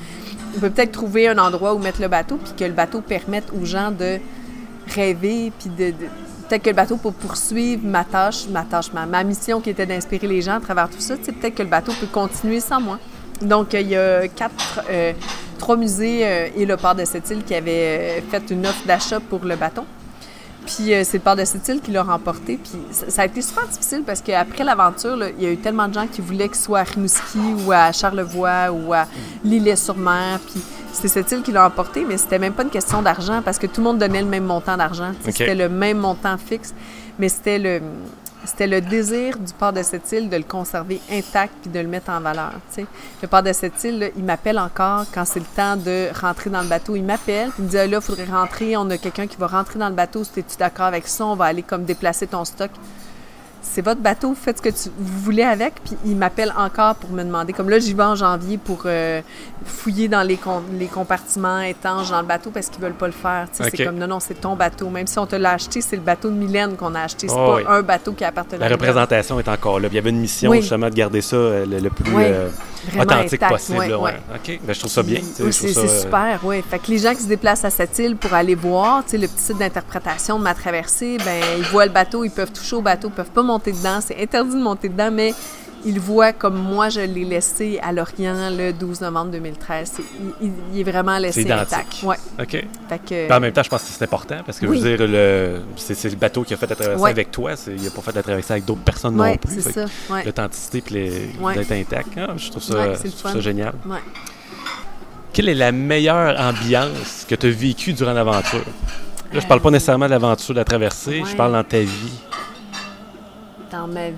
on 0.57 0.61
peut 0.61 0.71
peut-être 0.71 0.93
trouver 0.93 1.29
un 1.29 1.39
endroit 1.39 1.75
où 1.75 1.79
mettre 1.79 2.01
le 2.01 2.09
bateau 2.09 2.37
puis 2.37 2.53
que 2.57 2.65
le 2.65 2.73
bateau 2.73 3.01
permette 3.01 3.51
aux 3.61 3.65
gens 3.65 3.91
de 3.91 4.19
rêver 4.95 5.53
puis 5.59 5.71
de, 5.71 5.95
peut-être 6.49 6.63
que 6.63 6.71
le 6.71 6.77
bateau 6.77 6.97
peut 6.97 7.11
poursuivre 7.11 7.85
ma 7.85 8.05
tâche, 8.05 8.47
ma 8.49 8.63
tâche, 8.63 8.91
ma, 8.93 9.25
mission 9.25 9.61
qui 9.61 9.71
était 9.71 9.87
d'inspirer 9.87 10.27
les 10.27 10.43
gens 10.43 10.57
à 10.57 10.61
travers 10.61 10.89
tout 10.89 11.01
ça. 11.01 11.17
Peut-être 11.17 11.55
que 11.55 11.63
le 11.63 11.69
bateau 11.69 11.93
peut 12.01 12.07
continuer 12.07 12.61
sans 12.61 12.81
moi. 12.81 12.99
Donc, 13.41 13.75
euh, 13.75 13.81
il 13.81 13.89
y 13.89 13.97
a 13.97 14.29
quatre, 14.29 14.83
euh, 14.91 15.13
trois 15.59 15.77
musées 15.77 16.21
euh, 16.25 16.49
et 16.57 16.67
le 16.67 16.77
port 16.77 16.95
de 16.95 17.05
cette 17.05 17.29
île 17.31 17.43
qui 17.43 17.55
avaient 17.55 18.23
fait 18.31 18.51
une 18.51 18.67
offre 18.67 18.87
d'achat 18.87 19.21
pour 19.21 19.45
le 19.45 19.57
bateau. 19.57 19.85
Puis 20.67 20.93
euh, 20.95 21.03
c'est 21.05 21.19
le 21.19 21.23
port 21.23 21.37
de 21.37 21.45
cette 21.45 21.67
île 21.69 21.81
qui 21.81 21.91
l'a 21.91 22.03
remporté. 22.03 22.59
Puis 22.63 22.79
ça, 22.91 23.11
ça 23.11 23.23
a 23.23 23.27
été 23.27 23.43
super 23.43 23.67
difficile 23.67 24.03
parce 24.07 24.21
qu'après 24.21 24.65
l'aventure, 24.65 25.19
il 25.39 25.43
y 25.43 25.47
a 25.47 25.53
eu 25.53 25.57
tellement 25.57 25.89
de 25.89 25.95
gens 25.95 26.07
qui 26.07 26.21
voulaient 26.21 26.49
qu'il 26.49 26.57
soit 26.59 26.81
à 26.81 26.83
Rimouski 26.85 27.39
ou 27.67 27.73
à 27.73 27.93
Charlevoix 27.93 28.71
ou 28.73 28.93
à 28.93 29.07
l'île-sur-mer. 29.45 30.41
Puis 30.41 30.63
c'était 30.93 31.09
cette 31.09 31.33
île 31.33 31.43
qui 31.43 31.53
l'a 31.53 31.67
emporté, 31.67 32.05
mais 32.05 32.17
c'était 32.17 32.39
même 32.39 32.53
pas 32.53 32.63
une 32.63 32.71
question 32.71 33.03
d'argent 33.03 33.43
parce 33.45 33.59
que 33.59 33.67
tout 33.67 33.81
le 33.81 33.85
monde 33.85 33.99
donnait 33.99 34.23
le 34.23 34.29
même 34.29 34.45
montant 34.45 34.77
d'argent. 34.77 35.13
C'était 35.23 35.55
le 35.55 35.69
même 35.69 35.99
montant 35.99 36.37
fixe, 36.39 36.75
mais 37.19 37.29
c'était 37.29 37.59
le 37.59 37.81
c'était 38.45 38.67
le 38.67 38.81
désir 38.81 39.39
du 39.39 39.53
port 39.53 39.73
de 39.73 39.83
cette 39.83 40.11
île 40.13 40.29
de 40.29 40.37
le 40.37 40.43
conserver 40.43 41.01
intact 41.11 41.55
puis 41.63 41.71
de 41.71 41.79
le 41.81 41.89
mettre 41.89 42.11
en 42.11 42.21
valeur. 42.21 42.53
Le 43.23 43.29
port 43.29 43.43
de 43.43 43.53
cette 43.53 43.83
île, 43.85 44.13
il 44.17 44.25
m'appelle 44.25 44.59
encore 44.59 45.07
quand 45.13 45.25
c'est 45.25 45.41
le 45.41 45.47
temps 45.57 45.77
de 45.77 46.09
rentrer 46.21 46.51
dans 46.51 46.63
le 46.63 46.69
bateau. 46.69 46.97
Il 46.97 47.05
m'appelle, 47.05 47.51
il 47.59 47.65
me 47.65 47.69
dit 47.69 47.77
là, 47.77 47.87
il 47.87 48.01
faudrait 48.01 48.25
rentrer. 48.25 48.77
On 48.77 48.89
a 48.91 48.99
quelqu'un 48.99 49.27
qui 49.27 49.37
va 49.37 49.47
rentrer 49.47 49.79
dans 49.79 49.89
le 49.89 49.95
bateau. 49.95 50.25
Si 50.25 50.33
tu 50.33 50.57
d'accord 50.59 50.87
avec 50.87 51.07
ça, 51.09 51.27
on 51.27 51.37
va 51.37 51.47
aller 51.47 51.63
comme 51.63 51.85
déplacer 51.85 52.27
ton 52.27 52.45
stock. 52.45 52.71
C'est 53.67 53.83
votre 53.83 54.01
bateau, 54.01 54.35
faites 54.41 54.59
ce 54.59 54.63
que 54.63 54.69
tu, 54.69 54.91
vous 54.97 55.21
voulez 55.21 55.43
avec. 55.43 55.75
Puis 55.85 55.97
il 56.05 56.17
m'appelle 56.17 56.53
encore 56.57 56.95
pour 56.97 57.11
me 57.11 57.25
demander. 57.25 57.53
Comme 57.53 57.69
là, 57.71 57.79
j'y 57.79 57.95
vais 57.95 58.03
en 58.05 58.15
janvier 58.15 58.59
pour 58.59 58.83
euh, 58.87 59.21
fouiller 59.65 60.07
dans 60.09 60.23
les, 60.23 60.37
com- 60.37 60.63
les 60.79 60.87
compartiments 60.87 61.61
étanches 61.61 62.11
dans 62.11 62.21
le 62.21 62.27
bateau 62.27 62.51
parce 62.51 62.69
qu'ils 62.69 62.83
veulent 62.83 62.93
pas 62.93 63.07
le 63.07 63.13
faire. 63.13 63.49
C'est 63.53 63.85
comme 63.85 63.97
non, 63.97 64.07
non, 64.07 64.21
c'est 64.21 64.35
ton 64.41 64.55
bateau. 64.55 64.91
Même 64.91 65.07
si 65.07 65.19
on 65.19 65.27
te 65.27 65.37
l'a 65.37 65.53
acheté, 65.53 65.81
c'est 65.81 65.97
le 65.97 66.03
bateau 66.03 66.29
de 66.31 66.35
Mylène 66.37 66.77
qu'on 66.77 66.95
a 66.95 67.01
acheté. 67.01 67.27
C'est 67.29 67.35
Oh, 67.35 67.47
pas 67.47 67.57
oui. 67.57 67.63
un 67.67 67.83
bateau 67.83 68.13
qui 68.13 68.25
appartenait 68.25 68.59
La 68.59 68.67
à 68.67 68.69
Mylène. 68.69 68.81
représentation 68.81 69.41
est 69.41 69.49
encore 69.49 69.81
là. 69.81 69.89
Puis 69.89 69.95
Il 69.95 69.97
y 69.97 69.99
avait 69.99 70.11
une 70.11 70.21
mission 70.21 70.51
Oui. 70.51 70.61
justement 70.61 70.91
de 70.91 70.95
garder 70.95 71.21
ça 71.23 71.37
euh, 71.37 71.65
le, 71.67 71.79
le 71.79 71.91
plus 71.91 72.05
Oui, 72.15 72.25
euh, 72.27 72.49
authentique 73.01 73.43
intact, 73.43 73.53
possible. 73.53 73.79
ouais, 73.79 73.89
là, 73.89 73.99
ouais. 73.99 74.11
ouais. 74.13 74.37
OK. 74.37 74.61
Ben, 74.63 74.73
je 74.75 74.79
trouve 74.79 74.93
ça 74.93 75.03
bien. 75.03 75.21
Oui, 75.41 75.53
c'est 75.53 75.73
super, 76.03 76.39
oui. 76.45 76.63
Fait 76.69 76.79
que 76.79 76.91
les 76.91 76.99
gens 76.99 77.15
qui 77.15 77.23
se 77.23 77.29
déplacent 77.29 77.65
à 77.65 77.71
cette 77.71 77.99
île 77.99 78.17
pour 78.17 78.35
aller 78.35 78.55
voir, 78.55 79.03
le 79.13 79.27
petit 79.29 79.43
site 79.43 79.59
d'interprétation 79.59 80.39
de 80.39 80.43
ma 80.45 80.55
traversée, 80.55 81.17
ben 81.25 81.41
ils 81.57 81.65
voient 81.65 81.87
le 81.87 81.93
bateau, 81.93 82.25
ils 82.25 82.31
peuvent 82.31 82.51
toucher 82.53 82.77
au 82.77 82.83
bateau, 82.83 83.09
ils 83.09 83.15
peuvent 83.15 83.31
pas 83.31 83.43
monter 83.43 83.54
dedans. 83.73 84.01
C'est 84.01 84.21
interdit 84.23 84.53
de 84.57 84.63
monter 84.63 84.89
dedans, 84.89 85.11
mais 85.11 85.33
ils 85.87 85.95
le 85.97 86.01
voient 86.01 86.33
comme 86.33 86.57
moi 86.57 86.89
je 86.89 87.01
l'ai 87.01 87.25
laissé 87.27 87.79
à 87.83 87.93
Lorient 87.93 88.49
le 88.57 88.73
12 88.73 89.03
novembre 89.03 89.33
2013. 89.33 89.93
C'est- 89.97 90.03
il, 90.41 90.47
il- 90.49 90.53
il 90.73 90.81
est 90.81 90.91
vraiment 90.91 91.19
laissé 91.19 91.43
identique. 91.43 91.73
intact. 91.75 92.03
Ouais. 92.03 92.17
OK. 92.41 92.49
Fait 92.89 92.99
que, 92.99 93.27
Puis 93.27 93.33
en 93.33 93.41
même 93.41 93.53
temps, 93.53 93.63
je 93.63 93.69
pense 93.69 93.83
que 93.83 93.89
c'est 93.91 94.03
important 94.05 94.37
parce 94.47 94.59
que 94.59 94.65
Oui. 94.67 94.79
je 94.81 94.83
veux 94.89 94.97
dire, 94.97 95.07
le, 95.07 95.61
c'est, 95.77 96.09
le 96.09 96.17
bateau 96.17 96.43
qui 96.43 96.55
a 96.55 96.57
fait 96.57 96.71
la 96.71 96.77
traversée 96.77 97.03
Ouais. 97.03 97.11
avec 97.11 97.31
toi. 97.31 97.53
Il 97.67 97.83
n'a 97.83 97.91
pas 97.91 98.01
fait 98.01 98.15
la 98.15 98.23
traversée 98.23 98.53
avec 98.55 98.65
d'autres 98.65 98.81
personnes 98.83 99.15
non 99.17 99.37
plus. 99.37 99.61
c'est 99.61 99.73
ça. 99.73 99.85
Ouais. 100.09 100.25
L'authenticité 100.25 100.81
puis 100.81 100.95
les, 100.95 101.11
d'être 101.55 101.73
intact. 101.73 102.09
Ah, 102.17 102.29
je 102.37 102.51
trouve 102.51 102.63
ça, 102.63 102.95
je 103.05 103.11
trouve 103.11 103.33
ça 103.33 103.41
génial. 103.41 103.75
Quelle 105.33 105.49
est 105.49 105.55
la 105.55 105.73
meilleure 105.73 106.39
ambiance 106.41 107.27
que 107.29 107.35
tu 107.35 107.47
as 107.47 107.51
vécue 107.51 107.93
durant 107.93 108.13
l'aventure? 108.13 108.65
Là, 109.33 109.41
je 109.41 109.47
parle 109.49 109.61
pas 109.61 109.71
nécessairement 109.73 110.07
de 110.07 110.11
l'aventure 110.13 110.55
de 110.55 110.61
la 110.61 110.65
traversée, 110.65 111.23
je 111.27 111.33
Euh, 111.33 111.37
parle 111.37 111.53
dans 111.53 111.65
ta 111.65 111.81
vie. 111.81 112.13
Dans 113.85 113.93
ma 113.93 114.09
vie. 114.09 114.17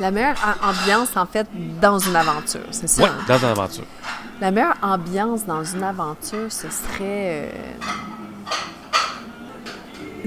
La 0.00 0.10
meilleure 0.10 0.34
ambiance, 0.60 1.16
en 1.16 1.24
fait, 1.24 1.46
dans 1.80 2.00
une 2.00 2.16
aventure, 2.16 2.62
c'est 2.72 2.88
ça. 2.88 3.04
Oui, 3.04 3.08
hein? 3.08 3.24
dans 3.28 3.38
une 3.38 3.44
aventure. 3.44 3.84
La 4.40 4.50
meilleure 4.50 4.74
ambiance 4.82 5.46
dans 5.46 5.62
une 5.62 5.84
aventure, 5.84 6.50
ce 6.50 6.68
serait. 6.68 7.52
euh, 7.52 7.52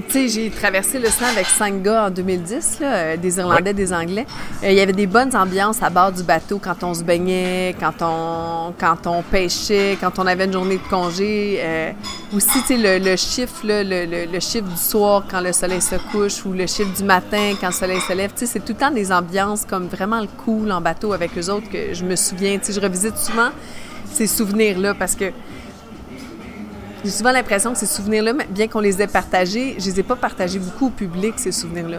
Tu 0.06 0.12
sais, 0.12 0.28
j'ai 0.28 0.50
traversé 0.50 0.98
l'océan 1.00 1.26
avec 1.32 1.46
cinq 1.46 1.82
gars 1.82 2.06
en 2.06 2.10
2010, 2.10 2.78
là, 2.80 2.94
euh, 2.94 3.16
des 3.16 3.38
Irlandais, 3.38 3.74
des 3.74 3.92
Anglais. 3.92 4.26
Euh, 4.62 4.70
Il 4.70 4.76
y 4.76 4.80
avait 4.80 4.92
des 4.92 5.08
bonnes 5.08 5.34
ambiances 5.34 5.82
à 5.82 5.90
bord 5.90 6.12
du 6.12 6.22
bateau 6.22 6.60
quand 6.62 6.84
on 6.84 6.94
se 6.94 7.02
baignait, 7.02 7.74
quand 7.80 7.94
on, 8.02 8.72
quand 8.78 9.06
on 9.08 9.22
pêchait, 9.22 9.98
quand 10.00 10.18
on 10.18 10.26
avait 10.26 10.44
une 10.44 10.52
journée 10.52 10.76
de 10.76 10.88
congé. 10.88 11.58
Euh, 11.60 11.90
aussi, 12.34 12.60
tu 12.62 12.66
sais, 12.68 12.76
le, 12.76 13.04
le 13.04 13.16
chiffre, 13.16 13.66
là, 13.66 13.82
le, 13.82 14.06
le- 14.06 14.32
le 14.32 14.40
chiffre 14.40 14.68
du 14.68 14.76
soir 14.76 15.24
quand 15.28 15.40
le 15.40 15.52
soleil 15.52 15.82
se 15.82 15.96
couche 16.12 16.44
ou 16.46 16.52
le 16.52 16.66
chiffre 16.68 16.94
du 16.96 17.02
matin 17.02 17.54
quand 17.60 17.66
le 17.68 17.72
soleil 17.72 18.00
se 18.00 18.12
lève. 18.12 18.30
Tu 18.30 18.40
sais, 18.40 18.52
c'est 18.52 18.60
tout 18.60 18.74
le 18.74 18.78
temps 18.78 18.92
des 18.92 19.10
ambiances 19.10 19.64
comme 19.64 19.88
vraiment 19.88 20.20
le 20.20 20.28
cool 20.44 20.70
en 20.70 20.80
bateau 20.80 21.12
avec 21.12 21.36
eux 21.36 21.50
autres 21.50 21.68
que 21.70 21.92
je 21.92 22.04
me 22.04 22.14
souviens. 22.14 22.56
Tu 22.58 22.66
sais, 22.66 22.72
je 22.72 22.80
revisite 22.80 23.18
souvent 23.18 23.48
ces 24.12 24.26
souvenirs-là 24.28 24.94
parce 24.94 25.14
que 25.16 25.32
j'ai 27.04 27.10
souvent 27.10 27.32
l'impression 27.32 27.72
que 27.72 27.78
ces 27.78 27.86
souvenirs-là, 27.86 28.32
bien 28.50 28.68
qu'on 28.68 28.80
les 28.80 29.00
ait 29.00 29.06
partagés, 29.06 29.76
je 29.78 29.84
les 29.86 30.00
ai 30.00 30.02
pas 30.02 30.16
partagés 30.16 30.58
beaucoup 30.58 30.86
au 30.86 30.90
public, 30.90 31.34
ces 31.36 31.52
souvenirs-là. 31.52 31.98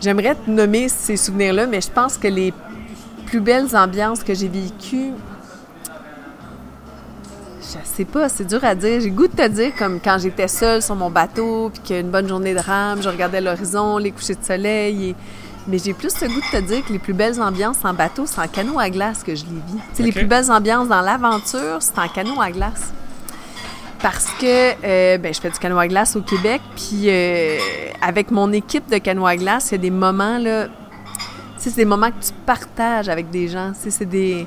J'aimerais 0.00 0.34
te 0.34 0.50
nommer 0.50 0.88
ces 0.88 1.16
souvenirs-là, 1.16 1.66
mais 1.66 1.80
je 1.80 1.90
pense 1.90 2.16
que 2.16 2.28
les 2.28 2.52
plus 3.26 3.40
belles 3.40 3.76
ambiances 3.76 4.22
que 4.24 4.34
j'ai 4.34 4.48
vécues, 4.48 5.12
je 7.60 7.76
sais 7.84 8.04
pas, 8.04 8.28
c'est 8.28 8.44
dur 8.46 8.64
à 8.64 8.74
dire. 8.74 9.00
J'ai 9.00 9.10
goût 9.10 9.28
de 9.28 9.36
te 9.36 9.46
dire 9.46 9.72
comme 9.78 10.00
quand 10.00 10.18
j'étais 10.18 10.48
seule 10.48 10.82
sur 10.82 10.96
mon 10.96 11.10
bateau, 11.10 11.70
puis 11.72 11.82
qu'il 11.82 11.96
y 11.96 11.98
a 11.98 12.02
une 12.02 12.10
bonne 12.10 12.26
journée 12.26 12.54
de 12.54 12.58
rame, 12.58 13.02
je 13.02 13.08
regardais 13.08 13.40
l'horizon, 13.40 13.98
les 13.98 14.10
couchers 14.10 14.34
de 14.34 14.44
soleil. 14.44 15.10
et- 15.10 15.16
Mais 15.68 15.76
j'ai 15.78 15.92
plus 15.92 16.18
le 16.22 16.28
goût 16.28 16.40
de 16.40 16.58
te 16.58 16.62
dire 16.64 16.84
que 16.84 16.92
les 16.92 16.98
plus 16.98 17.12
belles 17.12 17.40
ambiances 17.40 17.76
en 17.84 17.92
bateau, 17.92 18.24
c'est 18.26 18.40
en 18.40 18.48
canot 18.48 18.78
à 18.80 18.88
glace 18.88 19.22
que 19.22 19.34
je 19.34 19.44
les 19.44 19.50
vis. 19.50 19.78
Les 19.98 20.10
plus 20.10 20.26
belles 20.26 20.50
ambiances 20.50 20.88
dans 20.88 21.02
l'aventure, 21.02 21.76
c'est 21.80 21.98
en 21.98 22.08
canot 22.08 22.40
à 22.40 22.50
glace. 22.50 22.92
Parce 24.02 24.26
que 24.40 24.72
euh, 24.84 25.18
ben, 25.18 25.32
je 25.34 25.40
fais 25.40 25.50
du 25.50 25.58
canot 25.58 25.78
à 25.78 25.86
glace 25.86 26.16
au 26.16 26.22
Québec, 26.22 26.62
puis 26.74 27.04
euh, 27.08 27.58
avec 28.00 28.30
mon 28.30 28.50
équipe 28.52 28.88
de 28.90 28.96
canot 28.98 29.26
à 29.26 29.36
glace, 29.36 29.68
il 29.70 29.72
y 29.72 29.74
a 29.74 29.78
des 29.78 29.90
moments, 29.90 30.38
là, 30.38 30.68
c'est 31.58 31.74
des 31.76 31.84
moments 31.84 32.08
que 32.10 32.24
tu 32.24 32.32
partages 32.46 33.10
avec 33.10 33.28
des 33.30 33.48
gens. 33.48 33.72
C'est 33.74 34.06
des. 34.08 34.46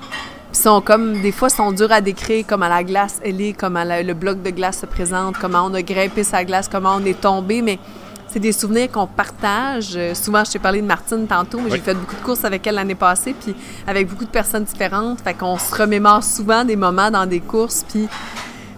Puis 0.51 0.61
sont 0.61 0.81
comme, 0.81 1.21
des 1.21 1.31
fois, 1.31 1.49
sont 1.49 1.71
durs 1.71 1.91
à 1.91 2.01
décrire, 2.01 2.45
comme 2.47 2.63
à 2.63 2.69
la 2.69 2.83
glace, 2.83 3.19
elle 3.23 3.41
est, 3.41 3.53
comment 3.53 3.83
la- 3.83 4.01
le 4.03 4.13
bloc 4.13 4.41
de 4.41 4.49
glace 4.51 4.79
se 4.81 4.85
présente, 4.87 5.35
comment 5.39 5.65
on 5.65 5.73
a 5.75 5.81
grimpé 5.81 6.23
sa 6.23 6.43
glace, 6.43 6.67
comment 6.71 6.95
on 6.99 7.05
est 7.05 7.19
tombé, 7.19 7.61
mais 7.63 7.79
c'est 8.27 8.39
des 8.39 8.51
souvenirs 8.51 8.91
qu'on 8.91 9.07
partage. 9.07 9.93
Euh, 9.95 10.13
souvent, 10.15 10.43
je 10.43 10.51
t'ai 10.51 10.59
parlé 10.59 10.81
de 10.81 10.85
Martine 10.87 11.25
tantôt, 11.27 11.57
mais 11.59 11.71
Oui. 11.71 11.77
j'ai 11.77 11.81
fait 11.81 11.93
beaucoup 11.95 12.15
de 12.15 12.21
courses 12.21 12.45
avec 12.45 12.65
elle 12.67 12.75
l'année 12.75 12.93
passée, 12.95 13.33
puis 13.39 13.55
avec 13.87 14.07
beaucoup 14.07 14.25
de 14.25 14.29
personnes 14.31 14.63
différentes. 14.63 15.21
Fait 15.21 15.33
qu'on 15.35 15.57
se 15.59 15.73
remémore 15.75 16.23
souvent 16.23 16.63
des 16.65 16.75
moments 16.75 17.09
dans 17.11 17.25
des 17.27 17.39
courses, 17.39 17.83
puis 17.89 18.07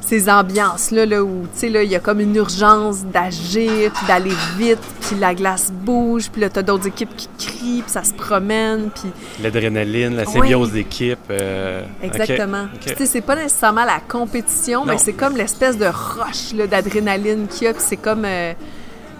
ces 0.07 0.29
ambiances-là, 0.29 1.05
là, 1.07 1.23
où, 1.23 1.43
tu 1.53 1.59
sais, 1.61 1.69
là, 1.69 1.81
il 1.81 1.89
y 1.89 1.95
a 1.95 1.99
comme 1.99 2.19
une 2.19 2.35
urgence 2.35 3.03
d'agir, 3.05 3.91
puis 3.91 4.05
d'aller 4.07 4.33
vite, 4.57 4.77
puis 5.01 5.15
la 5.19 5.33
glace 5.33 5.71
bouge, 5.73 6.29
puis 6.31 6.41
là, 6.41 6.49
t'as 6.49 6.61
d'autres 6.61 6.87
équipes 6.87 7.15
qui 7.15 7.27
crient, 7.39 7.81
puis 7.81 7.91
ça 7.91 8.03
se 8.03 8.13
promène, 8.13 8.89
puis... 8.93 9.09
L'adrénaline, 9.41 10.15
la 10.15 10.25
symbiose 10.25 10.71
d'équipe. 10.71 11.17
euh, 11.31 11.83
Exactement. 12.03 12.67
Tu 12.81 12.93
sais, 12.95 13.05
c'est 13.07 13.21
pas 13.21 13.35
nécessairement 13.35 13.83
la 13.85 13.99
compétition, 14.07 14.85
Non. 14.85 14.93
mais 14.93 14.97
c'est 14.99 15.13
comme 15.13 15.35
l'espèce 15.37 15.77
de 15.77 15.85
rush 15.87 16.53
là, 16.55 16.67
d'adrénaline 16.67 17.47
qu'il 17.47 17.63
y 17.63 17.67
a, 17.67 17.73
puis 17.73 17.83
c'est 17.83 17.97
comme... 17.97 18.25
euh, 18.25 18.53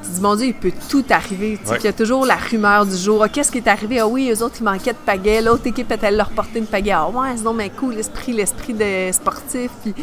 tu 0.04 0.12
dis, 0.12 0.22
mon 0.22 0.36
Dieu, 0.36 0.46
il 0.46 0.54
peut 0.54 0.72
tout 0.88 1.04
arriver. 1.10 1.58
Tu 1.60 1.66
sais, 1.66 1.72
Ouais. 1.72 1.78
puis 1.78 1.84
il 1.86 1.88
y 1.88 1.90
a 1.90 1.94
toujours 1.94 2.28
la 2.28 2.36
rumeur 2.36 2.86
du 2.86 2.96
jour. 2.96 3.24
Ah, 3.24 3.28
Qu'est-ce 3.28 3.52
qui 3.52 3.58
est 3.58 3.68
arrivé? 3.68 4.00
Ah 4.02 4.08
oui, 4.08 4.30
eux 4.32 4.44
autres, 4.44 4.58
ils 4.60 4.64
manquaient 4.64 4.94
de 4.94 4.98
pagaie. 5.04 5.42
L'autre 5.42 5.66
équipe 5.66 5.92
est 5.92 6.04
allée 6.04 6.16
leur 6.18 6.30
porter 6.30 6.60
une 6.60 6.68
pagaie. 6.68 6.92
Ah 6.92 7.10
ouais, 7.10 7.30
c'est 7.36 7.42
donc 7.44 7.58
bien 7.58 7.70
cool, 7.70 7.96
l'esprit, 7.96 8.32
l'esprit 8.34 8.76
de 8.76 9.12
sportif. 9.12 9.72
Puis 9.82 9.96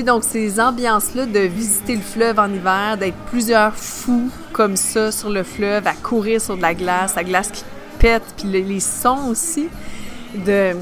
donc 0.00 0.24
ces 0.24 0.58
ambiances-là 0.58 1.26
de 1.26 1.40
visiter 1.40 1.96
le 1.96 2.00
fleuve 2.00 2.38
en 2.38 2.48
hiver, 2.50 2.96
d'être 2.98 3.18
plusieurs 3.30 3.74
fous 3.76 4.30
comme 4.54 4.76
ça 4.76 5.12
sur 5.12 5.28
le 5.28 5.42
fleuve, 5.42 5.86
à 5.86 5.92
courir 5.92 6.40
sur 6.40 6.56
de 6.56 6.62
la 6.62 6.72
glace, 6.72 7.14
la 7.14 7.24
glace 7.24 7.50
qui 7.50 7.62
pète, 7.98 8.22
puis 8.38 8.48
le- 8.50 8.60
les 8.66 8.80
sons 8.80 9.26
aussi 9.28 9.68
de, 10.34 10.72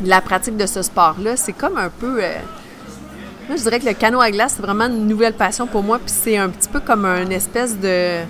de 0.00 0.08
la 0.08 0.20
pratique 0.20 0.56
de 0.56 0.66
ce 0.66 0.82
sport-là, 0.82 1.36
c'est 1.36 1.52
comme 1.52 1.76
un 1.76 1.88
peu... 1.90 2.22
euh, 2.22 2.38
moi, 3.48 3.56
je 3.56 3.62
dirais 3.62 3.80
que 3.80 3.86
le 3.86 3.94
canot 3.94 4.20
à 4.20 4.30
glace, 4.30 4.54
c'est 4.56 4.62
vraiment 4.62 4.84
une 4.86 5.08
nouvelle 5.08 5.34
passion 5.34 5.66
pour 5.66 5.82
moi, 5.82 5.98
puis 5.98 6.14
c'est 6.22 6.36
un 6.36 6.48
petit 6.48 6.68
peu 6.68 6.78
comme 6.80 7.04
une 7.04 7.32
espèce 7.32 7.76
de 7.76 8.20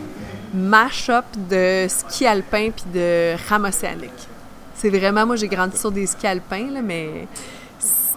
mash-up 0.54 1.24
de 1.50 1.86
ski 1.88 2.26
alpin 2.26 2.70
puis 2.74 2.84
de 2.94 3.34
rame 3.48 3.64
océanique. 3.64 4.10
C'est 4.74 4.88
vraiment, 4.90 5.26
moi, 5.26 5.36
j'ai 5.36 5.48
grandi 5.48 5.76
sur 5.76 5.90
des 5.92 6.06
skis 6.06 6.26
alpins, 6.26 6.68
là, 6.72 6.80
mais... 6.82 7.28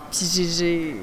Puis 0.10 0.28
j'ai- 0.58 0.96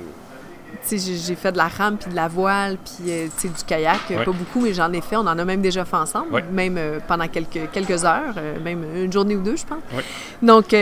j'ai... 0.90 1.34
fait 1.34 1.52
de 1.52 1.56
la 1.58 1.68
rame 1.68 1.96
puis 1.96 2.10
de 2.10 2.16
la 2.16 2.28
voile 2.28 2.76
puis 2.78 3.10
euh, 3.10 3.26
du 3.42 3.64
kayak, 3.66 4.00
euh, 4.10 4.18
Ouais. 4.18 4.24
pas 4.24 4.32
beaucoup, 4.32 4.60
mais 4.60 4.72
j'en 4.74 4.92
ai 4.92 5.00
fait. 5.00 5.16
On 5.16 5.20
en 5.20 5.38
a 5.38 5.44
même 5.44 5.60
déjà 5.62 5.84
fait 5.84 5.96
ensemble, 5.96 6.32
Ouais. 6.34 6.44
même 6.50 6.76
euh, 6.78 6.98
pendant 7.06 7.28
quelques, 7.28 7.70
quelques 7.72 8.04
heures, 8.04 8.34
euh, 8.36 8.58
même 8.62 8.84
une 8.96 9.12
journée 9.12 9.36
ou 9.36 9.42
deux, 9.42 9.56
je 9.56 9.64
pense. 9.66 9.78
Ouais. 9.94 10.04
Donc, 10.42 10.74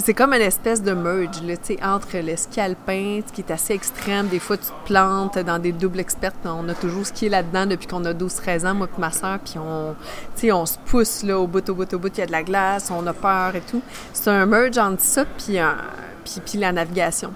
c'est 0.00 0.14
comme 0.14 0.32
une 0.32 0.42
espèce 0.42 0.80
de 0.80 0.92
merge 0.92 1.42
là, 1.42 1.56
tu 1.56 1.74
sais, 1.74 1.78
entre 1.82 2.18
le 2.18 2.36
ski 2.36 2.60
alpin, 2.60 3.20
qui 3.34 3.40
est 3.40 3.50
assez 3.50 3.74
extrême. 3.74 4.28
Des 4.28 4.38
fois, 4.38 4.56
tu 4.56 4.66
te 4.66 4.86
plantes 4.86 5.38
dans 5.40 5.58
des 5.58 5.72
doubles 5.72 5.98
expertes. 5.98 6.36
On 6.44 6.68
a 6.68 6.74
toujours 6.74 7.04
skié 7.04 7.28
là-dedans 7.28 7.66
depuis 7.66 7.88
qu'on 7.88 8.04
a 8.04 8.12
12-13 8.14 8.64
ans, 8.64 8.74
moi 8.74 8.86
et 8.96 9.00
ma 9.00 9.10
soeur. 9.10 9.40
Puis 9.40 9.54
on, 9.58 9.96
tu 10.36 10.42
sais, 10.42 10.52
on 10.52 10.66
se 10.66 10.78
pousse 10.86 11.24
là, 11.24 11.36
au 11.38 11.48
bout, 11.48 11.68
au 11.68 11.74
bout, 11.74 11.92
au 11.92 11.98
bout. 11.98 12.16
Il 12.16 12.20
y 12.20 12.22
a 12.22 12.26
de 12.26 12.32
la 12.32 12.44
glace, 12.44 12.92
on 12.92 13.04
a 13.08 13.12
peur 13.12 13.56
et 13.56 13.60
tout. 13.60 13.82
C'est 14.12 14.30
un 14.30 14.46
merge 14.46 14.78
entre 14.78 15.02
ça 15.02 15.24
puis, 15.24 15.58
puis, 16.24 16.40
puis 16.46 16.58
la 16.60 16.70
navigation. 16.70 17.32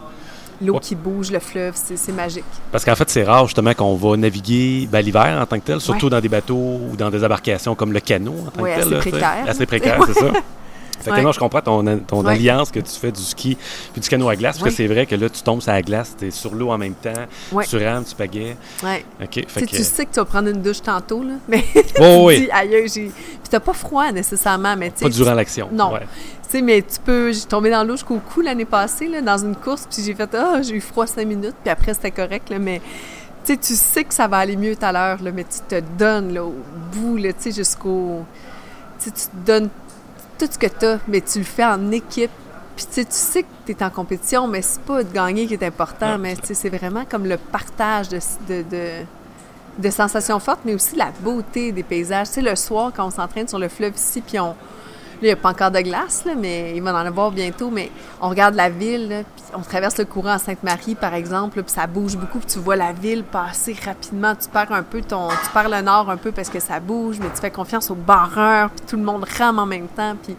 L'eau 0.64 0.75
Ouais. 0.75 0.81
qui 0.81 0.94
bouge, 0.94 1.31
le 1.33 1.40
fleuve, 1.40 1.75
c'est 1.75 2.12
magique. 2.12 2.44
Parce 2.70 2.85
qu'en 2.85 2.94
fait, 2.94 3.09
c'est 3.11 3.25
rare 3.25 3.46
justement 3.46 3.75
qu'on 3.75 3.94
va 3.96 4.16
naviguer 4.16 4.88
ben, 4.90 5.01
l'hiver 5.01 5.38
en 5.42 5.46
tant 5.46 5.59
que 5.59 5.64
tel, 5.64 5.81
surtout 5.81 6.09
dans 6.09 6.20
des 6.20 6.29
bateaux 6.29 6.55
ou 6.90 6.96
dans 6.96 7.11
des 7.11 7.25
embarcations 7.25 7.75
comme 7.75 7.92
le 7.92 8.01
canot 8.01 8.35
en 8.46 8.51
tant 8.51 8.62
Ouais, 8.62 8.70
que 8.70 8.75
tel. 8.77 8.83
assez 8.85 8.90
là, 8.94 8.98
précaire. 9.01 9.44
Assez 9.48 9.66
précaire, 9.66 10.01
c'est 10.07 10.14
ça. 10.20 10.33
Fait 11.02 11.10
que 11.10 11.16
Ouais. 11.16 11.22
non, 11.22 11.32
je 11.32 11.38
comprends 11.38 11.60
ton, 11.60 11.98
ton 12.06 12.24
Ouais. 12.24 12.32
alliance 12.32 12.70
que 12.70 12.80
tu 12.80 12.92
fais 12.92 13.12
du 13.12 13.20
ski 13.22 13.56
puis 13.92 14.00
du 14.00 14.08
canot 14.08 14.28
à 14.28 14.36
glace, 14.36 14.58
parce 14.58 14.70
que 14.70 14.76
c'est 14.76 14.86
vrai 14.86 15.06
que 15.06 15.14
là, 15.14 15.28
tu 15.28 15.42
tombes 15.42 15.60
sur 15.60 15.72
la 15.72 15.82
glace, 15.82 16.14
tu 16.18 16.28
es 16.28 16.30
sur 16.30 16.54
l'eau 16.54 16.70
en 16.70 16.78
même 16.78 16.94
temps, 16.94 17.12
tu 17.68 17.76
rames, 17.84 18.04
tu 18.04 18.14
pagaies. 18.14 18.56
Ouais. 18.82 19.04
OK, 19.22 19.30
Tu 19.30 19.44
fait 19.48 19.60
sais, 19.60 19.66
que... 19.66 19.76
tu 19.76 19.82
sais 19.84 20.06
que 20.06 20.12
tu 20.12 20.20
vas 20.20 20.24
prendre 20.24 20.48
une 20.48 20.62
douche 20.62 20.82
tantôt, 20.82 21.22
là, 21.22 21.34
mais 21.48 21.64
Oh, 21.74 21.76
tu 21.96 22.02
oui, 22.26 22.40
dis, 22.42 22.50
aïe, 22.50 22.88
j'ai... 22.88 23.04
Puis 23.10 23.48
t'as 23.50 23.60
pas 23.60 23.72
froid 23.72 24.10
nécessairement, 24.12 24.76
mais 24.76 24.90
tu 24.90 25.04
pas 25.04 25.10
durant 25.10 25.34
l'action. 25.34 25.68
Non. 25.72 25.92
Tu 25.98 26.58
sais, 26.58 26.62
mais 26.62 26.82
tu 26.82 27.00
peux. 27.04 27.32
J'ai 27.32 27.46
tombé 27.46 27.70
dans 27.70 27.82
l'eau 27.82 27.94
jusqu'au 27.94 28.18
cou 28.18 28.40
l'année 28.42 28.64
passée, 28.66 29.08
là, 29.08 29.20
dans 29.22 29.38
une 29.38 29.56
course, 29.56 29.86
puis 29.90 30.02
j'ai 30.04 30.14
fait 30.14 30.28
Ah, 30.34 30.60
j'ai 30.62 30.74
eu 30.74 30.80
froid 30.82 31.06
cinq 31.06 31.26
minutes, 31.26 31.54
puis 31.62 31.70
après, 31.70 31.94
c'était 31.94 32.10
correct, 32.10 32.50
là, 32.50 32.58
mais. 32.58 32.80
Tu 33.44 33.54
sais, 33.54 33.56
tu 33.58 33.74
sais 33.74 34.04
que 34.04 34.12
ça 34.14 34.28
va 34.28 34.36
aller 34.36 34.54
mieux 34.56 34.76
tout 34.76 34.84
à 34.84 34.92
l'heure, 34.92 35.18
mais 35.34 35.44
tu 35.44 35.58
te 35.66 35.80
donnes, 35.98 36.32
là, 36.34 36.44
au 36.44 36.54
bout, 36.92 37.16
là, 37.16 37.32
tu 37.32 37.42
sais, 37.44 37.52
jusqu'au. 37.52 38.20
Tu 39.02 39.10
te 39.10 39.18
donnes 39.46 39.68
tout 40.46 40.52
ce 40.52 40.59
que 40.59 40.66
tu 40.66 40.87
as, 40.87 40.98
mais 41.07 41.20
tu 41.20 41.38
le 41.38 41.44
fais 41.44 41.64
en 41.64 41.90
équipe. 41.92 42.31
Puis, 42.74 42.87
tu 42.87 42.92
sais, 42.92 43.05
tu 43.05 43.12
sais 43.12 43.42
que 43.42 43.48
tu 43.66 43.72
es 43.72 43.85
en 43.85 43.90
compétition, 43.90 44.48
mais 44.48 44.62
c'est 44.62 44.81
pas 44.81 45.05
de 45.05 45.12
gagner 45.12 45.46
qui 45.46 45.55
est 45.55 45.62
important, 45.62 46.18
mais 46.18 46.35
c'est 46.42 46.68
vraiment 46.68 47.05
comme 47.09 47.26
le 47.26 47.37
partage 47.37 48.09
de, 48.09 48.18
de, 48.48 48.62
de, 48.68 48.88
de 49.78 49.90
sensations 49.90 50.40
fortes, 50.40 50.61
mais 50.64 50.74
aussi 50.74 50.96
la 50.96 51.12
beauté 51.20 51.70
des 51.70 51.83
paysages. 51.83 52.28
Tu 52.28 52.35
sais, 52.35 52.42
le 52.42 52.57
soir, 52.57 52.90
quand 52.94 53.07
on 53.07 53.11
s'entraîne 53.11 53.46
sur 53.46 53.59
le 53.59 53.68
fleuve 53.68 53.94
ici, 53.94 54.20
puis 54.20 54.40
on. 54.40 54.55
Là, 55.22 55.28
il 55.28 55.30
n'y 55.30 55.32
a 55.32 55.37
pas 55.37 55.50
encore 55.50 55.70
de 55.70 55.78
glace, 55.80 56.24
là, 56.24 56.32
mais 56.37 56.74
il 56.74 56.82
va 56.82 56.92
en 56.92 57.06
avoir 57.06 57.30
bientôt. 57.30 57.70
Mais 57.70 57.90
on 58.20 58.28
regarde 58.28 58.56
la 58.56 58.68
ville, 58.68 59.08
là, 59.08 59.22
puis 59.22 59.44
on 59.54 59.61
traverse 59.61 59.96
le 59.98 60.04
courant 60.04 60.30
à 60.32 60.38
Sainte-Marie, 60.38 60.96
par 60.96 61.14
exemple, 61.14 61.58
là, 61.58 61.62
puis 61.62 61.72
ça 61.72 61.87
bouge 61.87 62.16
beaucoup, 62.16 62.38
puis 62.40 62.48
tu 62.48 62.58
vois 62.58 62.74
la 62.74 62.92
ville 62.92 63.22
passer 63.22 63.76
rapidement. 63.87 64.35
Tu 64.35 64.48
perds 64.48 64.72
un 64.72 64.82
peu 64.82 65.00
ton. 65.00 65.28
Tu 65.28 65.50
perds 65.54 65.68
le 65.68 65.80
nord 65.80 66.11
un 66.11 66.16
peu 66.16 66.32
parce 66.32 66.48
que 66.48 66.58
ça 66.58 66.80
bouge, 66.80 67.18
mais 67.20 67.28
tu 67.32 67.40
fais 67.40 67.52
confiance 67.52 67.88
aux 67.90 67.94
barreurs, 67.94 68.70
puis 68.70 68.85
tout 68.87 68.96
le 68.96 69.04
monde 69.04 69.24
rame 69.38 69.61
en 69.61 69.66
même 69.66 69.87
temps. 69.87 70.16
Puis 70.20 70.35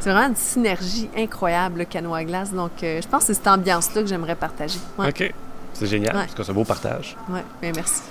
c'est 0.00 0.12
vraiment 0.12 0.28
une 0.28 0.36
synergie 0.36 1.08
incroyable, 1.16 1.78
le 1.80 1.84
canot 1.86 2.14
à 2.14 2.22
glace. 2.24 2.52
Donc, 2.52 2.82
euh, 2.82 3.00
je 3.02 3.08
pense 3.08 3.20
que 3.22 3.26
c'est 3.28 3.34
cette 3.34 3.46
ambiance-là 3.48 4.02
que 4.02 4.08
j'aimerais 4.08 4.36
partager. 4.36 4.78
Ouais, 4.98 5.08
OK. 5.08 5.32
C'est 5.72 5.86
génial, 5.86 6.14
Ouais. 6.14 6.22
parce 6.24 6.34
que 6.34 6.42
c'est 6.42 6.50
un 6.50 6.54
beau 6.54 6.64
partage. 6.64 7.16
ouais, 7.30 7.44
bien, 7.62 7.72
merci. 7.74 8.02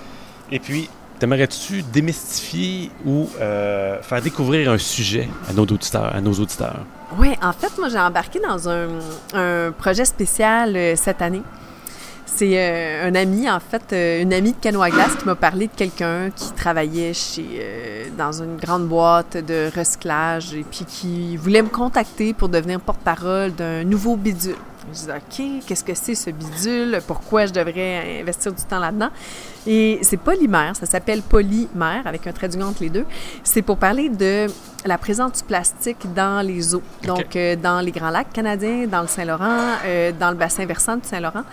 Et 0.50 0.58
puis, 0.58 0.88
t'aimerais-tu 1.18 1.82
démystifier 1.82 2.90
ou 3.04 3.28
euh, 3.40 4.00
faire 4.02 4.22
découvrir 4.22 4.70
un 4.70 4.78
sujet 4.78 5.28
à 5.48 5.52
nos 5.52 5.62
auditeurs? 5.62 6.14
À 6.14 6.20
nos 6.20 6.32
auditeurs? 6.32 6.84
Oui, 7.18 7.34
en 7.42 7.52
fait, 7.52 7.76
moi, 7.78 7.88
j'ai 7.88 7.98
embarqué 7.98 8.40
dans 8.40 8.68
un, 8.68 9.72
projet 9.72 10.04
spécial 10.04 10.76
euh, 10.76 10.94
cette 10.96 11.22
année. 11.22 11.42
C'est 12.26 12.52
euh, 12.54 13.08
un 13.08 13.14
ami, 13.14 13.50
en 13.50 13.58
fait, 13.58 14.22
une 14.22 14.32
amie 14.32 14.52
de 14.52 14.58
canot 14.60 14.82
à 14.82 14.90
glace 14.90 15.16
qui 15.16 15.24
m'a 15.24 15.34
parlé 15.34 15.66
de 15.66 15.72
quelqu'un 15.74 16.30
qui 16.30 16.52
travaillait 16.52 17.14
chez, 17.14 18.12
dans 18.16 18.42
une 18.42 18.56
grande 18.56 18.86
boîte 18.86 19.38
de 19.38 19.70
recyclage 19.74 20.54
et 20.54 20.62
puis 20.62 20.84
qui 20.84 21.36
voulait 21.36 21.62
me 21.62 21.68
contacter 21.68 22.34
pour 22.34 22.48
devenir 22.48 22.80
porte-parole 22.80 23.54
d'un 23.54 23.82
nouveau 23.82 24.16
bidule. 24.16 24.54
Je 24.92 24.98
dis 24.98 25.10
OK, 25.10 25.66
qu'est-ce 25.66 25.84
que 25.84 25.94
c'est 25.94 26.14
ce 26.14 26.30
bidule? 26.30 27.00
Pourquoi 27.06 27.46
je 27.46 27.52
devrais 27.52 28.20
investir 28.20 28.52
du 28.52 28.62
temps 28.62 28.78
là-dedans? 28.78 29.10
Et 29.66 29.98
c'est 30.02 30.16
polymère, 30.16 30.74
ça 30.76 30.86
s'appelle 30.86 31.22
polymère 31.22 32.06
avec 32.06 32.26
un 32.26 32.32
trait 32.32 32.48
d'union 32.48 32.68
entre 32.68 32.82
les 32.82 32.88
deux. 32.88 33.04
C'est 33.44 33.62
pour 33.62 33.76
parler 33.76 34.08
de 34.08 34.46
la 34.84 34.96
présence 34.96 35.32
du 35.32 35.44
plastique 35.44 36.12
dans 36.14 36.44
les 36.46 36.74
eaux. 36.74 36.82
Donc, 37.04 37.36
euh, 37.36 37.56
dans 37.56 37.80
les 37.80 37.90
Grands 37.90 38.10
Lacs 38.10 38.32
canadiens, 38.32 38.86
dans 38.86 39.02
le 39.02 39.08
Saint-Laurent, 39.08 39.74
euh, 39.84 40.12
dans 40.18 40.30
le 40.30 40.36
bassin 40.36 40.64
versant 40.64 40.96
du 40.96 41.06
Saint-Laurent. 41.06 41.44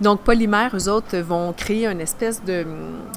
Donc, 0.00 0.20
polymère, 0.20 0.70
eux 0.76 0.88
autres, 0.88 1.16
vont 1.18 1.52
créer 1.52 1.86
une 1.86 2.00
espèce 2.00 2.44
de, 2.44 2.64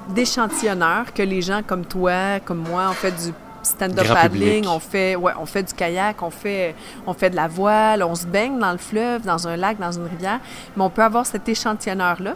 d'échantillonneur 0.10 1.13
que 1.13 1.22
les 1.22 1.42
gens 1.42 1.62
comme 1.66 1.86
toi, 1.86 2.40
comme 2.44 2.63
moi, 2.68 2.90
ont 2.90 2.94
fait 2.94 3.12
du 3.12 3.34
stand-up 3.67 4.08
paddling, 4.08 4.63
public. 4.63 4.69
on 4.69 4.80
fait, 4.80 5.15
ouais, 5.15 5.34
on 5.39 5.45
fait 5.45 5.63
du 5.63 5.73
kayak, 5.73 6.21
on 6.21 6.30
fait, 6.30 6.75
on 7.06 7.13
fait 7.13 7.30
de 7.30 7.36
la 7.36 7.47
voile, 7.47 8.03
on 8.03 8.15
se 8.15 8.25
baigne 8.25 8.58
dans 8.60 8.71
le 8.71 8.77
fleuve, 8.77 9.23
dans 9.23 9.47
un 9.47 9.58
lac, 9.58 9.77
dans 9.80 9.91
une 9.91 10.08
rivière, 10.08 10.39
mais 10.75 10.84
on 10.84 10.89
peut 10.89 11.03
avoir 11.03 11.25
cet 11.25 11.47
échantillonneur-là. 11.47 12.36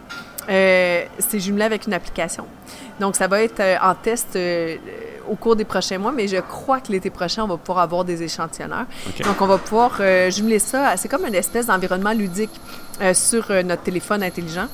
Euh, 0.49 1.05
c'est 1.19 1.39
jumelé 1.39 1.63
avec 1.63 1.87
une 1.87 1.93
application. 1.93 2.45
Donc, 2.99 3.15
ça 3.15 3.27
va 3.27 3.41
être 3.41 3.59
euh, 3.59 3.77
en 3.81 3.95
test 3.95 4.35
euh, 4.35 4.77
au 5.29 5.35
cours 5.35 5.55
des 5.55 5.65
prochains 5.65 5.97
mois, 5.97 6.11
mais 6.11 6.27
je 6.27 6.37
crois 6.37 6.79
que 6.79 6.91
l'été 6.91 7.09
prochain, 7.09 7.43
on 7.43 7.47
va 7.47 7.57
pouvoir 7.57 7.79
avoir 7.79 8.03
des 8.03 8.23
échantillonneurs. 8.23 8.85
Donc, 9.23 9.39
on 9.39 9.45
va 9.45 9.57
pouvoir 9.57 10.01
jumeler 10.29 10.59
ça. 10.59 10.97
C'est 10.97 11.07
comme 11.07 11.25
une 11.25 11.35
espèce 11.35 11.67
d'environnement 11.67 12.11
ludique 12.11 12.51
sur 13.13 13.49
notre 13.63 13.83
téléphone 13.83 14.23
intelligent. 14.23 14.67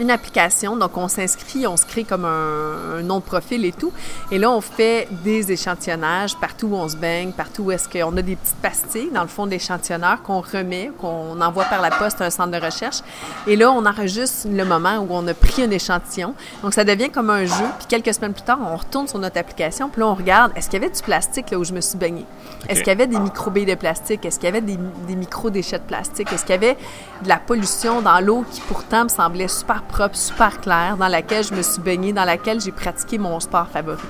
Une 0.00 0.10
application, 0.10 0.76
donc 0.76 0.96
on 0.96 1.08
s'inscrit, 1.08 1.66
on 1.66 1.76
se 1.76 1.84
crée 1.84 2.04
comme 2.04 2.24
un, 2.24 2.98
un 2.98 3.02
nom 3.02 3.18
de 3.18 3.22
profil 3.22 3.66
et 3.66 3.72
tout. 3.72 3.92
Et 4.30 4.38
là, 4.38 4.50
on 4.50 4.62
fait 4.62 5.06
des 5.24 5.52
échantillonnages 5.52 6.34
partout 6.36 6.68
où 6.68 6.74
on 6.74 6.88
se 6.88 6.96
baigne, 6.96 7.32
partout 7.32 7.64
où 7.64 7.70
est-ce 7.70 7.86
qu'on 7.86 8.16
a 8.16 8.22
des 8.22 8.34
petites 8.34 8.56
pastilles 8.56 9.10
dans 9.12 9.20
le 9.20 9.28
fond 9.28 9.44
de 9.44 9.50
l'échantillonneur 9.50 10.22
qu'on 10.22 10.40
remet, 10.40 10.90
qu'on 10.98 11.38
envoie 11.38 11.64
par 11.64 11.82
la 11.82 11.90
poste 11.90 12.22
à 12.22 12.24
un 12.24 12.30
centre 12.30 12.58
de 12.58 12.64
recherche. 12.64 13.00
Et 13.46 13.56
là, 13.56 13.70
on 13.70 13.84
enregistre 13.84 14.48
le 14.50 14.64
moment 14.64 14.96
où 15.00 15.08
on 15.10 15.26
a 15.28 15.34
pris 15.34 15.64
un 15.64 15.70
échantillon. 15.70 16.34
Donc, 16.62 16.72
ça 16.72 16.84
devient 16.84 17.10
comme 17.10 17.28
un 17.28 17.44
jeu. 17.44 17.66
Puis 17.78 17.86
quelques 17.86 18.14
semaines 18.14 18.32
plus 18.32 18.44
tard, 18.44 18.58
on 18.62 18.76
retourne 18.76 19.06
sur 19.06 19.18
notre 19.18 19.38
application. 19.38 19.90
Puis 19.90 20.00
là, 20.00 20.08
on 20.08 20.14
regarde, 20.14 20.52
est-ce 20.56 20.70
qu'il 20.70 20.80
y 20.80 20.82
avait 20.82 20.94
du 20.94 21.02
plastique 21.02 21.50
là 21.50 21.58
où 21.58 21.64
je 21.64 21.74
me 21.74 21.82
suis 21.82 21.98
baignée? 21.98 22.24
Est-ce 22.68 22.80
qu'il 22.80 22.88
y 22.88 22.92
avait 22.92 23.06
des 23.06 23.18
micro-billes 23.18 23.66
de 23.66 23.74
plastique? 23.74 24.24
Est-ce 24.24 24.38
qu'il 24.38 24.46
y 24.46 24.52
avait 24.52 24.62
des, 24.62 24.78
des 25.06 25.14
micro-déchets 25.14 25.78
de 25.78 25.84
plastique? 25.84 26.32
Est-ce 26.32 26.46
qu'il 26.46 26.54
y 26.54 26.58
avait 26.58 26.78
de 27.22 27.28
la 27.28 27.36
pollution 27.36 28.00
dans 28.00 28.20
l'eau 28.20 28.46
qui 28.50 28.62
pourtant 28.62 29.04
me 29.04 29.08
semblait 29.10 29.48
super 29.48 29.82
propre, 29.90 30.16
super 30.16 30.60
claire, 30.60 30.96
dans 30.96 31.08
laquelle 31.08 31.44
je 31.44 31.54
me 31.54 31.62
suis 31.62 31.80
baignée, 31.80 32.12
dans 32.12 32.24
laquelle 32.24 32.60
j'ai 32.60 32.72
pratiqué 32.72 33.18
mon 33.18 33.38
sport 33.40 33.68
favori? 33.68 34.02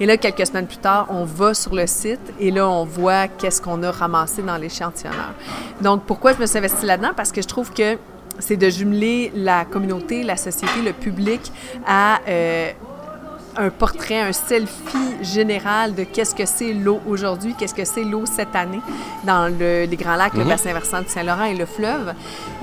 Et 0.00 0.06
là, 0.06 0.16
quelques 0.16 0.46
semaines 0.46 0.66
plus 0.66 0.78
tard, 0.78 1.06
on 1.10 1.24
va 1.24 1.54
sur 1.54 1.74
le 1.74 1.86
site 1.86 2.20
et 2.38 2.50
là, 2.50 2.68
on 2.68 2.84
voit 2.84 3.28
qu'est-ce 3.28 3.60
qu'on 3.60 3.82
a 3.82 3.90
ramassé 3.90 4.42
dans 4.42 4.56
l'échantillonneur. 4.56 5.32
Donc, 5.80 6.04
pourquoi 6.04 6.32
je 6.32 6.38
me 6.38 6.46
suis 6.46 6.58
investie 6.58 6.86
là-dedans? 6.86 7.12
Parce 7.16 7.32
que 7.32 7.42
je 7.42 7.48
trouve 7.48 7.72
que 7.72 7.98
c'est 8.38 8.56
de 8.56 8.68
jumeler 8.68 9.32
la 9.34 9.64
communauté, 9.64 10.22
la 10.22 10.36
société, 10.36 10.82
le 10.84 10.92
public 10.92 11.40
à 11.86 12.18
euh, 12.28 12.72
un 13.58 13.70
portrait, 13.70 14.20
un 14.20 14.32
selfie 14.32 15.16
général 15.22 15.94
de 15.94 16.04
qu'est-ce 16.04 16.34
que 16.34 16.44
c'est 16.46 16.72
l'eau 16.72 17.00
aujourd'hui, 17.08 17.54
qu'est-ce 17.58 17.74
que 17.74 17.84
c'est 17.84 18.04
l'eau 18.04 18.24
cette 18.26 18.54
année 18.54 18.80
dans 19.24 19.48
le- 19.48 19.84
les 19.86 19.96
Grands 19.96 20.16
Lacs, 20.16 20.34
le 20.34 20.42
Mhm. 20.44 20.48
bassin 20.48 20.72
versant 20.72 21.00
du 21.00 21.08
Saint-Laurent 21.08 21.44
et 21.44 21.54
le 21.54 21.66
fleuve. 21.66 22.12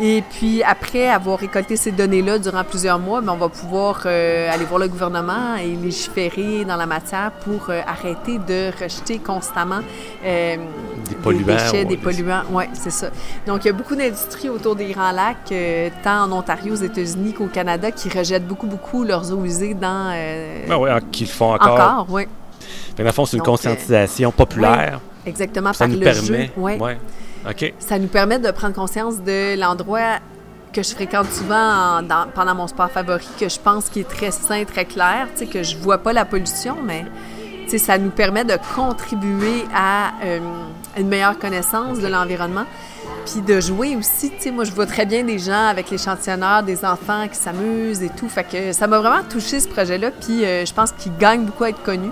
Et 0.01 0.23
puis 0.37 0.61
après 0.63 1.07
avoir 1.09 1.39
récolté 1.39 1.75
ces 1.75 1.91
données-là 1.91 2.37
durant 2.39 2.63
plusieurs 2.63 2.99
mois, 2.99 3.21
ben, 3.21 3.33
on 3.33 3.37
va 3.37 3.49
pouvoir 3.49 4.01
euh, 4.05 4.51
aller 4.53 4.65
voir 4.65 4.79
le 4.79 4.87
gouvernement 4.87 5.55
et 5.55 5.75
légiférer 5.75 6.65
dans 6.65 6.75
la 6.77 6.85
matière 6.85 7.31
pour 7.43 7.69
euh, 7.69 7.81
arrêter 7.87 8.37
de 8.37 8.71
rejeter 8.81 9.17
constamment 9.19 9.79
euh, 10.25 10.55
Des 11.09 11.15
polluants, 11.15 11.45
déchets, 11.47 11.71
ouais, 11.79 11.85
des 11.85 11.95
des- 11.95 11.97
polluants. 11.97 12.43
Oui, 12.51 12.65
c'est 12.73 12.91
ça. 12.91 13.07
Donc 13.47 13.63
il 13.65 13.67
y 13.67 13.71
a 13.71 13.73
beaucoup 13.73 13.95
d'industries 13.95 14.49
autour 14.49 14.75
des 14.75 14.91
Grands 14.91 15.11
Lacs, 15.11 15.53
tant 16.03 16.23
en 16.25 16.31
Ontario, 16.31 16.73
aux 16.73 16.77
États-Unis 16.83 17.33
qu'au 17.33 17.47
Canada, 17.47 17.91
qui 17.91 18.09
rejettent 18.09 18.47
beaucoup, 18.47 18.67
beaucoup 18.67 19.03
leurs 19.03 19.31
eaux 19.33 19.43
usées 19.43 19.73
dans... 19.73 20.13
Ah 20.69 20.79
oui, 20.83 21.01
qu'ils 21.11 21.27
font 21.27 21.53
encore. 21.53 21.73
encore, 21.79 22.05
oui. 22.09 22.23
Fait 22.95 23.03
dans 23.03 23.09
le 23.09 23.13
fond, 23.13 23.25
c'est 23.25 23.37
une 23.37 23.39
Donc, 23.43 23.47
euh, 23.47 23.51
conscientisation 23.51 24.31
populaire. 24.31 24.99
Exactement, 25.25 25.73
Ça 25.73 25.79
par 25.79 25.87
nous 25.89 25.95
le 25.99 26.01
permet. 26.03 26.45
jeu. 26.45 26.49
Ouais. 26.57 26.79
Ouais. 26.79 26.97
Ça 27.79 27.99
nous 27.99 28.07
permet 28.07 28.39
de 28.39 28.51
prendre 28.51 28.73
conscience 28.73 29.21
de 29.21 29.59
l'endroit 29.59 30.19
que 30.71 30.81
je 30.81 30.89
fréquente 30.95 31.31
souvent 31.31 31.55
en- 31.99 32.01
dans- 32.01 32.27
pendant 32.33 32.55
mon 32.55 32.67
sport 32.67 32.89
favori, 32.89 33.27
que 33.39 33.47
je 33.49 33.59
pense 33.59 33.89
qui 33.89 33.99
est 34.01 34.07
très 34.09 34.31
sain, 34.31 34.63
très 34.65 34.85
clair, 34.85 35.27
que 35.51 35.61
je 35.61 35.77
vois 35.77 35.97
pas 35.99 36.13
la 36.13 36.25
pollution, 36.25 36.77
mais 36.83 37.05
ça 37.77 37.97
nous 37.97 38.09
permet 38.11 38.43
de 38.45 38.55
contribuer 38.75 39.65
à 39.75 40.11
euh, 40.23 40.39
une 40.97 41.07
meilleure 41.07 41.37
connaissance 41.39 41.99
de 41.99 42.07
l'environnement. 42.07 42.65
Puis 43.25 43.41
de 43.41 43.59
jouer 43.59 43.95
aussi, 43.95 44.29
tu 44.31 44.35
sais, 44.39 44.51
moi 44.51 44.63
je 44.63 44.71
vois 44.71 44.85
très 44.85 45.05
bien 45.05 45.23
des 45.23 45.39
gens 45.39 45.67
avec 45.67 45.89
l'échantillonneur, 45.89 46.63
des 46.63 46.83
enfants 46.83 47.27
qui 47.27 47.37
s'amusent 47.37 48.03
et 48.03 48.09
tout. 48.09 48.27
Fait 48.27 48.43
que 48.43 48.71
ça 48.73 48.87
m'a 48.87 48.99
vraiment 48.99 49.23
touché 49.23 49.59
ce 49.59 49.67
projet-là. 49.67 50.11
Puis 50.11 50.43
euh, 50.43 50.65
je 50.65 50.73
pense 50.73 50.91
qu'il 50.91 51.15
gagne 51.17 51.45
beaucoup 51.45 51.63
à 51.63 51.69
être 51.69 51.83
connu. 51.83 52.09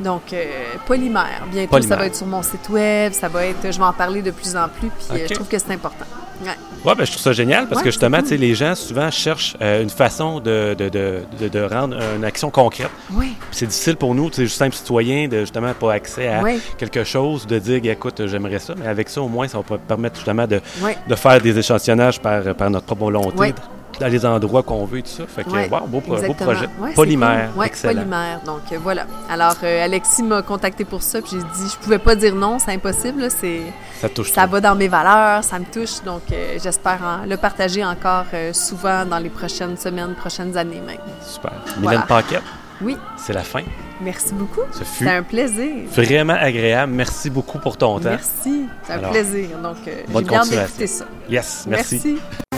Donc, 0.00 0.32
euh, 0.32 0.44
Polymère, 0.86 1.44
bientôt 1.50 1.80
ça 1.82 1.96
va 1.96 2.06
être 2.06 2.16
sur 2.16 2.26
mon 2.26 2.42
site 2.42 2.68
web, 2.68 3.12
ça 3.12 3.28
va 3.28 3.46
être, 3.46 3.70
je 3.70 3.78
vais 3.78 3.84
en 3.84 3.92
parler 3.92 4.22
de 4.22 4.30
plus 4.30 4.56
en 4.56 4.68
plus. 4.68 4.88
Puis 4.88 5.20
euh, 5.20 5.26
je 5.28 5.34
trouve 5.34 5.48
que 5.48 5.58
c'est 5.58 5.72
important. 5.72 6.06
Ouais. 6.44 6.94
Ben, 6.94 7.04
je 7.04 7.10
trouve 7.10 7.22
ça 7.22 7.32
génial 7.32 7.66
parce 7.66 7.78
Ouais, 7.80 7.84
que 7.84 7.90
justement, 7.90 8.18
sais, 8.24 8.36
les 8.36 8.54
gens 8.54 8.74
souvent 8.74 9.10
cherchent 9.10 9.56
euh, 9.62 9.82
une 9.82 9.90
façon 9.90 10.38
de, 10.40 10.74
de, 10.78 10.88
de, 10.88 11.48
de- 11.48 11.62
rendre 11.62 11.96
une 12.16 12.24
action 12.24 12.50
concrète. 12.50 12.90
Oui, 13.12 13.34
C'est 13.50 13.66
difficile 13.66 13.96
pour 13.96 14.14
nous, 14.14 14.28
tu 14.28 14.36
sais, 14.36 14.42
juste 14.42 14.58
simple 14.58 14.74
citoyen, 14.76 15.28
de 15.28 15.40
justement 15.40 15.72
pas 15.72 15.94
accès 15.94 16.28
à 16.28 16.42
oui, 16.42 16.60
quelque 16.76 17.02
chose, 17.04 17.46
de 17.46 17.58
dire, 17.58 17.80
écoute, 17.84 18.26
j'aimerais 18.26 18.58
ça, 18.58 18.74
mais 18.76 18.86
avec 18.86 19.08
ça, 19.08 19.22
au 19.22 19.28
moins, 19.28 19.48
ça 19.48 19.58
va 19.58 19.78
permettre 19.78 20.16
justement 20.16 20.46
de, 20.46 20.60
oui. 20.82 20.92
de 21.08 21.14
faire 21.14 21.40
des 21.40 21.58
échantillonnages 21.58 22.20
par, 22.20 22.42
par 22.54 22.68
notre 22.70 22.86
propre 22.86 23.04
volonté. 23.04 23.54
Dans 24.00 24.08
les 24.08 24.26
endroits 24.26 24.62
qu'on 24.62 24.84
veut 24.84 24.98
et 24.98 25.02
tout 25.02 25.08
ça. 25.10 25.24
Fait 25.26 25.44
que, 25.44 25.50
Ouais, 25.50 25.68
wow, 25.70 25.86
beau, 25.86 26.00
pro- 26.00 26.10
beau 26.10 26.16
exactement. 26.16 26.52
projet. 26.52 26.68
Ouais, 26.80 26.92
Polymère, 26.94 27.50
cool. 27.52 27.60
Ouais, 27.60 27.66
excellent. 27.66 27.94
polymère. 28.00 28.40
Donc 28.44 28.60
euh, 28.72 28.78
voilà. 28.82 29.06
Alors 29.30 29.56
euh, 29.62 29.84
Alexis 29.84 30.22
m'a 30.22 30.42
contacté 30.42 30.84
pour 30.84 31.02
ça, 31.02 31.20
puis 31.20 31.32
j'ai 31.32 31.38
dit 31.38 31.70
je 31.72 31.76
pouvais 31.82 31.98
pas 31.98 32.14
dire 32.14 32.34
non, 32.34 32.58
c'est 32.58 32.72
impossible. 32.72 33.28
C'est 33.30 33.60
Ça 34.00 34.08
touche 34.08 34.30
ça 34.32 34.44
tout. 34.46 34.52
va 34.52 34.60
dans 34.60 34.74
mes 34.74 34.88
valeurs, 34.88 35.42
ça 35.44 35.58
me 35.58 35.64
touche. 35.64 36.02
Donc 36.04 36.22
euh, 36.32 36.58
j'espère 36.62 37.22
le 37.28 37.36
partager 37.36 37.84
encore 37.84 38.26
euh, 38.34 38.52
souvent 38.52 39.04
dans 39.04 39.18
les 39.18 39.30
prochaines 39.30 39.76
semaines, 39.76 40.14
prochaines 40.14 40.56
années 40.56 40.82
même. 40.84 40.96
Super. 41.22 41.52
Voilà. 41.78 41.98
Mylène 41.98 42.06
Paquette, 42.06 42.42
Oui, 42.82 42.96
c'est 43.16 43.32
la 43.32 43.42
fin. 43.42 43.60
merci 44.00 44.32
beaucoup. 44.34 44.60
Ce 44.72 44.84
fut 44.84 45.08
un 45.08 45.22
plaisir. 45.22 45.84
vraiment 45.94 46.34
agréable. 46.38 46.92
Merci 46.92 47.30
beaucoup 47.30 47.58
pour 47.58 47.76
ton 47.76 47.98
temps. 47.98 48.10
Merci, 48.10 48.66
c'est 48.82 48.92
un 48.92 48.98
Alors, 48.98 49.10
plaisir. 49.12 49.48
Donc 49.62 49.76
euh, 49.86 50.02
j'ai 50.14 50.22
bien 50.22 50.42
d'écouter 50.44 50.86
ça. 50.86 51.04
Yes, 51.28 51.64
merci. 51.68 52.00
merci. 52.04 52.53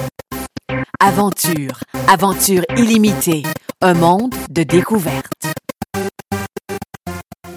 Aventure, 0.99 1.81
aventure 2.09 2.63
illimitée, 2.75 3.43
un 3.83 3.93
monde 3.93 4.35
de 4.49 4.63
découvertes. 4.63 5.47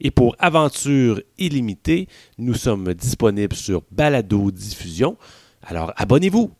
Et 0.00 0.10
pour 0.10 0.34
Aventure 0.40 1.22
illimitée, 1.38 2.08
nous 2.38 2.54
sommes 2.54 2.92
disponibles 2.92 3.54
sur 3.54 3.84
Balado 3.92 4.50
Diffusion. 4.50 5.16
Alors 5.62 5.92
abonnez-vous, 5.96 6.50